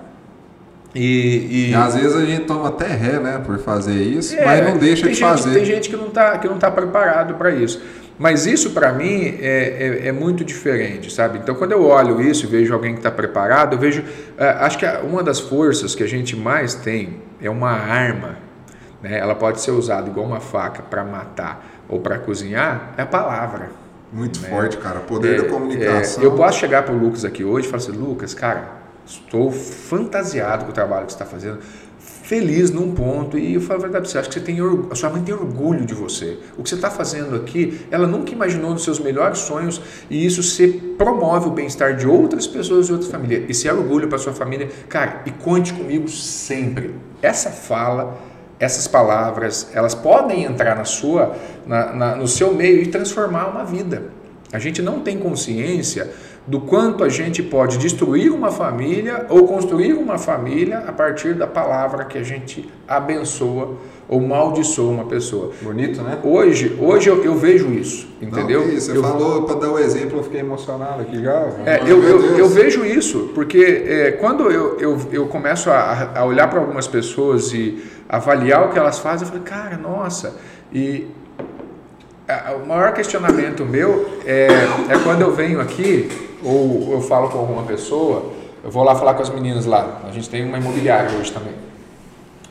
[0.94, 1.70] E, e...
[1.70, 4.78] e, às vezes a gente toma até ré, né, por fazer isso, é, mas não
[4.78, 5.52] deixa de gente, fazer.
[5.52, 7.82] Tem gente que não está que não tá preparado para isso.
[8.18, 11.38] Mas isso para mim é, é, é, muito diferente, sabe?
[11.38, 14.02] Então quando eu olho isso e vejo alguém que está preparado, eu vejo,
[14.38, 18.38] é, acho que uma das forças que a gente mais tem é uma arma,
[19.02, 19.18] né?
[19.18, 23.85] Ela pode ser usada igual uma faca para matar ou para cozinhar, é a palavra.
[24.12, 24.48] Muito né?
[24.48, 25.00] forte, cara.
[25.00, 26.22] Poder é, da comunicação.
[26.22, 28.68] É, eu posso chegar para o Lucas aqui hoje e falar assim, Lucas, cara,
[29.04, 31.58] estou fantasiado com o trabalho que você está fazendo,
[31.98, 33.38] feliz num ponto.
[33.38, 34.58] E eu falo a verdade você, acho que você tem
[34.90, 36.38] a sua mãe tem orgulho de você.
[36.56, 39.80] O que você está fazendo aqui, ela nunca imaginou nos seus melhores sonhos
[40.10, 43.44] e isso se promove o bem-estar de outras pessoas e outras famílias.
[43.48, 46.94] E se é orgulho para sua família, cara, e conte comigo sempre.
[47.22, 48.18] Essa fala
[48.58, 51.36] essas palavras elas podem entrar na sua,
[51.66, 54.04] na, na, no seu meio e transformar uma vida.
[54.52, 56.10] A gente não tem consciência
[56.46, 61.46] do quanto a gente pode destruir uma família ou construir uma família a partir da
[61.46, 63.76] palavra que a gente abençoa
[64.08, 65.50] ou maldiçoa uma pessoa.
[65.60, 66.20] Bonito, né?
[66.22, 68.64] Hoje, hoje eu, eu vejo isso, entendeu?
[68.64, 71.48] Não, você eu, falou para dar o um exemplo, eu fiquei emocionado aqui já.
[71.66, 76.24] É, eu, eu, eu, vejo isso, porque é, quando eu, eu, eu começo a, a
[76.24, 80.34] olhar para algumas pessoas e avaliar o que elas fazem, eu falei, cara, nossa,
[80.72, 81.06] e
[82.62, 86.10] o maior questionamento meu é, é quando eu venho aqui,
[86.42, 88.32] ou eu falo com alguma pessoa,
[88.64, 91.54] eu vou lá falar com as meninas lá, a gente tem uma imobiliária hoje também.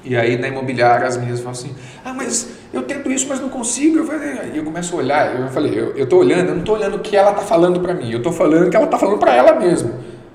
[0.06, 1.76] E aí na imobiliária as meninas falam assim,
[2.06, 3.98] ah, mas eu tento isso, mas não consigo.
[3.98, 6.76] Eu falei, aí eu começo a olhar, eu falei, eu estou olhando, eu não estou
[6.76, 9.00] olhando o que ela está falando para mim, eu estou falando o que ela está
[9.00, 9.92] falando para ela mesma.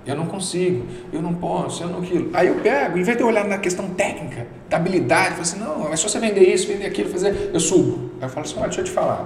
[0.07, 2.30] Eu não consigo, eu não posso, eu não aquilo.
[2.32, 5.92] Aí eu pego, em vez de olhar na questão técnica, da habilidade, falo assim, não,
[5.92, 8.11] é só você vender isso, vender aquilo, fazer, eu subo.
[8.18, 9.22] Aí eu falo assim, olha, deixa eu te falar.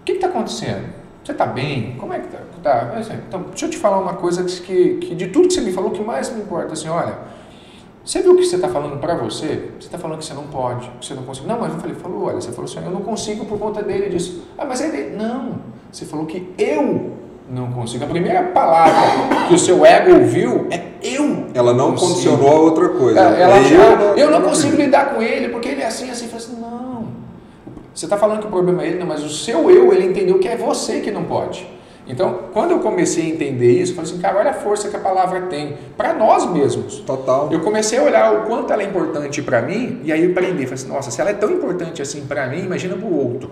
[0.00, 0.92] O que está acontecendo?
[1.24, 1.96] Você tá bem?
[1.98, 2.38] Como é que tá?
[2.62, 2.92] tá?
[2.98, 5.72] Assim, então, deixa eu te falar uma coisa que, que de tudo que você me
[5.72, 7.16] falou, que mais me importa, assim, olha,
[8.04, 9.70] você viu o que você está falando para você?
[9.78, 11.46] Você está falando que você não pode, que você não consegue.
[11.46, 14.08] Não, mas eu falei, falou, olha, você falou assim, eu não consigo por conta dele
[14.08, 14.48] disso.
[14.58, 15.16] Ah, mas é dele.
[15.16, 15.60] Não,
[15.90, 17.12] você falou que eu
[17.52, 18.04] não consigo.
[18.04, 21.48] A primeira palavra que o seu ego ouviu é eu.
[21.52, 22.08] Ela não consigo.
[22.08, 23.20] condicionou a outra coisa.
[23.20, 26.10] Ela, ela é já, eu, eu, não consigo lidar com ele porque ele é assim,
[26.10, 26.28] assim.
[26.28, 27.08] Falei assim, não.
[27.94, 30.38] Você está falando que o problema é ele, não, mas o seu eu, ele entendeu
[30.38, 31.68] que é você que não pode.
[32.06, 34.96] Então, quando eu comecei a entender isso, eu falei assim, cara, olha a força que
[34.96, 37.00] a palavra tem para nós mesmos.
[37.00, 37.48] Total.
[37.52, 40.64] Eu comecei a olhar o quanto ela é importante para mim e aí eu aprendi,
[40.64, 43.50] falei assim, nossa, se ela é tão importante assim para mim, imagina para o outro.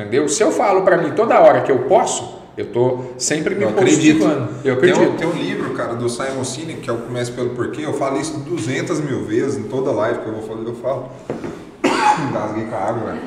[0.00, 0.28] Entendeu?
[0.28, 3.68] Se eu falo para mim toda hora que eu posso, eu estou sempre me eu
[3.68, 4.24] acredito.
[4.64, 4.98] Eu acredito.
[4.98, 7.82] Tem um, tem um, livro, cara, do Simon Sinek, que é o Comece Pelo Porquê,
[7.84, 11.08] eu falo isso 200 mil vezes em toda live que eu vou fazer, eu falo.
[12.28, 13.20] Engasguei com a água, velho.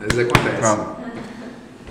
[0.00, 0.60] Às vezes acontece.
[0.60, 1.02] Calma.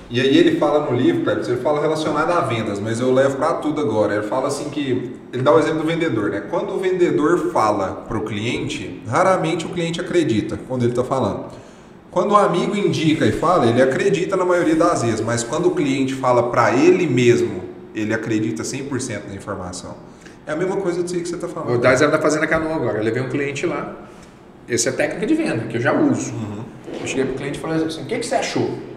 [0.10, 3.38] E aí ele fala no livro, cara, ele fala relacionado a vendas, mas eu levo
[3.38, 4.16] para tudo agora.
[4.16, 6.44] Ele fala assim que ele dá o exemplo do vendedor, né?
[6.50, 11.46] Quando o vendedor fala para o cliente, raramente o cliente acredita quando ele está falando.
[12.12, 15.72] Quando o amigo indica e fala, ele acredita na maioria das vezes, mas quando o
[15.72, 17.64] cliente fala para ele mesmo,
[17.96, 19.96] ele acredita 100% na informação.
[20.46, 21.70] É a mesma coisa que você está falando.
[21.70, 22.98] Vou dar exemplo da Fazenda Canoa agora.
[22.98, 23.96] Eu levei um cliente lá.
[24.68, 26.34] Essa é a técnica de venda que eu já uso.
[26.34, 26.64] Uhum.
[27.00, 28.92] Eu cheguei para o cliente e falei assim: o que, que você achou?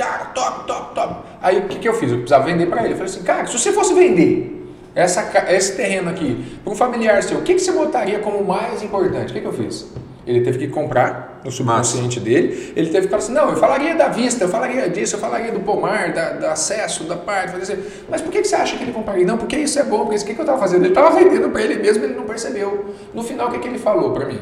[0.00, 1.14] cara, top, top, top.
[1.42, 2.10] Aí o que, que eu fiz?
[2.10, 2.94] Eu precisava vender para ele.
[2.94, 7.22] Eu falei assim, cara, se você fosse vender essa, esse terreno aqui para um familiar
[7.22, 9.30] seu, o que, que você botaria como mais importante?
[9.30, 9.86] O que, que eu fiz?
[10.30, 12.30] Ele teve que comprar no subconsciente Massa.
[12.30, 12.72] dele.
[12.76, 15.50] Ele teve que falar assim: não, eu falaria da vista, eu falaria disso, eu falaria
[15.50, 17.56] do pomar, da, do acesso, da parte.
[17.56, 17.76] Assim,
[18.08, 19.26] Mas por que, que você acha que ele compraria?
[19.26, 20.82] Não, porque isso é bom, porque isso, o que, que eu estava fazendo?
[20.82, 22.94] Ele estava vendendo para ele mesmo, ele não percebeu.
[23.12, 24.40] No final, o que, que ele falou para mim?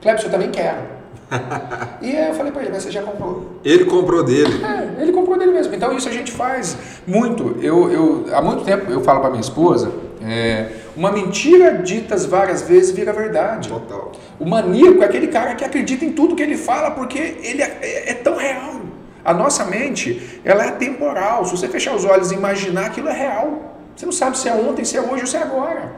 [0.00, 0.98] Clebson, eu também quero.
[2.00, 3.58] e aí eu falei para ele, mas você já comprou?
[3.64, 4.64] Ele comprou dele.
[4.64, 5.74] É, ele comprou dele mesmo.
[5.74, 6.76] Então isso a gente faz
[7.06, 7.56] muito.
[7.62, 12.62] Eu, eu há muito tempo eu falo para minha esposa, é, uma mentira ditas várias
[12.62, 13.68] vezes vira verdade.
[13.68, 14.12] Total.
[14.38, 17.78] O maníaco é aquele cara que acredita em tudo que ele fala porque ele é,
[17.82, 18.80] é, é tão real.
[19.24, 21.44] A nossa mente, ela é temporal.
[21.44, 23.76] Se você fechar os olhos e imaginar, aquilo é real.
[23.94, 25.92] Você não sabe se é ontem, se é hoje ou se é agora.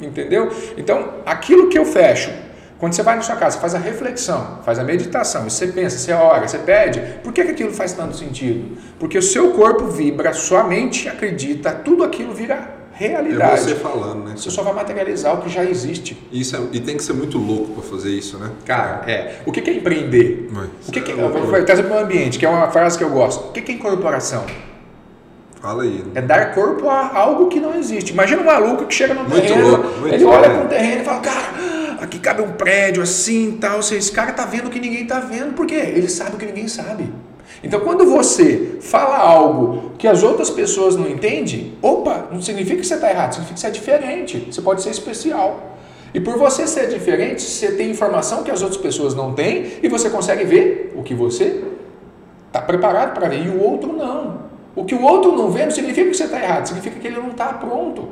[0.00, 0.50] Entendeu?
[0.76, 2.30] Então, aquilo que eu fecho
[2.80, 6.14] quando você vai na sua casa, faz a reflexão, faz a meditação, você pensa, você
[6.14, 8.78] ora, você pede, por que, que aquilo faz tanto sentido?
[8.98, 13.52] Porque o seu corpo vibra, sua mente acredita, tudo aquilo vira realidade.
[13.52, 14.34] É você falando, né?
[14.36, 16.16] Você só vai materializar o que já existe.
[16.30, 18.50] Isso é, e tem que ser muito louco para fazer isso, né?
[18.64, 19.40] Cara, é.
[19.46, 20.50] O que, que é empreender?
[20.86, 23.04] o que, que é, é vou trazer para o ambiente, que é uma frase que
[23.04, 23.48] eu gosto.
[23.48, 24.44] O que, que é incorporação?
[25.60, 25.98] Fala aí.
[25.98, 26.12] Né?
[26.14, 28.12] É dar corpo a algo que não existe.
[28.12, 31.04] Imagina um maluco que chega no muito terreno, louco, ele olha para um terreno e
[31.04, 33.78] fala, cara aqui cabe um prédio assim tal.
[33.78, 35.74] Esse cara tá vendo o que ninguém tá vendo, por quê?
[35.74, 37.12] Ele sabe o que ninguém sabe.
[37.62, 42.86] Então, quando você fala algo que as outras pessoas não entendem, opa, não significa que
[42.86, 44.48] você está errado, significa que você é diferente.
[44.50, 45.76] Você pode ser especial.
[46.12, 49.88] E por você ser diferente, você tem informação que as outras pessoas não têm e
[49.88, 51.62] você consegue ver o que você
[52.46, 54.50] está preparado para ver e o outro não.
[54.74, 57.16] O que o outro não vê não significa que você está errado, significa que ele
[57.16, 58.08] não está pronto.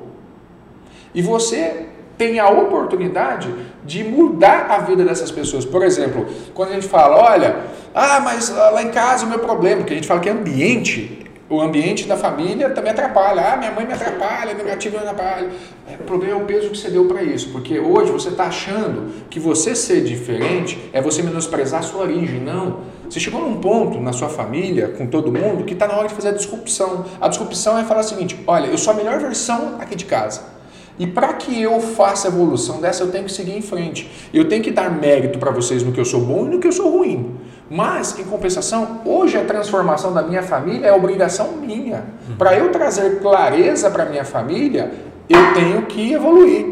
[1.14, 1.86] E você
[2.18, 3.48] tem a oportunidade
[3.84, 5.64] de mudar a vida dessas pessoas.
[5.64, 7.56] Por exemplo, quando a gente fala, olha,
[7.94, 11.26] ah, mas lá em casa o meu problema, porque a gente fala que é ambiente,
[11.50, 13.52] o ambiente da família também atrapalha.
[13.52, 15.48] Ah, minha mãe me atrapalha, meu gatinho me atrapalha.
[15.86, 18.44] É, o problema é o peso que você deu para isso, porque hoje você está
[18.44, 22.40] achando que você ser diferente é você menosprezar a sua origem.
[22.40, 22.80] Não.
[23.08, 26.14] Você chegou num ponto na sua família, com todo mundo, que está na hora de
[26.14, 27.06] fazer a disrupção.
[27.18, 30.57] A disrupção é falar o seguinte: olha, eu sou a melhor versão aqui de casa.
[30.98, 34.10] E para que eu faça evolução dessa, eu tenho que seguir em frente.
[34.34, 36.66] Eu tenho que dar mérito para vocês no que eu sou bom e no que
[36.66, 37.36] eu sou ruim.
[37.70, 42.04] Mas, em compensação, hoje a transformação da minha família é obrigação minha.
[42.36, 44.90] Para eu trazer clareza para minha família,
[45.28, 46.66] eu tenho que evoluir.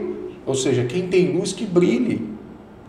[0.45, 2.35] Ou seja, quem tem luz que brilhe.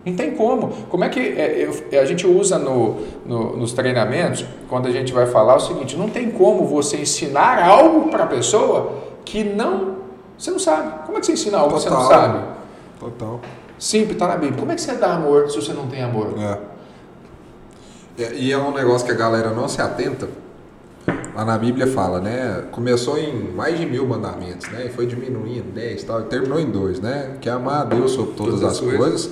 [0.04, 0.68] Não tem como.
[0.88, 1.68] Como é que é,
[2.00, 6.08] a gente usa no, no, nos treinamentos, quando a gente vai falar o seguinte: não
[6.08, 8.92] tem como você ensinar algo para a pessoa
[9.24, 9.97] que não
[10.38, 11.04] você não sabe.
[11.04, 12.44] Como é que você ensina algo que você não sabe?
[13.00, 13.40] Total.
[13.78, 14.58] Simples, está na Bíblia.
[14.58, 16.34] Como é que você dá amor se você não tem amor?
[16.38, 16.58] É.
[18.34, 20.28] E é um negócio que a galera não se atenta.
[21.34, 22.64] Lá na Bíblia fala, né?
[22.72, 24.86] Começou em mais de mil mandamentos, né?
[24.86, 27.36] E foi diminuindo, dez tal, e terminou em dois, né?
[27.40, 28.98] Que é amar a Deus sobre todas, todas as coisas.
[28.98, 29.30] coisas.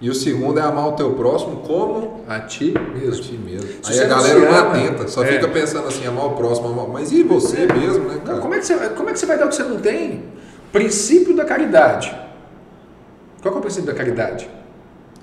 [0.00, 3.20] E o segundo é amar o teu próximo como a ti mesmo.
[3.20, 3.68] A ti mesmo.
[3.84, 5.26] Aí a galera não atenta, só é.
[5.26, 6.86] fica pensando assim, amar o próximo, amar...
[6.86, 8.36] mas e você mesmo, né, cara?
[8.36, 9.80] Não, como, é que você, como é que você vai dar o que você não
[9.80, 10.22] tem?
[10.72, 12.14] Princípio da caridade.
[13.42, 14.48] Qual é o princípio da caridade?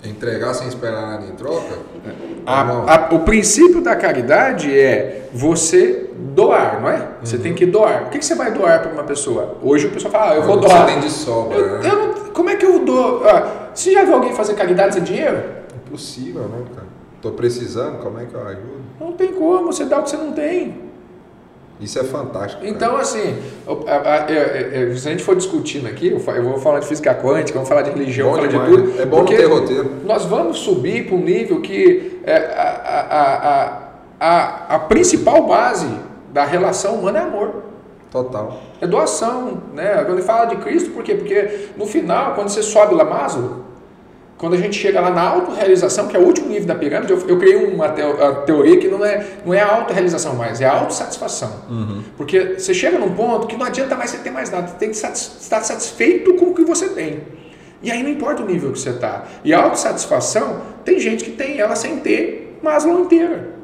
[0.04, 1.80] Entregar sem esperar nada em troca?
[2.46, 7.08] A, a, o princípio da caridade é você doar, não é?
[7.24, 7.42] Você uhum.
[7.42, 8.04] tem que doar.
[8.04, 9.58] O que, que você vai doar para uma pessoa?
[9.64, 10.86] Hoje o pessoal fala, ah, eu vou doar.
[10.86, 11.90] Você tem de sobra, eu, né?
[11.90, 13.28] eu não, como é que eu dou?
[13.28, 15.44] Ah, você já viu alguém fazer caridade sem dinheiro?
[15.88, 16.88] Impossível, né, cara?
[17.22, 18.86] Tô precisando, como é que eu ajudo?
[19.00, 20.85] Não tem como, você dá o que você não tem.
[21.80, 22.66] Isso é fantástico.
[22.66, 23.02] Então, cara.
[23.02, 23.36] assim,
[23.68, 27.54] a, a, a, se a gente for discutindo aqui, eu vou falar de física quântica,
[27.54, 29.02] vamos falar de religião, vamos falar de tudo.
[29.02, 29.92] É bom ter roteiro.
[30.06, 35.90] Nós vamos subir para um nível que é, a, a, a, principal base
[36.32, 37.64] da relação humana é amor.
[38.10, 38.58] Total.
[38.80, 39.96] É doação, né?
[40.06, 41.16] Quando ele fala de Cristo, por quê?
[41.16, 43.65] Porque no final, quando você sobe lá Maslow,
[44.38, 47.28] quando a gente chega lá na autorrealização, que é o último nível da pirâmide, eu,
[47.28, 47.88] eu criei uma
[48.46, 51.64] teoria que não é, não é a autorrealização mais, é a autossatisfação.
[51.70, 52.04] Uhum.
[52.18, 54.90] Porque você chega num ponto que não adianta mais você ter mais nada, você tem
[54.90, 57.24] que estar satisfeito com o que você tem.
[57.82, 59.26] E aí não importa o nível que você está.
[59.44, 63.56] E a autossatisfação, tem gente que tem ela sem ter Maslow inteira.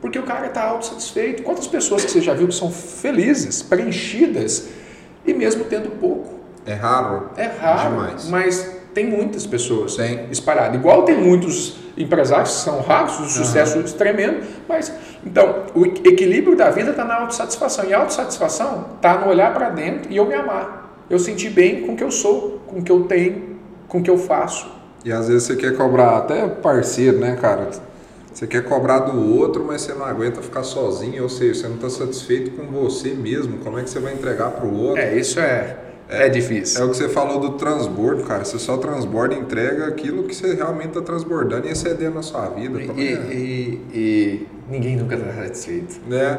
[0.00, 1.42] Porque o cara está autossatisfeito.
[1.42, 4.68] Quantas pessoas que você já viu que são felizes, preenchidas,
[5.24, 6.40] e mesmo tendo pouco?
[6.66, 7.30] É raro.
[7.36, 8.28] É raro, demais.
[8.28, 10.26] mas tem muitas pessoas tem.
[10.30, 10.74] espalhadas.
[10.74, 13.84] Igual tem muitos empresários que são raros, o sucesso uhum.
[13.84, 14.92] tremendo, mas
[15.24, 17.84] então o equilíbrio da vida está na autossatisfação.
[17.86, 21.04] E a autossatisfação está no olhar para dentro e eu me amar.
[21.08, 23.56] Eu sentir bem com o que eu sou, com o que eu tenho,
[23.88, 24.70] com o que eu faço.
[25.04, 27.70] E às vezes você quer cobrar até parceiro, né, cara?
[28.32, 31.74] Você quer cobrar do outro, mas você não aguenta ficar sozinho, ou seja, você não
[31.76, 33.58] está satisfeito com você mesmo.
[33.58, 35.02] Como é que você vai entregar para o outro?
[35.02, 35.76] É, isso é
[36.10, 36.80] é, é difícil.
[36.80, 38.44] É o que você falou do transbordo, cara.
[38.44, 42.48] Você só transborda e entrega aquilo que você realmente está transbordando e excedendo na sua
[42.48, 42.80] vida.
[42.80, 46.00] E, e, e, ninguém nunca está satisfeito.
[46.08, 46.38] Né?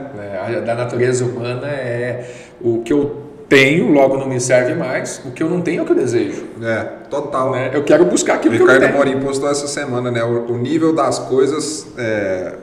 [0.50, 5.22] É, da natureza humana é o que eu tenho, logo não me serve mais.
[5.26, 6.46] O que eu não tenho é o que eu desejo.
[6.62, 7.52] É, total.
[7.52, 7.72] Né?
[7.74, 8.94] Eu quero buscar aquilo Ricardo que eu tenho.
[9.00, 10.24] Ricardo Morim postou essa semana, né?
[10.24, 11.88] O, o nível das coisas...
[11.98, 12.56] É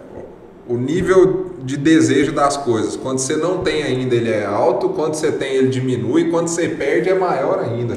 [0.69, 2.97] o nível de desejo das coisas.
[2.97, 6.69] Quando você não tem ainda, ele é alto, quando você tem, ele diminui, quando você
[6.69, 7.97] perde, é maior ainda.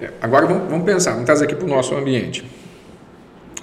[0.00, 2.48] É, agora vamos, vamos pensar, vamos trazer aqui para o nosso ambiente.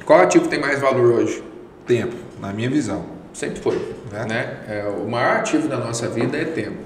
[0.05, 1.43] Qual ativo tem mais valor hoje?
[1.87, 3.05] Tempo, na minha visão.
[3.33, 3.81] Sempre foi.
[4.13, 4.25] É.
[4.25, 4.57] Né?
[4.67, 6.77] É, o maior ativo da nossa vida é tempo.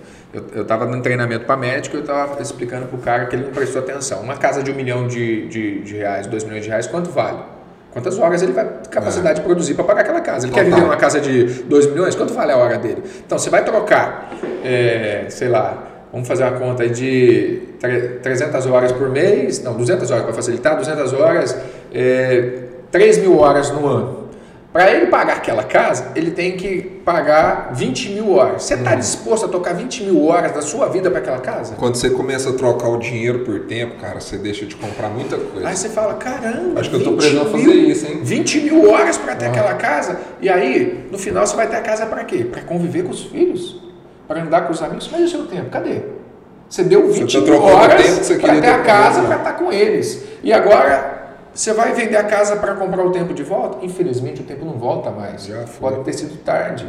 [0.53, 3.51] Eu estava no treinamento para médico eu estava explicando para o cara que ele não
[3.51, 4.21] prestou atenção.
[4.21, 7.39] Uma casa de um milhão de, de, de reais, dois milhões de reais, quanto vale?
[7.91, 9.41] Quantas horas ele vai ter capacidade é.
[9.41, 10.45] de produzir para pagar aquela casa?
[10.45, 10.63] Ele Total.
[10.63, 12.15] quer viver numa casa de 2 milhões?
[12.15, 13.03] Quanto vale a hora dele?
[13.25, 14.31] Então, você vai trocar,
[14.63, 17.63] é, sei lá, vamos fazer uma conta aí de
[18.21, 21.57] 300 horas por mês, não, 200 horas para facilitar, 200 horas,
[21.93, 24.28] é, 3 mil horas no ano.
[24.71, 28.63] Para ele pagar aquela casa, ele tem que pagar 20 mil horas.
[28.63, 28.99] Você está hum.
[28.99, 31.73] disposto a tocar 20 mil horas da sua vida para aquela casa?
[31.75, 35.37] Quando você começa a trocar o dinheiro por tempo, cara, você deixa de comprar muita
[35.37, 35.67] coisa.
[35.67, 38.19] Aí você fala, caramba, acho que eu estou precisando fazer isso, hein?
[38.21, 39.49] 20 mil horas para ter ah.
[39.49, 40.19] aquela casa.
[40.39, 42.43] E aí, no final, você vai ter a casa para quê?
[42.43, 43.81] Para conviver com os filhos,
[44.27, 45.09] para andar com os amigos.
[45.11, 45.71] Mas e o seu tempo?
[45.71, 46.01] Cadê?
[46.69, 49.73] Você deu 20 você tá mil horas para ter a casa para estar tá com
[49.73, 50.25] eles.
[50.43, 51.18] E agora
[51.59, 53.85] você vai vender a casa para comprar o tempo de volta?
[53.85, 55.45] Infelizmente, o tempo não volta mais.
[55.45, 56.87] Já Pode ter sido tarde.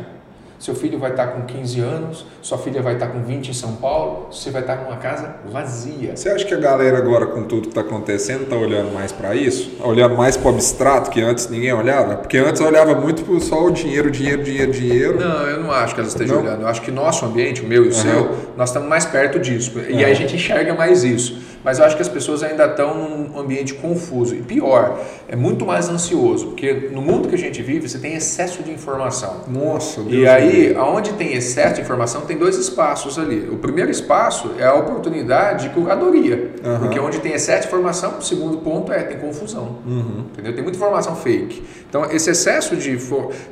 [0.61, 3.73] Seu filho vai estar com 15 anos, sua filha vai estar com 20 em São
[3.77, 6.15] Paulo, você vai estar numa casa vazia.
[6.15, 9.35] Você acha que a galera agora, com tudo que está acontecendo, está olhando mais para
[9.35, 9.73] isso?
[9.83, 12.19] Olhando mais para o abstrato, que antes ninguém olhava?
[12.19, 15.19] Porque antes olhava muito para só o dinheiro, dinheiro, dinheiro, dinheiro.
[15.19, 16.45] Não, eu não acho que elas estejam não?
[16.45, 16.63] olhando.
[16.63, 18.03] Eu acho que nosso ambiente, o meu e o uhum.
[18.03, 19.73] seu, nós estamos mais perto disso.
[19.81, 19.99] E uhum.
[19.99, 23.39] aí a gente enxerga mais isso mas eu acho que as pessoas ainda estão num
[23.39, 24.35] ambiente confuso.
[24.35, 24.99] E pior,
[25.29, 28.71] é muito mais ansioso, porque no mundo que a gente vive, você tem excesso de
[28.71, 29.43] informação.
[29.49, 30.77] Nossa, Deus E aí, Deus.
[30.79, 33.49] aonde tem excesso de informação, tem dois espaços ali.
[33.51, 36.79] O primeiro espaço é a oportunidade de curadoria, uhum.
[36.81, 39.79] porque onde tem excesso de informação, o segundo ponto é tem confusão.
[39.87, 40.25] Uhum.
[40.33, 40.55] Entendeu?
[40.55, 41.63] Tem muita informação fake.
[41.89, 42.97] Então, esse excesso de,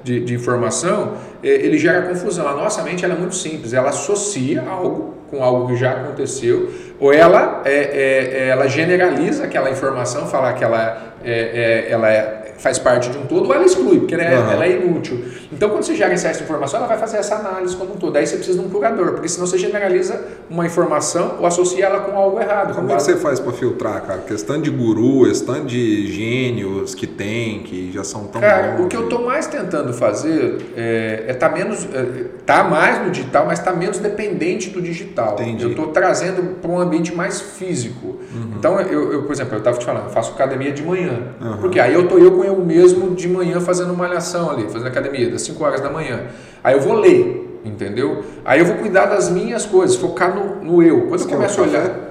[0.03, 2.49] de, de informação, eh, ele gera confusão.
[2.49, 7.13] A nossa mente é muito simples, ela associa algo com algo que já aconteceu, ou
[7.13, 12.79] ela, é, é, ela generaliza aquela informação, falar que ela, é, é ela é faz
[12.79, 14.51] parte de um todo, ou ela exclui, porque ela é, uhum.
[14.51, 15.25] ela é inútil.
[15.51, 18.17] Então, quando você gera excesso de informação, ela vai fazer essa análise como um todo.
[18.17, 22.01] Aí você precisa de um curador, porque senão você generaliza uma informação ou associa ela
[22.01, 22.75] com algo errado.
[22.75, 24.21] Como é que você faz para filtrar, cara?
[24.21, 28.89] Questão de guru, questão de gênios que tem, que já são tão Cara, bons, o
[28.89, 33.47] que eu estou mais tentando fazer é, é tá menos, é, tá mais no digital,
[33.47, 35.35] mas tá menos dependente do digital.
[35.35, 35.63] Entendi.
[35.63, 38.08] Eu estou trazendo para um ambiente mais físico.
[38.59, 41.59] Então, eu, eu, por exemplo, eu estava te falando, eu faço academia de manhã, uhum.
[41.59, 44.89] porque aí eu tô eu com eu mesmo de manhã fazendo uma malhação ali, fazendo
[44.89, 46.23] academia, das 5 horas da manhã.
[46.63, 48.25] Aí eu vou ler, entendeu?
[48.45, 51.03] Aí eu vou cuidar das minhas coisas, focar no, no eu.
[51.03, 52.09] Quando Você eu começo a olhar.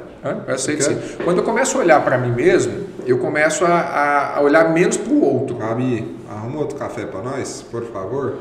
[0.47, 0.97] Eu aceito sim.
[1.23, 2.73] Quando eu começo a olhar para mim mesmo,
[3.05, 5.55] eu começo a, a olhar menos para o outro.
[5.57, 6.15] Gabi,
[6.57, 8.37] arruma outro café para nós, por favor.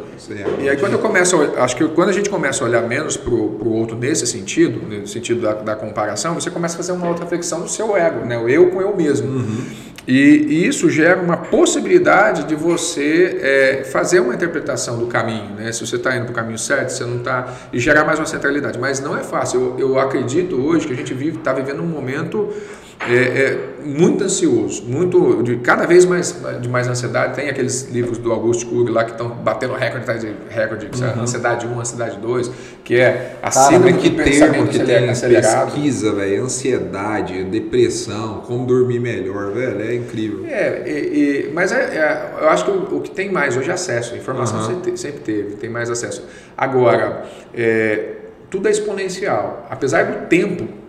[0.59, 3.33] E aí quando eu começo, acho que quando a gente começa a olhar menos para
[3.33, 7.25] o outro nesse sentido, no sentido da, da, comparação, você começa a fazer uma outra
[7.25, 8.39] reflexão do seu ego, né?
[8.39, 9.29] o eu com eu mesmo.
[9.29, 9.65] Uhum.
[10.09, 15.73] E, e, isso gera uma possibilidade de você é, fazer uma interpretação do caminho, né?
[15.73, 17.53] Se você está indo para o caminho certo, você não está.
[17.73, 18.79] e gerar mais uma centralidade.
[18.79, 19.75] Mas não é fácil.
[19.77, 22.55] Eu, eu acredito hoje que a gente está vivendo um momento
[23.01, 27.37] é, é, muito ansioso, muito de cada vez mais de mais ansiedade.
[27.37, 31.23] Tem aqueles livros do Augusto Cury lá que estão batendo recorde atrás de recorde, uhum.
[31.23, 32.51] ansiedade 1, ansiedade 2,
[32.83, 35.73] que é a síndrome que termo que tem acelerado.
[35.73, 40.45] pesquisa, velho, ansiedade, depressão, como dormir melhor, velho, é incrível.
[40.47, 43.71] É, e, e, mas é, é, eu acho que o, o, que tem mais hoje
[43.71, 44.67] é acesso, a informação uhum.
[44.67, 46.25] sempre, sempre, teve, tem mais acesso.
[46.57, 47.25] Agora,
[47.55, 48.15] é,
[48.51, 50.86] tudo é exponencial, apesar do tempo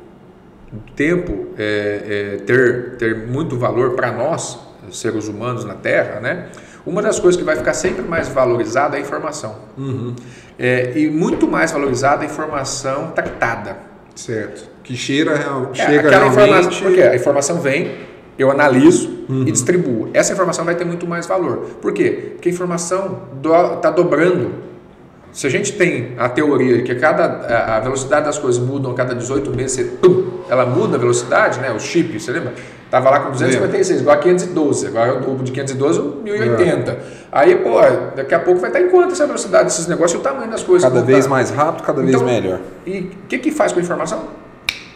[0.95, 4.60] tempo é, é, ter, ter muito valor para nós,
[4.91, 6.48] seres humanos na Terra, né?
[6.88, 9.56] uma das coisas que vai ficar sempre mais valorizada é a informação.
[9.77, 10.15] Uhum.
[10.57, 13.77] É, e muito mais valorizada a informação tactada.
[14.15, 14.69] Certo.
[14.84, 16.31] Que cheira, é, chega realmente...
[16.31, 17.91] Informação, porque a informação vem,
[18.39, 19.44] eu analiso uhum.
[19.45, 20.10] e distribuo.
[20.14, 21.57] Essa informação vai ter muito mais valor.
[21.81, 22.31] Por quê?
[22.35, 24.66] Porque a informação está do, dobrando
[25.38, 29.14] se a gente tem a teoria que cada, a velocidade das coisas mudam a cada
[29.14, 31.72] 18 meses, pum, ela muda a velocidade, né?
[31.72, 32.55] o chip, você lembra?
[32.84, 36.91] Estava lá com 256, agora 512, agora o dobro de 512, 1080.
[36.91, 36.97] É.
[37.31, 37.80] Aí, pô,
[38.15, 40.64] daqui a pouco vai estar em quanto essa velocidade desses negócios e o tamanho das
[40.64, 40.91] coisas.
[40.91, 42.59] Cada vez mais rápido, cada então, vez melhor.
[42.84, 44.23] E o que, que faz com a informação?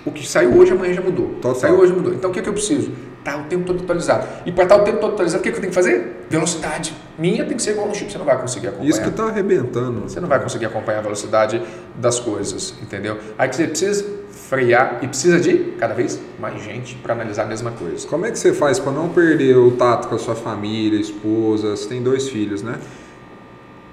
[0.03, 1.35] O que saiu hoje, amanhã já mudou.
[1.35, 1.53] Total.
[1.53, 2.13] Saiu hoje, mudou.
[2.15, 2.91] Então, o que, que eu preciso?
[3.23, 4.27] Tá o tempo todo atualizado.
[4.45, 6.25] E para estar o tempo todo atualizado, o que, que eu tenho que fazer?
[6.29, 6.95] Velocidade.
[7.17, 8.89] Minha tem que ser igual no chip, você não vai conseguir acompanhar.
[8.89, 10.01] Isso que está arrebentando.
[10.01, 11.61] Você não vai conseguir acompanhar a velocidade
[11.95, 13.19] das coisas, entendeu?
[13.37, 17.45] Aí que você precisa frear e precisa de cada vez mais gente para analisar a
[17.45, 18.07] mesma coisa.
[18.07, 21.75] Como é que você faz para não perder o tato com a sua família, esposa?
[21.75, 22.79] Você tem dois filhos, né?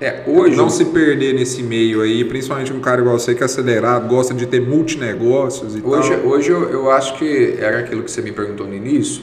[0.00, 0.56] É, hoje.
[0.56, 4.32] Não se perder nesse meio aí, principalmente um cara igual você que é acelerado, gosta
[4.32, 6.26] de ter multinegócios e hoje, tal.
[6.26, 9.22] Hoje eu, eu acho que era aquilo que você me perguntou no início,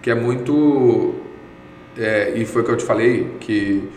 [0.00, 1.14] que é muito.
[1.98, 3.88] É, e foi o que eu te falei, que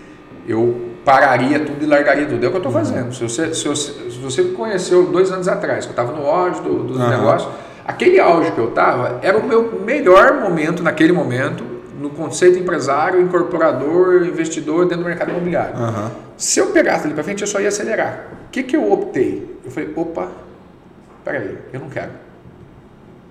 [0.47, 0.75] eu
[1.05, 2.43] pararia tudo e largaria tudo.
[2.43, 2.79] É o que eu estou uhum.
[2.79, 3.13] fazendo.
[3.13, 6.25] Se você, se, você, se você me conheceu dois anos atrás, que eu estava no
[6.25, 7.09] auge do, dos uhum.
[7.09, 7.51] negócios,
[7.85, 13.21] aquele auge que eu estava era o meu melhor momento naquele momento no conceito empresário,
[13.21, 15.75] incorporador, investidor dentro do mercado imobiliário.
[15.75, 16.11] Uhum.
[16.37, 18.27] Se eu pegasse ali para frente, eu só ia acelerar.
[18.47, 19.59] O que, que eu optei?
[19.65, 20.31] Eu falei, opa,
[21.25, 22.11] peraí, eu não quero.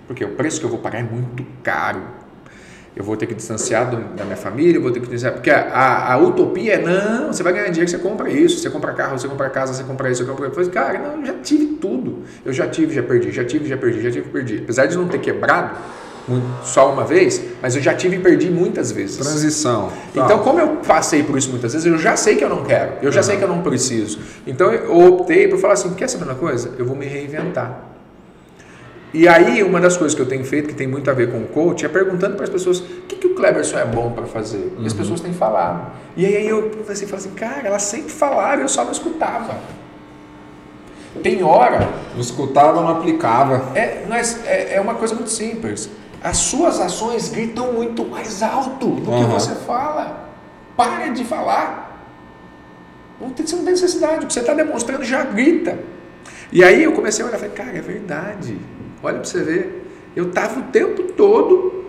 [0.07, 2.03] Porque o preço que eu vou pagar é muito caro.
[2.95, 5.35] Eu vou ter que distanciar do, da minha família, eu vou ter que distanciar.
[5.35, 8.71] Porque a, a, a, utopia é: não, você vai ganhar dinheiro, você compra isso, você
[8.71, 10.51] compra carro, você compra casa, você compra isso, você compra.
[10.51, 12.25] Falei, cara, não, eu já tive tudo.
[12.43, 14.61] Eu já tive, já perdi, já tive, já perdi, já tive, perdi.
[14.63, 15.77] Apesar de não ter quebrado,
[16.65, 19.17] só uma vez, mas eu já tive e perdi muitas vezes.
[19.17, 19.93] Transição.
[20.13, 20.25] Tá.
[20.25, 22.95] Então, como eu passei por isso muitas vezes, eu já sei que eu não quero,
[23.01, 23.27] eu já uhum.
[23.27, 24.19] sei que eu não preciso.
[24.47, 26.73] Então, eu optei por falar assim: quer saber uma coisa?
[26.79, 27.81] Eu vou me reinventar.
[29.15, 31.39] E aí, uma das coisas que eu tenho feito, que tem muito a ver com
[31.39, 34.27] o coach, é perguntando para as pessoas o que, que o Cleberson é bom para
[34.27, 34.57] fazer.
[34.57, 34.83] Uhum.
[34.83, 34.99] E as uhum.
[34.99, 35.93] pessoas têm falado.
[36.17, 39.57] E aí eu comecei a falar assim: cara, elas sempre falaram, eu só não escutava.
[41.23, 41.89] Tem hora.
[42.15, 43.77] Não escutava, não aplicava.
[43.77, 45.89] É, mas é, é uma coisa muito simples
[46.23, 49.25] as suas ações gritam muito mais alto do uhum.
[49.25, 50.31] que você fala.
[50.77, 51.87] Pare de falar.
[53.21, 54.25] Não tem, você não tem necessidade.
[54.25, 55.79] O que você está demonstrando já grita.
[56.53, 58.59] E aí eu comecei a olhar e falei, cara, é verdade.
[59.03, 60.11] Olha para você ver.
[60.15, 61.85] Eu estava o tempo todo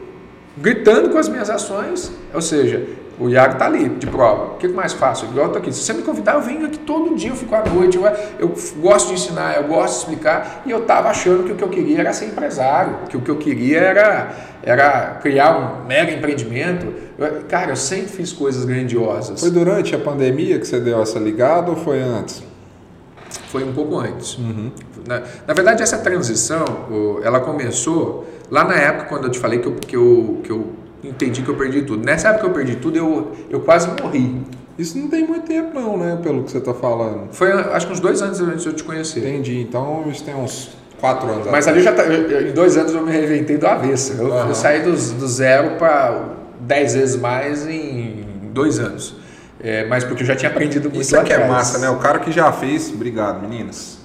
[0.58, 2.12] gritando com as minhas ações.
[2.34, 2.88] Ou seja,
[3.20, 4.54] o Iago está ali, de prova.
[4.54, 5.26] O que mais faço?
[5.36, 5.72] Eu tô aqui.
[5.72, 7.98] Se você me convidar, eu venho aqui todo dia, eu fico à noite.
[7.98, 8.06] Eu,
[8.38, 10.62] eu gosto de ensinar, eu gosto de explicar.
[10.66, 13.32] E eu estava achando que o que eu queria era ser empresário, que o que
[13.32, 16.94] eu queria era, era criar um mega empreendimento.
[17.18, 19.40] Eu, cara, eu sempre fiz coisas grandiosas.
[19.40, 22.44] Foi durante a pandemia que você deu essa ligada ou foi antes?
[23.48, 24.38] Foi um pouco antes.
[24.38, 24.72] Uhum.
[25.08, 26.66] Na, na verdade, essa transição,
[27.24, 30.87] ela começou lá na época quando eu te falei que eu, que eu, que eu
[31.04, 32.06] entendi que eu perdi tudo.
[32.06, 34.42] Nessa época que eu perdi tudo, eu, eu quase morri.
[34.78, 36.20] Isso não tem muito tempo não, né?
[36.22, 37.30] Pelo que você está falando.
[37.32, 39.20] Foi acho que uns dois anos antes de eu te conhecer.
[39.20, 39.60] Entendi.
[39.60, 40.70] Então isso tem uns
[41.00, 41.48] quatro anos.
[41.50, 44.14] Mas ali já tá, eu, em dois anos eu me reinventei do avesso.
[44.14, 44.48] Eu, uhum.
[44.50, 49.16] eu saí do, do zero para dez vezes mais em dois anos.
[49.60, 51.02] É, mas porque eu já tinha aprendido muito.
[51.02, 51.90] Isso aqui é massa, né?
[51.90, 52.92] O cara que já fez.
[52.94, 53.98] Obrigado, meninas.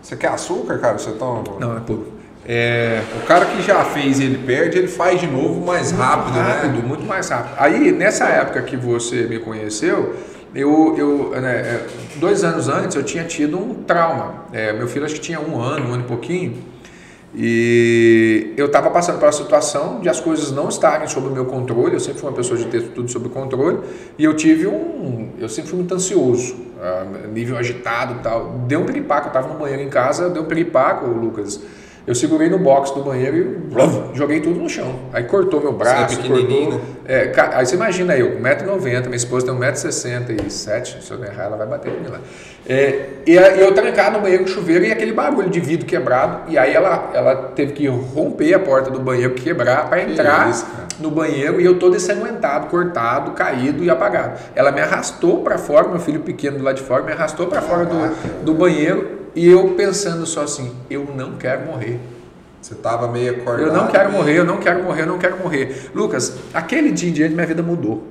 [0.00, 0.96] Você quer açúcar, cara?
[0.96, 1.42] Você toma?
[1.58, 2.17] Não, é pouco.
[2.50, 6.32] É, o cara que já fez e ele perde, ele faz de novo mais rápido,
[6.32, 6.82] muito rápido, né?
[6.88, 7.54] Muito mais rápido.
[7.58, 10.16] Aí, nessa época que você me conheceu,
[10.54, 14.46] eu, eu né, é, dois anos antes eu tinha tido um trauma.
[14.50, 16.56] É, meu filho acho que tinha um ano, um ano e pouquinho.
[17.34, 21.92] E eu estava passando pela situação de as coisas não estarem sob o meu controle.
[21.92, 23.80] Eu sempre fui uma pessoa de ter tudo sob controle.
[24.18, 25.32] E eu tive um.
[25.38, 28.62] Eu sempre fui muito ansioso, uh, nível agitado e tal.
[28.66, 29.26] Deu um piripaco.
[29.26, 31.60] Eu estava no banheiro em casa, deu um piripaco, Lucas.
[32.08, 34.98] Eu segurei no box do banheiro e joguei tudo no chão.
[35.12, 36.14] Aí cortou meu braço.
[36.14, 36.80] Você é cortou, né?
[37.06, 41.66] É, aí você imagina eu, 1,90m, minha esposa tem 1,67m, se eu errar ela vai
[41.66, 42.18] bater mim lá.
[42.66, 46.50] É, e eu trancado no banheiro com chuveiro e aquele barulho de vidro quebrado.
[46.50, 50.66] E aí ela, ela teve que romper a porta do banheiro, quebrar, para entrar isso,
[50.98, 54.40] no banheiro e eu todo ensanguentado, cortado, caído e apagado.
[54.54, 57.60] Ela me arrastou para fora, meu filho pequeno do lado de fora, me arrastou para
[57.60, 62.00] fora do, do banheiro e eu pensando só assim, eu não quero morrer.
[62.60, 63.68] Você estava meio acordado.
[63.68, 65.90] Eu não quero morrer, eu não quero morrer, eu não quero morrer.
[65.94, 68.02] Lucas, aquele dia em diante minha vida mudou.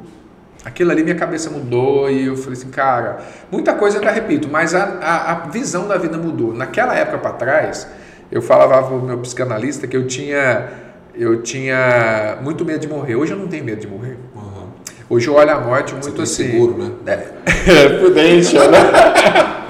[0.64, 3.20] Aquilo ali minha cabeça mudou e eu falei assim, cara,
[3.52, 6.54] muita coisa eu ainda repito, mas a, a, a visão da vida mudou.
[6.54, 7.86] Naquela época para trás,
[8.32, 10.70] eu falava para o meu psicanalista que eu tinha,
[11.14, 13.18] eu tinha muito medo de morrer.
[13.18, 14.18] Hoje eu não tenho medo de morrer.
[14.34, 14.68] Uhum.
[15.10, 16.52] Hoje eu olho a morte muito Você assim.
[16.52, 17.22] seguro, né?
[17.68, 19.58] É, prudente, né?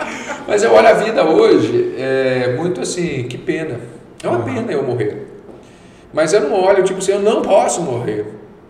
[0.48, 3.80] Mas eu olho a vida hoje é, muito assim, que pena.
[4.24, 5.28] É uma pena eu morrer.
[6.14, 8.26] Mas eu não olho, tipo assim, eu não posso morrer.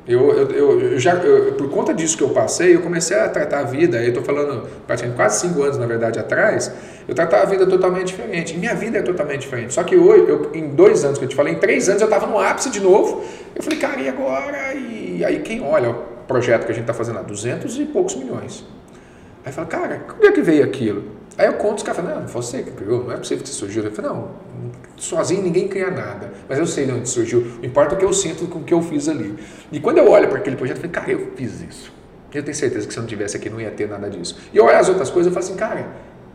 [0.07, 3.59] Eu, eu, eu já, eu, por conta disso que eu passei, eu comecei a tratar
[3.59, 6.71] a vida, eu estou falando praticamente quase cinco anos, na verdade, atrás,
[7.05, 8.57] eu tratava a vida totalmente diferente.
[8.57, 9.73] Minha vida é totalmente diferente.
[9.73, 12.07] Só que hoje, eu, em dois anos que eu te falei, em três anos eu
[12.07, 13.21] estava no ápice de novo.
[13.53, 14.73] Eu falei, cara, e agora?
[14.73, 15.95] E aí quem olha o
[16.25, 18.65] projeto que a gente está fazendo há 200 e poucos milhões.
[19.45, 21.03] Aí fala, cara, como é que veio aquilo?
[21.38, 23.84] Aí eu conto, os caras falam, não, você que criou, não é possível que surgiu.
[23.84, 24.31] Eu falo, não,
[24.95, 28.11] sozinho ninguém cria nada, mas eu sei de onde surgiu, o importa o que eu
[28.11, 29.38] sinto com o que eu fiz ali.
[29.72, 31.93] E quando eu olho para aquele projeto, eu falei, cara, eu fiz isso.
[32.34, 34.38] Eu tenho certeza que se eu não tivesse aqui não ia ter nada disso.
[34.53, 35.88] E eu olho as outras coisas e falo assim, cara,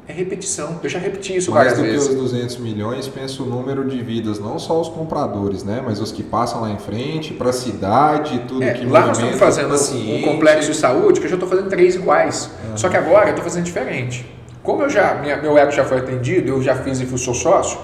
[0.09, 0.81] é repetição.
[0.83, 2.09] Eu já repeti isso Mais várias vezes.
[2.09, 5.63] Mais do que os 200 milhões, penso o número de vidas, não só os compradores,
[5.63, 5.83] né?
[5.85, 9.19] Mas os que passam lá em frente, para a cidade, tudo é, que Lá nós
[9.19, 12.51] estamos fazendo um complexo de saúde que eu já estou fazendo três iguais.
[12.69, 12.77] Uhum.
[12.77, 14.27] Só que agora eu estou fazendo diferente.
[14.63, 17.35] Como eu já, minha, meu ego já foi atendido, eu já fiz e fui sou
[17.35, 17.79] sócio,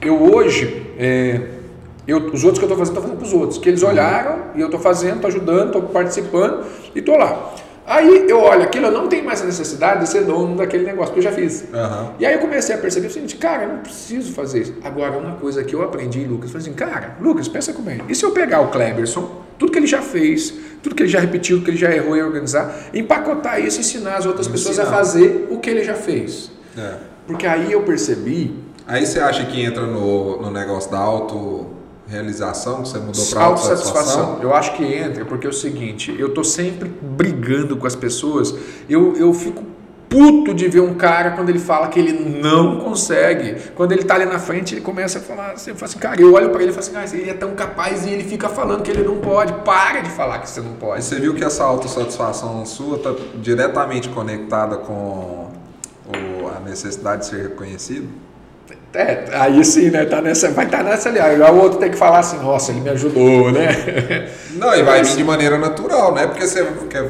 [0.00, 1.40] eu hoje, é,
[2.06, 3.58] eu, os outros que eu estou fazendo, estou fazendo para os outros.
[3.58, 6.64] Que eles olharam e eu estou fazendo, estou ajudando, estou participando
[6.94, 7.52] e estou lá.
[7.84, 11.12] Aí eu olho aquilo, eu não tenho mais a necessidade de ser dono daquele negócio
[11.12, 11.62] que eu já fiz.
[11.62, 12.12] Uhum.
[12.18, 14.74] E aí eu comecei a perceber o seguinte, cara, eu não preciso fazer isso.
[14.84, 18.04] Agora, uma coisa que eu aprendi, Lucas, foi assim, cara, Lucas, pensa comigo.
[18.08, 19.28] E se eu pegar o Kleberson,
[19.62, 20.52] tudo que ele já fez,
[20.82, 23.80] tudo que ele já repetiu, tudo que ele já errou em organizar, empacotar isso e
[23.80, 26.50] ensinar as outras pessoas a fazer o que ele já fez.
[26.76, 26.96] É.
[27.28, 28.56] Porque aí eu percebi.
[28.88, 31.68] Aí você acha que entra no, no negócio da auto
[32.08, 34.40] realização que você mudou para autossatisfação?
[34.42, 38.52] Eu acho que entra, porque é o seguinte, eu tô sempre brigando com as pessoas,
[38.88, 39.62] eu, eu fico
[40.12, 43.56] puto de ver um cara quando ele fala que ele não consegue.
[43.74, 46.34] Quando ele tá ali na frente, ele começa a falar eu falo assim, cara, eu
[46.34, 48.82] olho para ele e falo assim, ah, ele é tão capaz e ele fica falando
[48.82, 49.52] que ele não pode.
[49.64, 51.02] Para de falar que você não pode.
[51.02, 55.48] Você viu que essa autossatisfação sua tá diretamente conectada com
[56.54, 58.08] a necessidade de ser reconhecido?
[58.94, 60.04] É, aí sim, né?
[60.04, 61.18] Tá nessa, vai estar tá nessa ali.
[61.18, 64.28] Aí o outro tem que falar assim, nossa, ele me ajudou, né?
[64.54, 66.26] Não, e vai vir de maneira natural, né?
[66.26, 66.62] Porque você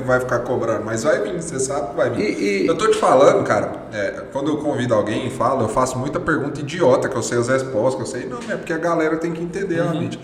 [0.04, 2.38] vai ficar cobrando, mas vai vir, você sabe que vai vir.
[2.38, 2.66] E, e...
[2.66, 6.20] Eu tô te falando, cara, é, quando eu convido alguém e falo, eu faço muita
[6.20, 9.16] pergunta idiota, que eu sei as respostas, que eu sei, não, é porque a galera
[9.16, 9.90] tem que entender uhum.
[9.90, 10.20] realmente.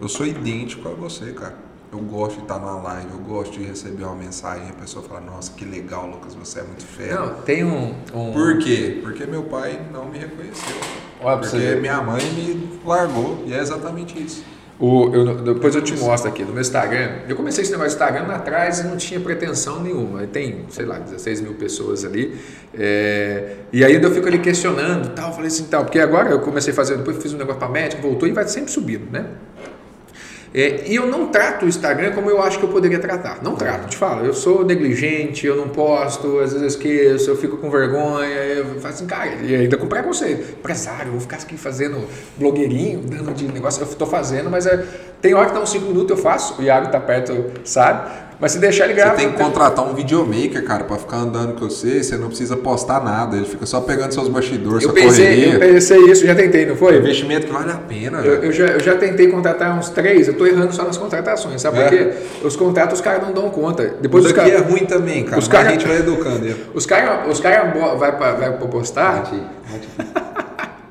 [0.00, 3.64] Eu sou idêntico a você, cara eu gosto de estar numa live, eu gosto de
[3.64, 7.20] receber uma mensagem e a pessoa fala, nossa, que legal, Lucas, você é muito fera.
[7.20, 8.32] Não, tem um, um...
[8.32, 9.00] Por quê?
[9.02, 10.76] Porque meu pai não me reconheceu.
[11.20, 14.44] Porque minha mãe me largou e é exatamente isso.
[14.78, 17.18] O, eu, depois eu te mostro aqui no meu Instagram.
[17.28, 20.26] Eu comecei esse negócio de Instagram lá atrás e não tinha pretensão nenhuma.
[20.26, 22.40] Tem, sei lá, 16 mil pessoas ali.
[22.72, 25.34] É, e aí eu fico ali questionando tal.
[25.34, 28.00] Falei assim, tal, porque agora eu comecei a fazer, depois fiz um negócio para médico,
[28.00, 29.26] voltou e vai sempre subindo, né?
[30.52, 33.40] É, e eu não trato o Instagram como eu acho que eu poderia tratar.
[33.42, 34.26] Não trato, te falo.
[34.26, 38.94] Eu sou negligente, eu não posto, às vezes esqueço, eu fico com vergonha, eu faço
[38.94, 40.58] assim, cara, e ainda com preconceito.
[40.58, 42.04] Empresário, eu vou ficar aqui fazendo
[42.36, 44.84] blogueirinho, dando de negócio, eu estou fazendo, mas é,
[45.20, 48.29] tem hora que dá uns 5 minutos eu faço, o Iago tá perto, sabe?
[48.40, 49.16] Mas se deixar ele gravar.
[49.16, 52.56] Você tem que contratar um videomaker, cara, pra ficar andando com você, você não precisa
[52.56, 55.54] postar nada, ele fica só pegando seus bastidores, eu pensei, correria.
[55.54, 56.94] Eu pensei isso, já tentei, não foi?
[56.94, 60.28] É investimento que vale a pena, eu, eu, já, eu já tentei contratar uns três,
[60.28, 61.78] eu tô errando só nas contratações, sabe?
[61.78, 61.82] É.
[61.82, 62.12] Porque
[62.46, 63.94] os contratos os caras não dão conta.
[64.00, 65.38] Depois os cara, é ruim também, cara.
[65.38, 66.46] Os cara, a gente vai educando.
[66.74, 69.22] Os caras os cara vai, vai postar.
[69.22, 69.36] Bate,
[69.70, 70.12] bate aqui.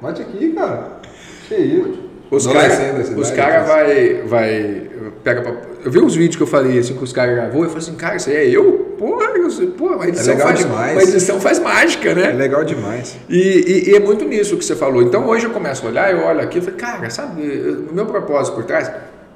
[0.01, 0.99] bate aqui, cara.
[1.47, 2.08] Que isso.
[2.31, 4.89] Os caras os cara vai, vai
[5.23, 5.53] pega pra,
[5.83, 7.95] eu vi uns vídeos que eu falei assim que os caras gravou, eu falei assim,
[7.95, 8.89] cara, isso aí é eu?
[8.99, 10.91] pô, eu, pô uma edição, é legal faz, demais.
[10.93, 12.29] uma edição faz mágica, né?
[12.29, 13.17] É legal demais.
[13.29, 15.01] E, e, e, é muito nisso que você falou.
[15.01, 17.41] Então hoje eu começo a olhar, eu olho aqui e falo, cara, sabe,
[17.89, 18.91] o meu propósito por trás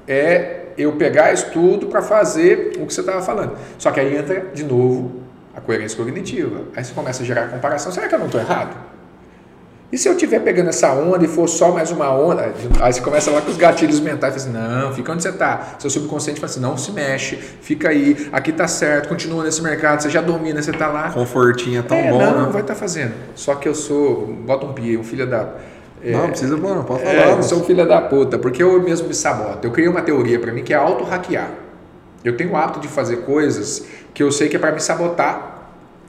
[0.06, 3.52] é eu pegar isso tudo para fazer o que você estava falando.
[3.78, 5.22] Só que aí entra de novo
[5.56, 6.62] a coerência cognitiva.
[6.76, 7.90] Aí você começa a gerar comparação.
[7.90, 8.76] Será que eu não estou errado?
[9.94, 13.00] E se eu estiver pegando essa onda e for só mais uma onda, aí você
[13.00, 15.76] começa lá com os gatilhos mentais, assim, não, fica onde você está.
[15.78, 20.02] Seu subconsciente fala assim, não se mexe, fica aí, aqui tá certo, continua nesse mercado,
[20.02, 21.12] você já domina, você está lá.
[21.12, 22.38] Confortinho é tão é, bom, não, né?
[22.40, 23.12] não vai estar tá fazendo.
[23.36, 25.48] Só que eu sou, bota um pie, um filho da...
[26.02, 27.14] É, não, precisa, não, pode falar.
[27.14, 29.64] É, eu sou um filho da puta, porque eu mesmo me saboto.
[29.64, 31.50] Eu criei uma teoria para mim que é auto-hackear.
[32.24, 35.53] Eu tenho o hábito de fazer coisas que eu sei que é para me sabotar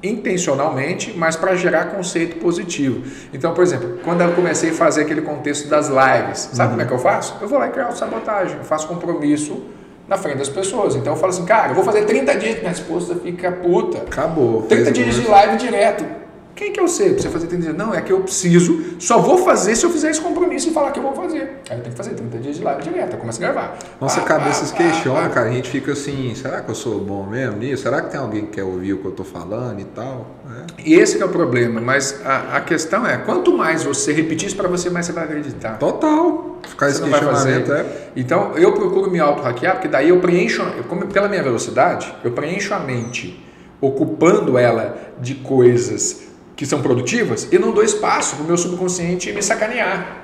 [0.05, 3.03] intencionalmente, mas para gerar conceito positivo.
[3.33, 6.69] Então, por exemplo, quando eu comecei a fazer aquele contexto das lives, sabe uhum.
[6.69, 7.35] como é que eu faço?
[7.41, 9.63] Eu vou lá e criar sabotagem, eu faço compromisso
[10.07, 10.95] na frente das pessoas.
[10.95, 13.99] Então eu falo assim, cara, eu vou fazer 30 dias, minha esposa fica puta.
[13.99, 14.63] Acabou.
[14.63, 16.24] 30 dias de live direto.
[16.55, 17.75] Quem que eu sei pra você fazer 30 dias?
[17.75, 20.91] Não, é que eu preciso, só vou fazer se eu fizer esse compromisso e falar
[20.91, 21.41] que eu vou fazer.
[21.69, 23.77] Aí eu tenho que fazer 30 dias de live direto, eu começo a gravar.
[23.99, 25.49] Nossa ah, cabeça ah, se questiona, ah, cara.
[25.49, 27.83] A gente fica assim, será que eu sou bom mesmo nisso?
[27.83, 30.27] Será que tem alguém que quer ouvir o que eu tô falando e tal?
[30.49, 30.81] É.
[30.85, 34.55] E esse é o problema, mas a, a, questão é, quanto mais você repetir isso
[34.55, 35.77] para você, mais você vai acreditar.
[35.77, 36.61] Total.
[36.65, 37.85] Ficar esse questionamento é...
[38.15, 42.73] Então, eu procuro me auto-hackear, porque daí eu preencho, como, pela minha velocidade, eu preencho
[42.73, 43.45] a mente,
[43.81, 49.31] ocupando ela de coisas que são produtivas e não dou espaço para o meu subconsciente
[49.31, 50.23] me sacanear.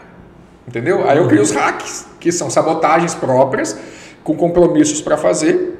[0.67, 1.07] Entendeu?
[1.09, 3.77] Aí eu crio os hacks, que são sabotagens próprias,
[4.23, 5.79] com compromissos para fazer.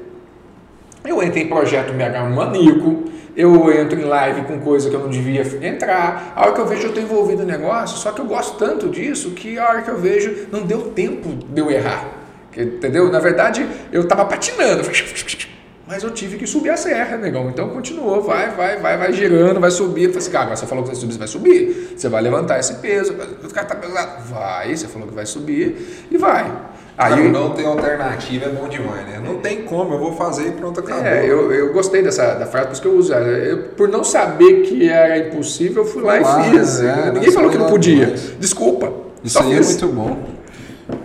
[1.06, 3.06] Eu entro em projeto MH maníaco,
[3.36, 6.34] eu entro em live com coisa que eu não devia entrar.
[6.36, 8.90] A hora que eu vejo, eu estou envolvido no negócio, só que eu gosto tanto
[8.90, 12.07] disso que a hora que eu vejo, não deu tempo de eu errar.
[12.56, 13.10] Entendeu?
[13.10, 14.84] Na verdade, eu estava patinando.
[15.91, 17.49] Mas eu tive que subir a serra, negão.
[17.49, 20.03] Então continuou, vai, vai, vai, vai girando, vai subir.
[20.03, 21.93] Eu falei assim, cara, você falou que você subir, você vai subir.
[21.97, 24.23] Você vai levantar esse peso, o cara tá pesado.
[24.30, 26.49] Vai, você falou que vai subir e vai.
[26.97, 29.22] Aí não tem alternativa, é bom demais, né?
[29.22, 31.03] Não tem como, eu vou fazer e pronto, acabou.
[31.03, 33.13] É, eu, eu gostei dessa da frase, por isso que eu uso.
[33.13, 36.80] Eu, por não saber que era impossível, eu fui lá, lá e fiz.
[36.80, 38.15] É, Ninguém falou que não podia.
[38.39, 38.93] Desculpa.
[39.22, 39.68] Isso aí é fiz.
[39.68, 40.31] é muito bom.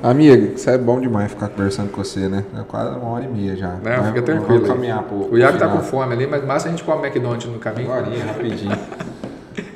[0.02, 2.44] Amigo, isso é bom demais ficar conversando com você, né?
[2.56, 3.72] É quase uma hora e meia já.
[3.74, 4.60] Não, fica tranquilo.
[4.60, 7.50] Vamos caminhar pro, o Iago tá com fome ali, mas massa a gente come McDonald's
[7.50, 7.92] no caminho.
[7.92, 8.78] Agora, rapidinho.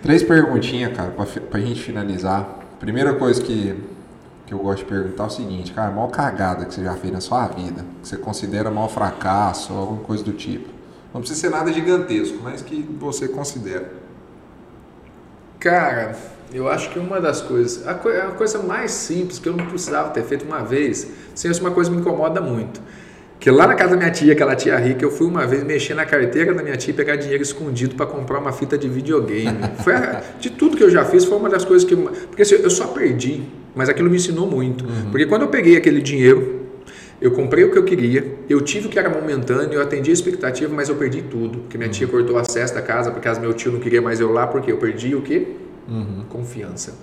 [0.03, 2.59] Três perguntinhas, cara, pra, pra gente finalizar.
[2.79, 3.75] Primeira coisa que,
[4.47, 6.95] que eu gosto de perguntar é o seguinte, cara, a maior cagada que você já
[6.95, 10.69] fez na sua vida, que você considera maior fracasso ou alguma coisa do tipo.
[11.13, 13.93] Não precisa ser nada gigantesco, mas que você considera.
[15.59, 16.17] Cara,
[16.53, 19.67] eu acho que uma das coisas, a, co a, coisa mais simples que eu não
[19.67, 22.81] precisava ter feito uma vez, sem isso uma coisa me incomoda muito.
[23.39, 25.95] Que lá na casa da minha tia, aquela tia rica, eu fui uma vez mexer
[25.95, 29.59] na carteira da minha tia e pegar dinheiro escondido para comprar uma fita de videogame.
[29.83, 31.97] Foi a, de tudo que eu já fiz, foi uma das coisas que.
[31.97, 33.43] Porque assim, eu só perdi,
[33.75, 34.85] mas aquilo me ensinou muito.
[34.85, 35.11] Uhum.
[35.11, 36.67] Porque quando eu peguei aquele dinheiro,
[37.19, 40.13] eu comprei o que eu queria, eu tive o que era momentâneo, eu atendi a
[40.13, 41.61] expectativa, mas eu perdi tudo.
[41.61, 42.13] Porque minha tia uhum.
[42.13, 44.77] cortou o acesso da casa, porque meu tio não queria mais eu lá, porque eu
[44.77, 45.47] perdi o quê?
[45.89, 46.25] Uhum.
[46.29, 46.95] Confiança.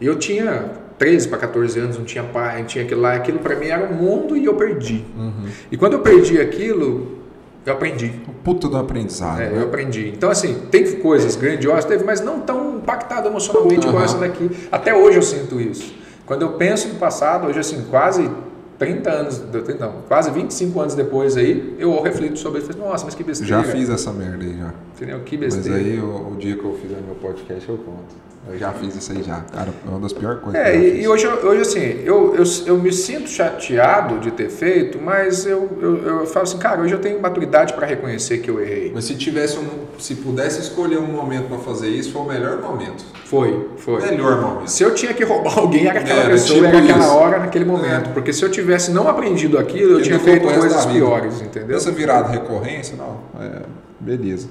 [0.00, 3.14] E eu tinha 13 para 14 anos, não tinha pai, não tinha aquilo lá.
[3.14, 5.04] Aquilo para mim era um mundo e eu perdi.
[5.16, 5.48] Uhum.
[5.70, 7.18] E quando eu perdi aquilo,
[7.64, 8.12] eu aprendi.
[8.26, 9.40] O puto do aprendizado.
[9.40, 9.58] É, né?
[9.60, 10.08] eu aprendi.
[10.08, 13.92] Então, assim, tem coisas grandiosas, teve, mas não tão impactado emocionalmente uhum.
[13.92, 14.50] igual essa daqui.
[14.70, 15.94] Até hoje eu sinto isso.
[16.26, 18.30] Quando eu penso no passado, hoje, assim, quase
[18.78, 19.42] 30 anos,
[19.80, 23.62] não, quase 25 anos depois aí, eu reflito sobre isso e nossa, mas que besteira.
[23.62, 24.72] Já fiz essa merda aí já.
[24.94, 25.20] Entendeu?
[25.20, 25.78] Que besteira.
[25.78, 28.14] Mas aí o, o dia que eu fizer meu podcast eu conto.
[28.50, 29.40] Eu já fiz isso aí já.
[29.52, 30.60] Cara, é uma das piores coisas.
[30.60, 34.98] É, e, e, hoje, hoje assim, eu, eu, eu me sinto chateado de ter feito,
[34.98, 38.60] mas eu, eu, eu falo assim, cara, hoje eu tenho maturidade para reconhecer que eu
[38.60, 38.90] errei.
[38.94, 39.68] Mas se tivesse um,
[39.98, 43.04] se pudesse escolher um momento para fazer isso, foi o melhor momento.
[43.26, 44.00] Foi, foi.
[44.00, 44.70] Melhor momento.
[44.70, 47.14] Se eu tinha que roubar alguém, era aquela era, pessoa, tipo era aquela isso.
[47.14, 48.10] hora, naquele momento.
[48.10, 48.12] É.
[48.12, 51.76] Porque se eu tivesse não aprendido aquilo, eu tinha feito coisas piores, entendeu?
[51.76, 53.20] Essa virada recorrência, não.
[53.38, 53.62] É,
[54.00, 54.48] beleza.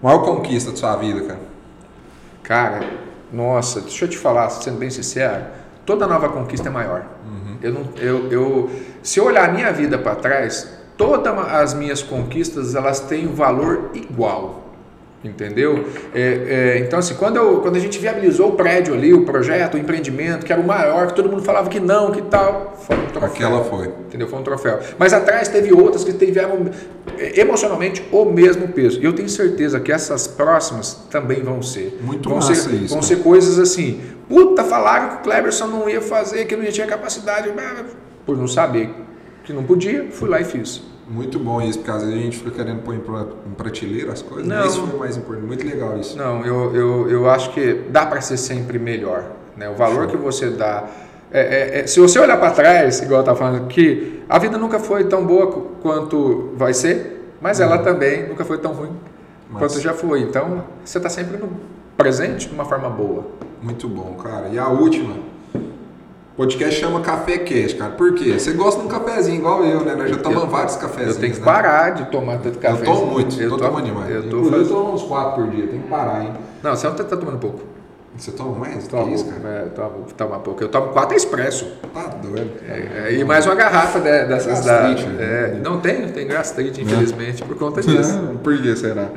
[0.00, 1.40] Maior conquista da sua vida, cara?
[2.42, 2.80] Cara,
[3.32, 5.44] nossa, deixa eu te falar, sendo bem sincero,
[5.84, 7.04] toda nova conquista é maior.
[7.24, 7.56] Uhum.
[7.62, 8.70] Eu não, eu, eu,
[9.02, 13.34] se eu olhar a minha vida para trás, todas as minhas conquistas elas têm um
[13.34, 14.64] valor igual.
[15.24, 15.86] Entendeu?
[16.14, 19.74] É, é, então, assim, quando, eu, quando a gente viabilizou o prédio ali, o projeto,
[19.74, 22.96] o empreendimento, que era o maior, que todo mundo falava que não, que tal, foi
[22.96, 23.46] um troféu.
[23.48, 23.88] Aquela foi.
[23.88, 24.28] Entendeu?
[24.28, 24.78] Foi um troféu.
[24.98, 26.70] Mas atrás teve outras que tiveram
[27.18, 29.00] emocionalmente o mesmo peso.
[29.00, 31.98] E eu tenho certeza que essas próximas também vão ser.
[32.02, 32.94] Muito vão massa ser, isso.
[32.94, 36.86] Vão ser coisas assim, puta, falaram que o Cleberson não ia fazer, que não tinha
[36.86, 37.50] capacidade,
[38.24, 38.90] por não saber
[39.44, 40.82] que não podia, fui lá e fiz.
[41.08, 44.12] Muito bom isso, porque às vezes a gente fica querendo pôr em pra- em prateleira
[44.12, 44.44] as coisas.
[44.46, 44.66] Não.
[44.66, 45.46] Isso foi o mais importante.
[45.46, 46.18] Muito legal isso.
[46.18, 49.24] Não, eu, eu, eu acho que dá para ser sempre melhor.
[49.56, 49.70] Né?
[49.70, 50.84] O valor que você dá.
[51.32, 54.56] É- é- é- se você olhar para trás, igual eu estava falando aqui, a vida
[54.58, 58.92] nunca foi tão boa qu- quanto vai ser, mas ela também nunca foi tão ruim
[59.50, 60.20] Mas- quanto já foi.
[60.22, 61.48] Então, você está sempre no
[61.96, 63.24] presente de uma forma boa.
[63.62, 64.48] Muito bom, cara.
[64.52, 65.14] E a última.
[65.54, 67.92] O podcast chama Café Cash, cara.
[67.92, 68.38] Por quê?
[68.38, 69.94] Você gosta de um cafezinho igual eu, né?
[69.94, 71.14] Nós já tomamos vários cafezinhos.
[71.14, 71.44] Eu tenho que né?
[71.46, 72.82] parar de tomar tanto café.
[72.82, 74.10] Eu tomo muito, Eu tô tô- tomando demais.
[74.10, 76.32] Eu tô Inclusive, eu tomo uns 4 por dia, tem que parar, hein?
[76.62, 77.60] Não, você não está tomando pouco.
[78.16, 78.86] Você toma mais?
[78.88, 79.48] Toma, que isso, cara?
[79.48, 80.62] é, toma, toma pouco.
[80.62, 81.66] Eu tomo quatro expresso.
[81.92, 82.50] Tá doido.
[82.66, 84.82] É, e mais uma garrafa de- dessas da.
[84.82, 85.24] Gastrite, né?
[85.24, 88.18] é, não tem, tem gastrite, infelizmente, por conta disso.
[88.42, 89.08] Por que será?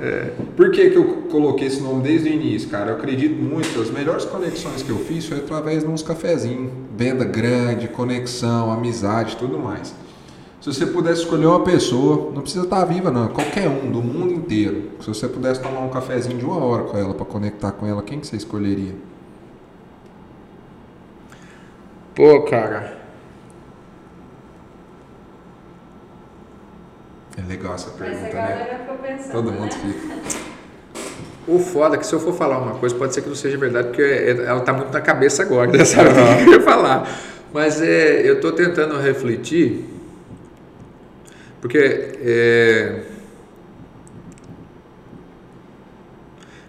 [0.55, 2.91] Por que, que eu coloquei esse nome desde o início, cara?
[2.91, 6.71] Eu acredito muito, as melhores conexões que eu fiz foi através de uns cafezinhos.
[6.97, 9.93] Venda grande, conexão, amizade, tudo mais.
[10.61, 14.33] Se você pudesse escolher uma pessoa, não precisa estar viva não, qualquer um, do mundo
[14.33, 14.91] inteiro.
[14.99, 18.03] Se você pudesse tomar um cafezinho de uma hora com ela, para conectar com ela,
[18.03, 18.93] quem que você escolheria?
[22.13, 22.97] Pô, cara.
[27.37, 28.31] É legal essa Essa pergunta, né?
[28.33, 29.31] galera ficou pensando.
[29.31, 29.93] Todo mundo né?
[29.93, 30.49] fica.
[31.47, 33.57] O foda é que se eu for falar uma coisa, pode ser que não seja
[33.57, 35.85] verdade, porque ela tá muito na cabeça agora, né?
[35.85, 37.09] sabe o que eu ia falar.
[37.53, 39.85] Mas é, eu tô tentando refletir,
[41.61, 43.01] porque é,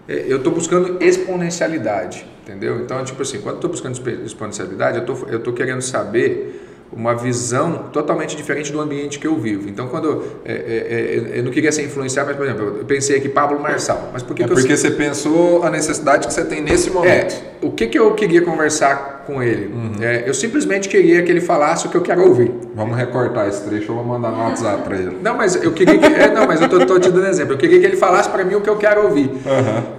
[0.08, 2.80] é, eu tô buscando exponencialidade, entendeu?
[2.80, 6.59] Então, tipo assim, quando eu tô buscando expo- exponencialidade, eu tô, tô querendo saber
[6.92, 9.68] uma visão totalmente diferente do ambiente que eu vivo.
[9.68, 13.16] Então, quando é, é, é, eu não queria ser influenciado, mas por exemplo, eu pensei
[13.16, 16.34] aqui Pablo Marçal, mas por que, É que eu porque você pensou a necessidade que
[16.34, 17.34] você tem nesse momento.
[17.34, 19.72] é, o que, que eu queria conversar com ele?
[20.00, 22.52] É, eu simplesmente queria que ele falasse o que eu quero ouvir.
[22.74, 25.16] Vamos recortar esse trecho, eu vou mandar no WhatsApp pra ele.
[25.22, 27.54] Não, mas eu queria que, é, não, mas eu tô, tô te dando exemplo.
[27.54, 29.30] Eu queria que ele falasse para mim o que eu quero ouvir.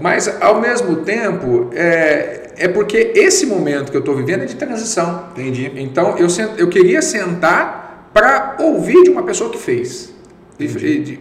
[0.02, 4.56] Mas ao mesmo tempo, é, é porque esse momento que eu estou vivendo é de
[4.56, 5.26] transição.
[5.32, 5.72] Entendi.
[5.76, 10.12] Então eu, sen- eu queria sentar para ouvir de uma pessoa que fez.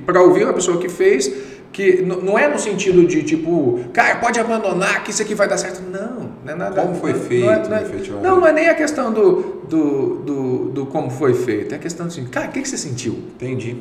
[0.05, 1.33] Para ouvir uma pessoa que fez,
[1.73, 5.57] que não é no sentido de tipo, cara, pode abandonar que isso aqui vai dar
[5.57, 5.81] certo.
[5.91, 6.83] Não, não é nada.
[6.83, 8.25] Como foi não- feito, não é- não é- efetivamente.
[8.29, 11.79] Não, não é nem a questão do, do, do, do como foi feito, é a
[11.81, 13.13] questão assim, cara, o que, que você sentiu?
[13.35, 13.77] Entendi.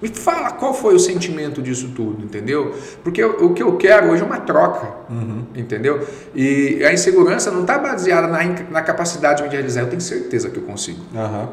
[0.00, 2.74] Me fala qual foi o sentimento disso tudo, entendeu?
[3.04, 4.88] Porque o, o que eu quero hoje é uma troca,
[5.54, 6.06] entendeu?
[6.34, 10.48] E a insegurança não está baseada na, na capacidade de me realizar, eu tenho certeza
[10.48, 11.04] que eu consigo.
[11.14, 11.50] Aham.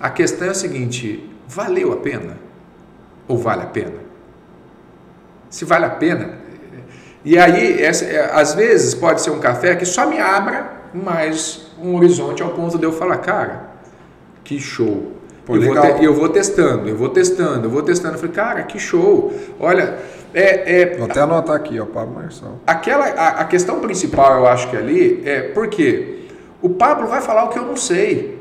[0.00, 2.38] A questão é a seguinte: valeu a pena?
[3.28, 4.00] Ou vale a pena?
[5.50, 6.38] Se vale a pena.
[7.22, 11.70] E aí, essa, é, às vezes, pode ser um café que só me abra mais
[11.78, 13.70] um horizonte ao ponto de eu falar, cara,
[14.42, 15.19] que show.
[15.50, 18.14] Pô, eu, vou te- eu vou testando, eu vou testando, eu vou testando.
[18.14, 19.32] Eu falei, cara, que show.
[19.58, 19.98] Olha,
[20.32, 22.58] é, é, Vou até anotar aqui, ó, Pablo Marçal.
[22.66, 26.20] Aquela, a, a questão principal, eu acho que ali, é porque
[26.62, 28.38] o Pablo vai falar o que eu não sei.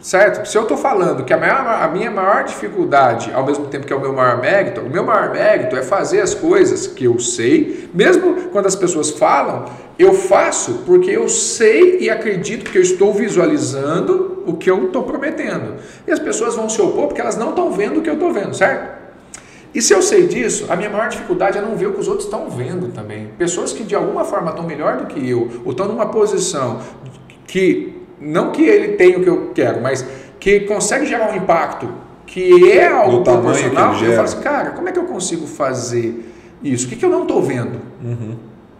[0.00, 0.46] Certo?
[0.46, 3.92] Se eu estou falando que a, maior- a minha maior dificuldade, ao mesmo tempo que
[3.92, 7.18] é o meu maior mérito, o meu maior mérito é fazer as coisas que eu
[7.18, 9.64] sei, mesmo quando as pessoas falam,
[9.98, 15.02] eu faço porque eu sei e acredito que eu estou visualizando o que eu estou
[15.02, 15.74] prometendo.
[16.06, 18.32] E as pessoas vão se opor porque elas não estão vendo o que eu estou
[18.32, 18.96] vendo, certo?
[19.74, 22.06] E se eu sei disso, a minha maior dificuldade é não ver o que os
[22.08, 23.30] outros estão vendo também.
[23.36, 26.80] Pessoas que de alguma forma estão melhor do que eu, ou estão numa posição
[27.46, 30.04] que, não que ele tenha o que eu quero, mas
[30.38, 31.88] que consegue gerar um impacto
[32.26, 35.46] que é algo que proporcional, ele eu falo assim, cara, como é que eu consigo
[35.46, 36.32] fazer
[36.62, 36.86] isso?
[36.86, 37.80] O que, que eu não estou vendo?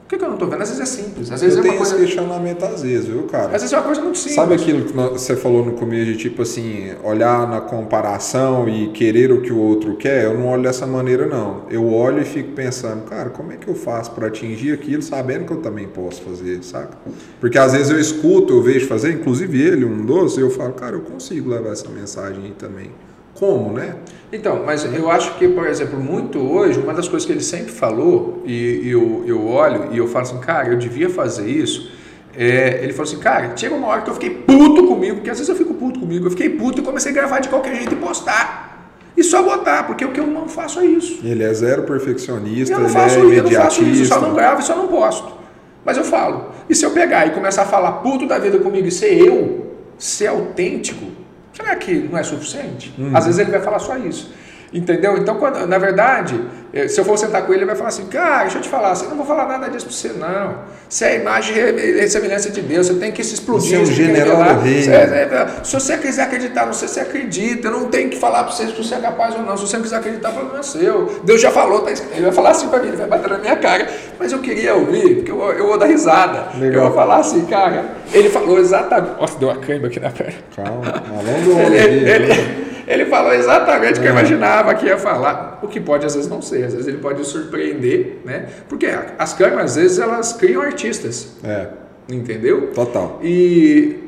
[0.09, 0.63] O que, que eu não estou vendo?
[0.63, 2.07] Às vezes é simples, às vezes Eu é uma tenho esse coisa.
[2.07, 3.45] questionamento às vezes, viu, cara?
[3.49, 4.37] Às vezes é uma coisa muito simples.
[4.37, 9.31] Sabe aquilo que você falou no começo de tipo assim, olhar na comparação e querer
[9.31, 10.25] o que o outro quer?
[10.25, 11.65] Eu não olho dessa maneira, não.
[11.69, 15.45] Eu olho e fico pensando, cara, como é que eu faço para atingir aquilo sabendo
[15.45, 16.97] que eu também posso fazer, saca?
[17.39, 20.73] Porque às vezes eu escuto, eu vejo fazer, inclusive ele, um dos, e eu falo,
[20.73, 22.91] cara, eu consigo levar essa mensagem aí também.
[23.39, 23.95] Como, né?
[24.33, 27.73] Então, mas eu acho que, por exemplo, muito hoje, uma das coisas que ele sempre
[27.73, 31.91] falou, e, e eu, eu olho e eu falo assim, cara, eu devia fazer isso.
[32.37, 35.39] é, ele falou assim, cara, chega uma hora que eu fiquei puto comigo, porque às
[35.39, 37.95] vezes eu fico puto comigo, eu fiquei puto e comecei a gravar de qualquer jeito
[37.95, 38.93] e postar.
[39.17, 41.21] E só botar, porque o que eu não faço é isso.
[41.25, 44.15] Ele é zero perfeccionista, Eu não ele faço é isso, eu não faço isso, imediatista.
[44.15, 45.33] só não gravo e só não posto.
[45.85, 46.53] Mas eu falo.
[46.69, 49.75] E se eu pegar e começar a falar puto da vida comigo e ser eu,
[49.99, 51.07] ser autêntico,
[51.59, 52.95] será que não é suficiente?
[52.97, 53.17] Uhum.
[53.17, 54.33] Às vezes ele vai falar só isso.
[54.73, 55.17] Entendeu?
[55.17, 56.39] Então, quando, na verdade,
[56.75, 58.69] eh, se eu for sentar com ele, ele vai falar assim: Cara, deixa eu te
[58.69, 60.59] falar, você não vou falar nada disso pra você, não.
[60.87, 63.71] Você é a imagem e semelhança de Deus, você tem que se explodir.
[63.71, 64.83] Você é o general do rei.
[64.83, 68.45] Você, é, se você quiser acreditar, não sei se você acredita, não tem que falar
[68.45, 69.57] pra você se você é capaz ou não.
[69.57, 71.21] Se você não quiser acreditar, o problema é seu.
[71.25, 72.13] Deus já falou, tá escrito.
[72.15, 73.89] Ele vai falar assim pra mim, ele vai bater na minha cara.
[74.19, 76.49] Mas eu queria ouvir, porque eu, eu vou dar risada.
[76.59, 76.85] Legal.
[76.85, 79.19] Eu vou falar assim, cara, ele falou exatamente.
[79.19, 80.35] Nossa, deu uma cãibra aqui na perna.
[80.55, 82.68] Calma, alonga o ele, ele, ele
[83.07, 84.13] falou exatamente o que eu é.
[84.13, 87.25] imaginava que ia falar, o que pode às vezes não ser, às vezes ele pode
[87.25, 88.47] surpreender, né?
[88.69, 88.89] Porque
[89.19, 91.37] as câmeras às vezes elas criam artistas.
[91.45, 91.69] É.
[92.09, 92.69] Entendeu?
[92.73, 93.21] Total.
[93.23, 93.99] E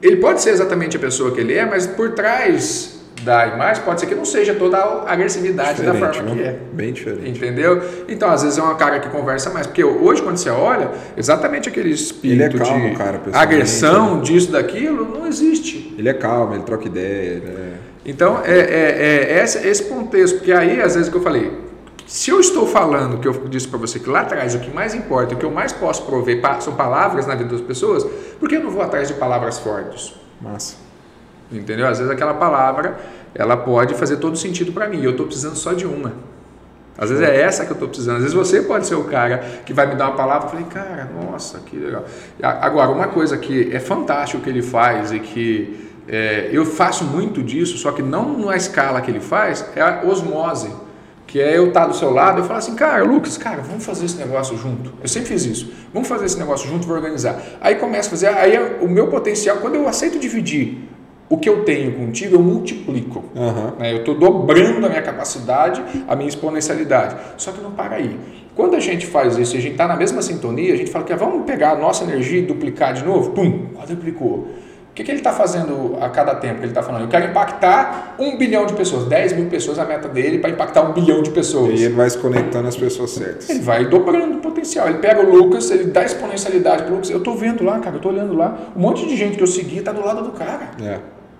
[0.00, 4.00] ele pode ser exatamente a pessoa que ele é, mas por trás da imagem pode
[4.00, 6.56] ser que não seja toda a agressividade diferente, da forma que é.
[6.72, 7.38] Bem diferente.
[7.38, 7.82] Entendeu?
[8.08, 9.66] Então, às vezes é uma cara que conversa mais.
[9.66, 14.52] Porque hoje, quando você olha, exatamente aquele espírito ele é calmo, de cara, agressão, disso,
[14.52, 15.94] daquilo, não existe.
[15.98, 17.42] Ele é calmo, ele troca ideia.
[17.42, 17.67] Ele é...
[18.08, 21.52] Então, é, é, é esse, esse contexto, porque aí, às vezes, que eu falei,
[22.06, 24.94] se eu estou falando, que eu disse para você que lá atrás o que mais
[24.94, 28.06] importa, o que eu mais posso prover são palavras na vida das pessoas,
[28.40, 30.14] por que eu não vou atrás de palavras fortes?
[30.40, 30.76] Massa.
[31.52, 31.86] Entendeu?
[31.86, 32.98] Às vezes aquela palavra,
[33.34, 36.14] ela pode fazer todo sentido para mim, e eu estou precisando só de uma.
[36.96, 38.16] Às vezes é essa que eu estou precisando.
[38.16, 40.64] Às vezes você pode ser o cara que vai me dar uma palavra e falei,
[40.64, 42.06] cara, nossa, que legal.
[42.42, 47.42] Agora, uma coisa que é fantástico que ele faz e que é, eu faço muito
[47.42, 50.70] disso, só que não na escala que ele faz, é a osmose.
[51.26, 54.06] Que é eu estar do seu lado, eu falar assim, cara, Lucas, cara, vamos fazer
[54.06, 54.94] esse negócio junto.
[55.02, 55.70] Eu sempre fiz isso.
[55.92, 57.38] Vamos fazer esse negócio junto, vou organizar.
[57.60, 60.88] Aí começa a fazer, aí é o meu potencial, quando eu aceito dividir
[61.28, 63.22] o que eu tenho contigo, eu multiplico.
[63.34, 63.72] Uhum.
[63.78, 63.92] Né?
[63.92, 67.16] Eu estou dobrando a minha capacidade, a minha exponencialidade.
[67.36, 68.18] Só que não para aí.
[68.54, 71.04] Quando a gente faz isso e a gente está na mesma sintonia, a gente fala
[71.04, 74.48] que ah, vamos pegar a nossa energia e duplicar de novo, pum, quadruplicou
[74.98, 77.02] que, que ele está fazendo a cada tempo que ele está falando?
[77.02, 80.82] Eu quero impactar um bilhão de pessoas, 10 mil pessoas a meta dele para impactar
[80.82, 81.78] um bilhão de pessoas.
[81.80, 83.48] E ele vai se conectando às pessoas certas.
[83.48, 84.88] Ele vai dobrando o potencial.
[84.88, 87.10] Ele pega o Lucas, ele dá exponencialidade para o Lucas.
[87.10, 88.58] Eu estou vendo lá, cara, eu estou olhando lá.
[88.76, 90.70] Um monte de gente que eu segui está do lado do cara.
[90.82, 90.98] É.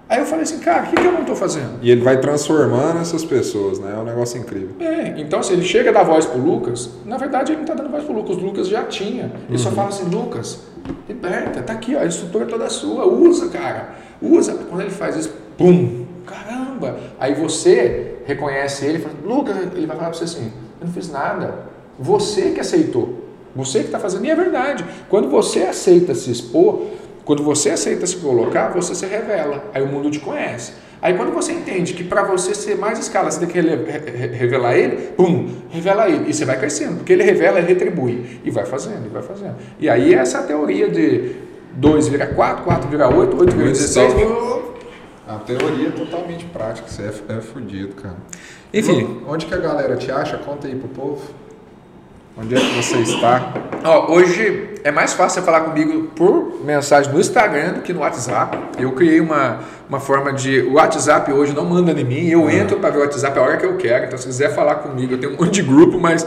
[0.08, 1.80] Aí eu falei assim, cara, o que, que eu não estou fazendo?
[1.82, 3.92] E ele vai transformando essas pessoas, né?
[3.94, 4.76] É um negócio incrível.
[4.80, 7.74] É, então se ele chega a dar voz pro Lucas, na verdade ele não está
[7.74, 9.24] dando voz pro Lucas, o Lucas já tinha.
[9.48, 9.58] Ele uhum.
[9.58, 10.62] só fala assim, Lucas,
[11.08, 13.90] liberta, tá aqui, ó, a estrutura toda sua, usa, cara.
[14.20, 14.54] Usa.
[14.68, 16.98] Quando ele faz isso, pum, caramba.
[17.18, 21.10] Aí você reconhece ele fala, Lucas, ele vai falar para você assim, eu não fiz
[21.10, 21.66] nada.
[21.98, 23.24] Você que aceitou.
[23.56, 24.24] Você que está fazendo.
[24.24, 24.84] E é verdade.
[25.08, 26.86] Quando você aceita se expor,
[27.24, 29.64] quando você aceita se colocar, você se revela.
[29.74, 30.72] Aí o mundo te conhece.
[31.00, 34.96] Aí quando você entende que para você ser mais escala, você tem que revelar ele,
[35.16, 36.28] pum, revela ele.
[36.28, 38.40] E você vai crescendo, porque ele revela, ele retribui.
[38.44, 39.56] E vai fazendo, e vai fazendo.
[39.78, 41.36] E aí essa teoria de
[41.74, 44.12] 2 vira 4, 4 vira 8, 8 vira 16.
[45.28, 48.16] A teoria é totalmente prática, você é, é fudido, cara.
[48.72, 49.22] Enfim.
[49.26, 50.38] Onde que a galera te acha?
[50.38, 51.22] Conta aí pro povo.
[52.40, 53.52] Onde é que você está?
[53.84, 57.98] Ó, hoje é mais fácil você falar comigo por mensagem no Instagram do que no
[57.98, 58.56] WhatsApp.
[58.78, 59.58] Eu criei uma,
[59.88, 60.60] uma forma de.
[60.60, 62.50] O WhatsApp hoje não manda em mim, eu uhum.
[62.50, 64.04] entro para ver o WhatsApp a hora que eu quero.
[64.04, 66.24] Então, se quiser falar comigo, eu tenho um monte de grupo, mas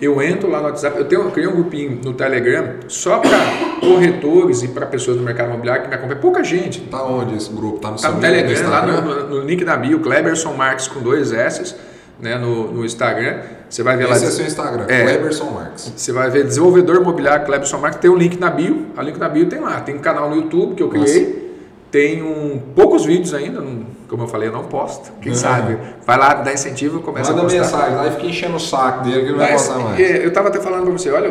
[0.00, 0.96] eu entro lá no WhatsApp.
[0.96, 3.38] Eu, tenho, eu criei um grupinho no Telegram só para
[3.80, 6.20] corretores e para pessoas do mercado imobiliário que me acompanham.
[6.20, 6.82] Pouca gente.
[6.82, 7.80] Tá onde esse grupo?
[7.80, 11.32] Tá no, tá no Telegram, lá no, no, link da bio, Kleberson Marques com dois
[11.32, 11.74] S
[12.20, 13.57] né, no, no Instagram.
[13.68, 14.16] Você vai ver Esse lá.
[14.16, 15.92] Esse é seu Instagram, é, Cleberson Marques.
[15.94, 18.00] Você vai ver desenvolvedor imobiliário Cleberson Marques.
[18.00, 18.86] Tem o um link na bio.
[18.96, 19.80] O link na bio tem lá.
[19.80, 21.26] Tem um canal no YouTube que eu criei.
[21.26, 21.48] Nossa.
[21.90, 23.62] Tem um, poucos vídeos ainda.
[24.08, 25.12] Como eu falei, eu não posto.
[25.20, 25.38] Quem uhum.
[25.38, 25.78] sabe?
[26.06, 27.60] Vai lá, dá incentivo e começa Manda a postar.
[27.60, 30.00] mensagem lá e fica enchendo o saco dele que ele não vai postar mais.
[30.00, 31.30] É, eu estava até falando para você, olha,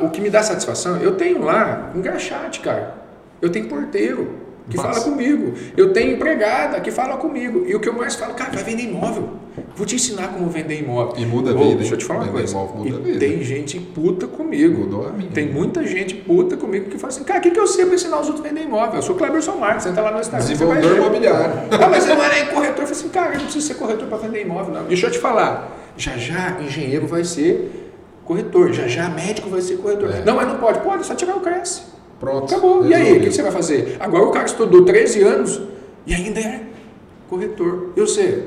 [0.00, 2.94] o que me dá satisfação, eu tenho lá engraxate, cara.
[3.40, 4.28] Eu tenho porteiro
[4.68, 4.92] que Nossa.
[4.92, 5.54] fala comigo.
[5.76, 7.64] Eu tenho empregada que fala comigo.
[7.66, 9.30] E o que eu mais falo, cara, vai vender imóvel.
[9.74, 11.14] Vou te ensinar como vender imóvel.
[11.16, 11.76] E muda a vida.
[11.76, 12.56] Deixa eu te falar uma coisa.
[12.56, 13.18] Muda e vida.
[13.18, 14.80] tem gente puta comigo.
[14.80, 15.30] Mudou a minha.
[15.30, 17.94] Tem muita gente puta comigo que fala assim, cara, o que, que eu sei para
[17.94, 18.96] ensinar os outros a vender imóvel?
[18.96, 20.46] Eu sou Cleberson Marques, entra lá no Instagram.
[20.46, 21.54] Desenvolvedor imobiliário.
[21.70, 22.82] Ah, mas eu não era corretor.
[22.82, 24.84] Eu falei assim, cara, eu não preciso ser corretor para vender imóvel, não.
[24.84, 25.76] Deixa eu te falar.
[25.96, 27.90] Já já engenheiro vai ser
[28.24, 28.72] corretor.
[28.72, 30.10] Já já médico vai ser corretor.
[30.10, 30.24] É.
[30.24, 30.80] Não, mas não pode.
[30.80, 31.91] Pode, só tirar o Cresce.
[32.22, 32.44] Pronto.
[32.44, 32.82] Acabou.
[32.82, 32.92] Resolvido.
[32.92, 33.96] E aí, o que você vai fazer?
[33.98, 35.60] Agora o cara estudou 13 anos
[36.06, 36.60] e ainda é
[37.28, 37.88] corretor.
[37.96, 38.44] E você?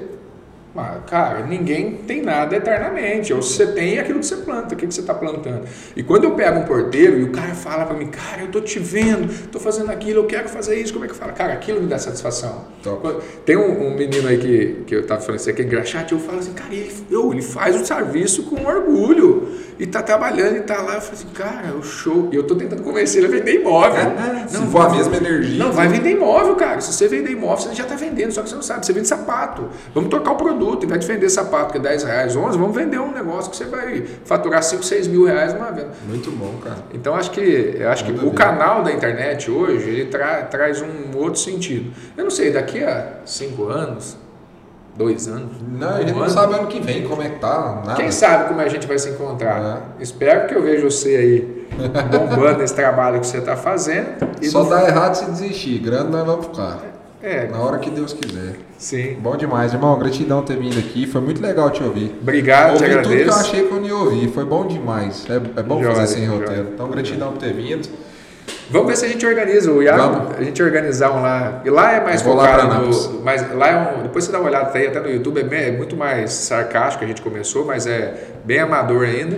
[0.78, 3.34] Ah, cara, ninguém tem nada eternamente.
[3.34, 5.66] Ou você tem aquilo que você planta, o que você está plantando.
[5.96, 8.62] E quando eu pego um porteiro e o cara fala para mim, cara, eu tô
[8.62, 11.34] te vendo, tô fazendo aquilo, eu quero fazer isso, como é que fala?
[11.34, 12.66] Cara, aquilo me dá satisfação.
[12.84, 13.22] Top.
[13.46, 16.40] Tem um, um, menino aí que, que eu tava falando, você quer engraxate, eu falo
[16.40, 19.45] assim, cara, ele, eu, ele faz o serviço com orgulho.
[19.80, 20.96] E tá trabalhando e tá lá.
[20.96, 22.30] Eu falei assim, cara, o show.
[22.32, 24.02] E eu tô tentando convencer ele a vender imóvel.
[24.02, 25.64] É, se for a mesma energia.
[25.64, 26.82] Não, vai vender imóvel, cara.
[26.82, 28.86] Se você vender imóvel, você já tá vendendo, só que você não sabe.
[28.86, 29.70] Você vende sapato.
[29.94, 30.86] Vamos trocar o produto.
[30.86, 33.58] Em vez de vender sapato que é 10 reais, 11, vamos vender um negócio que
[33.58, 35.92] você vai faturar 5, 6 mil reais numa venda.
[36.08, 36.78] Muito bom, cara.
[36.94, 41.18] Então acho que eu acho que o canal da internet hoje ele tra traz um
[41.18, 41.92] outro sentido.
[42.18, 44.18] Eu não sei, daqui a 5 anos,
[44.96, 45.52] dois anos.
[45.68, 46.32] Não, a gente um não ano.
[46.32, 47.82] sabe ano que vem como é que tá.
[47.86, 47.96] Nada.
[47.96, 49.84] Quem sabe como a gente vai se encontrar.
[50.00, 50.04] É.
[50.04, 51.68] Espero que eu veja você aí
[52.12, 54.08] bombando esse trabalho que você está fazendo.
[54.44, 55.80] Só dá errado se desistir.
[55.80, 56.80] Grande nós vamos ficar.
[57.22, 57.48] É.
[57.48, 58.56] Na hora que Deus quiser.
[58.78, 59.18] Sim.
[59.20, 59.98] Bom demais, irmão.
[59.98, 61.08] Gratidão ter vindo aqui.
[61.08, 62.16] Foi muito legal te ouvir.
[62.22, 63.10] Obrigado, ouvi te agradeço.
[63.10, 64.28] tudo que eu achei que eu ia ouvir.
[64.30, 65.26] Foi bom demais.
[65.30, 66.70] É, é bom fazer sem roteiro.
[66.74, 67.88] Então, gratidão por ter vindo.
[68.70, 71.62] Vamos ver se a gente organiza o Iago, a gente organizar um lá.
[71.64, 73.22] E lá é mais focado no.
[73.22, 75.72] Mas lá é um, depois você dá uma olhada aí, até no YouTube, é, é,
[75.72, 78.14] muito mais sarcástico a gente começou, mas é
[78.44, 79.38] bem amador ainda.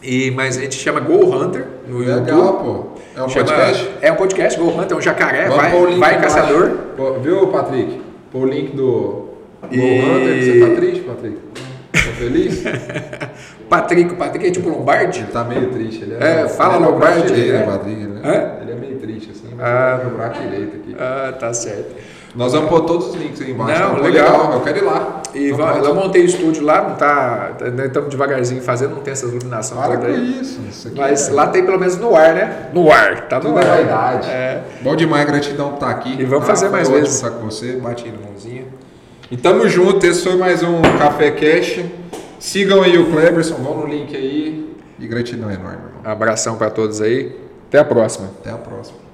[0.00, 2.62] E, mas a gente chama Go Hunter no Legal, YouTube.
[2.62, 2.84] pô.
[3.16, 3.90] É um chama, podcast?
[4.00, 6.70] É um podcast, Go Hunter, é um jacaré, Vamos vai, vai caçador.
[6.96, 8.00] Pô, viu, Patrick?
[8.30, 9.28] Pô o link do
[9.62, 10.00] Go e...
[10.00, 11.47] Hunter, você tá triste, Patrick?
[11.92, 12.62] Tá feliz?
[13.68, 15.20] Patrick, o Patrick é tipo Lombardi?
[15.20, 16.02] Ele tá meio triste.
[16.02, 17.26] Ele é, é fala Lombardi.
[17.26, 18.00] Direito, né, Patrick?
[18.06, 18.20] Né?
[18.24, 18.62] É?
[18.62, 20.96] Ele é meio triste, assim, mas ah, no braço direito aqui.
[20.98, 21.94] Ah, tá certo.
[22.34, 23.80] Nós vamos pôr todos os links aí embaixo.
[23.80, 24.00] Não, tá?
[24.02, 24.30] legal.
[24.30, 24.52] legal.
[24.52, 25.22] Eu quero ir lá.
[25.34, 27.52] E então, eu montei o estúdio lá, não tá.
[27.84, 30.60] Estamos devagarzinho fazendo, não tem essas iluminações Para toda isso.
[30.68, 31.32] isso Mas é...
[31.32, 32.68] lá tem pelo menos no ar, né?
[32.72, 33.66] No ar, tá no Tudo ar.
[33.66, 34.30] É verdade.
[34.30, 34.62] É.
[34.82, 36.16] Bom demais, gratidão por estar aqui.
[36.20, 37.14] E vamos ah, fazer mais vezes.
[37.14, 38.66] estar com você, bate aí no mãozinha.
[39.30, 41.84] E tamo junto, esse foi mais um Café Cash.
[42.38, 44.74] Sigam aí o Cleberson, vão no link aí.
[44.98, 46.00] E gratidão enorme, irmão.
[46.02, 47.36] Abração para todos aí.
[47.68, 48.30] Até a próxima.
[48.40, 49.07] Até a próxima.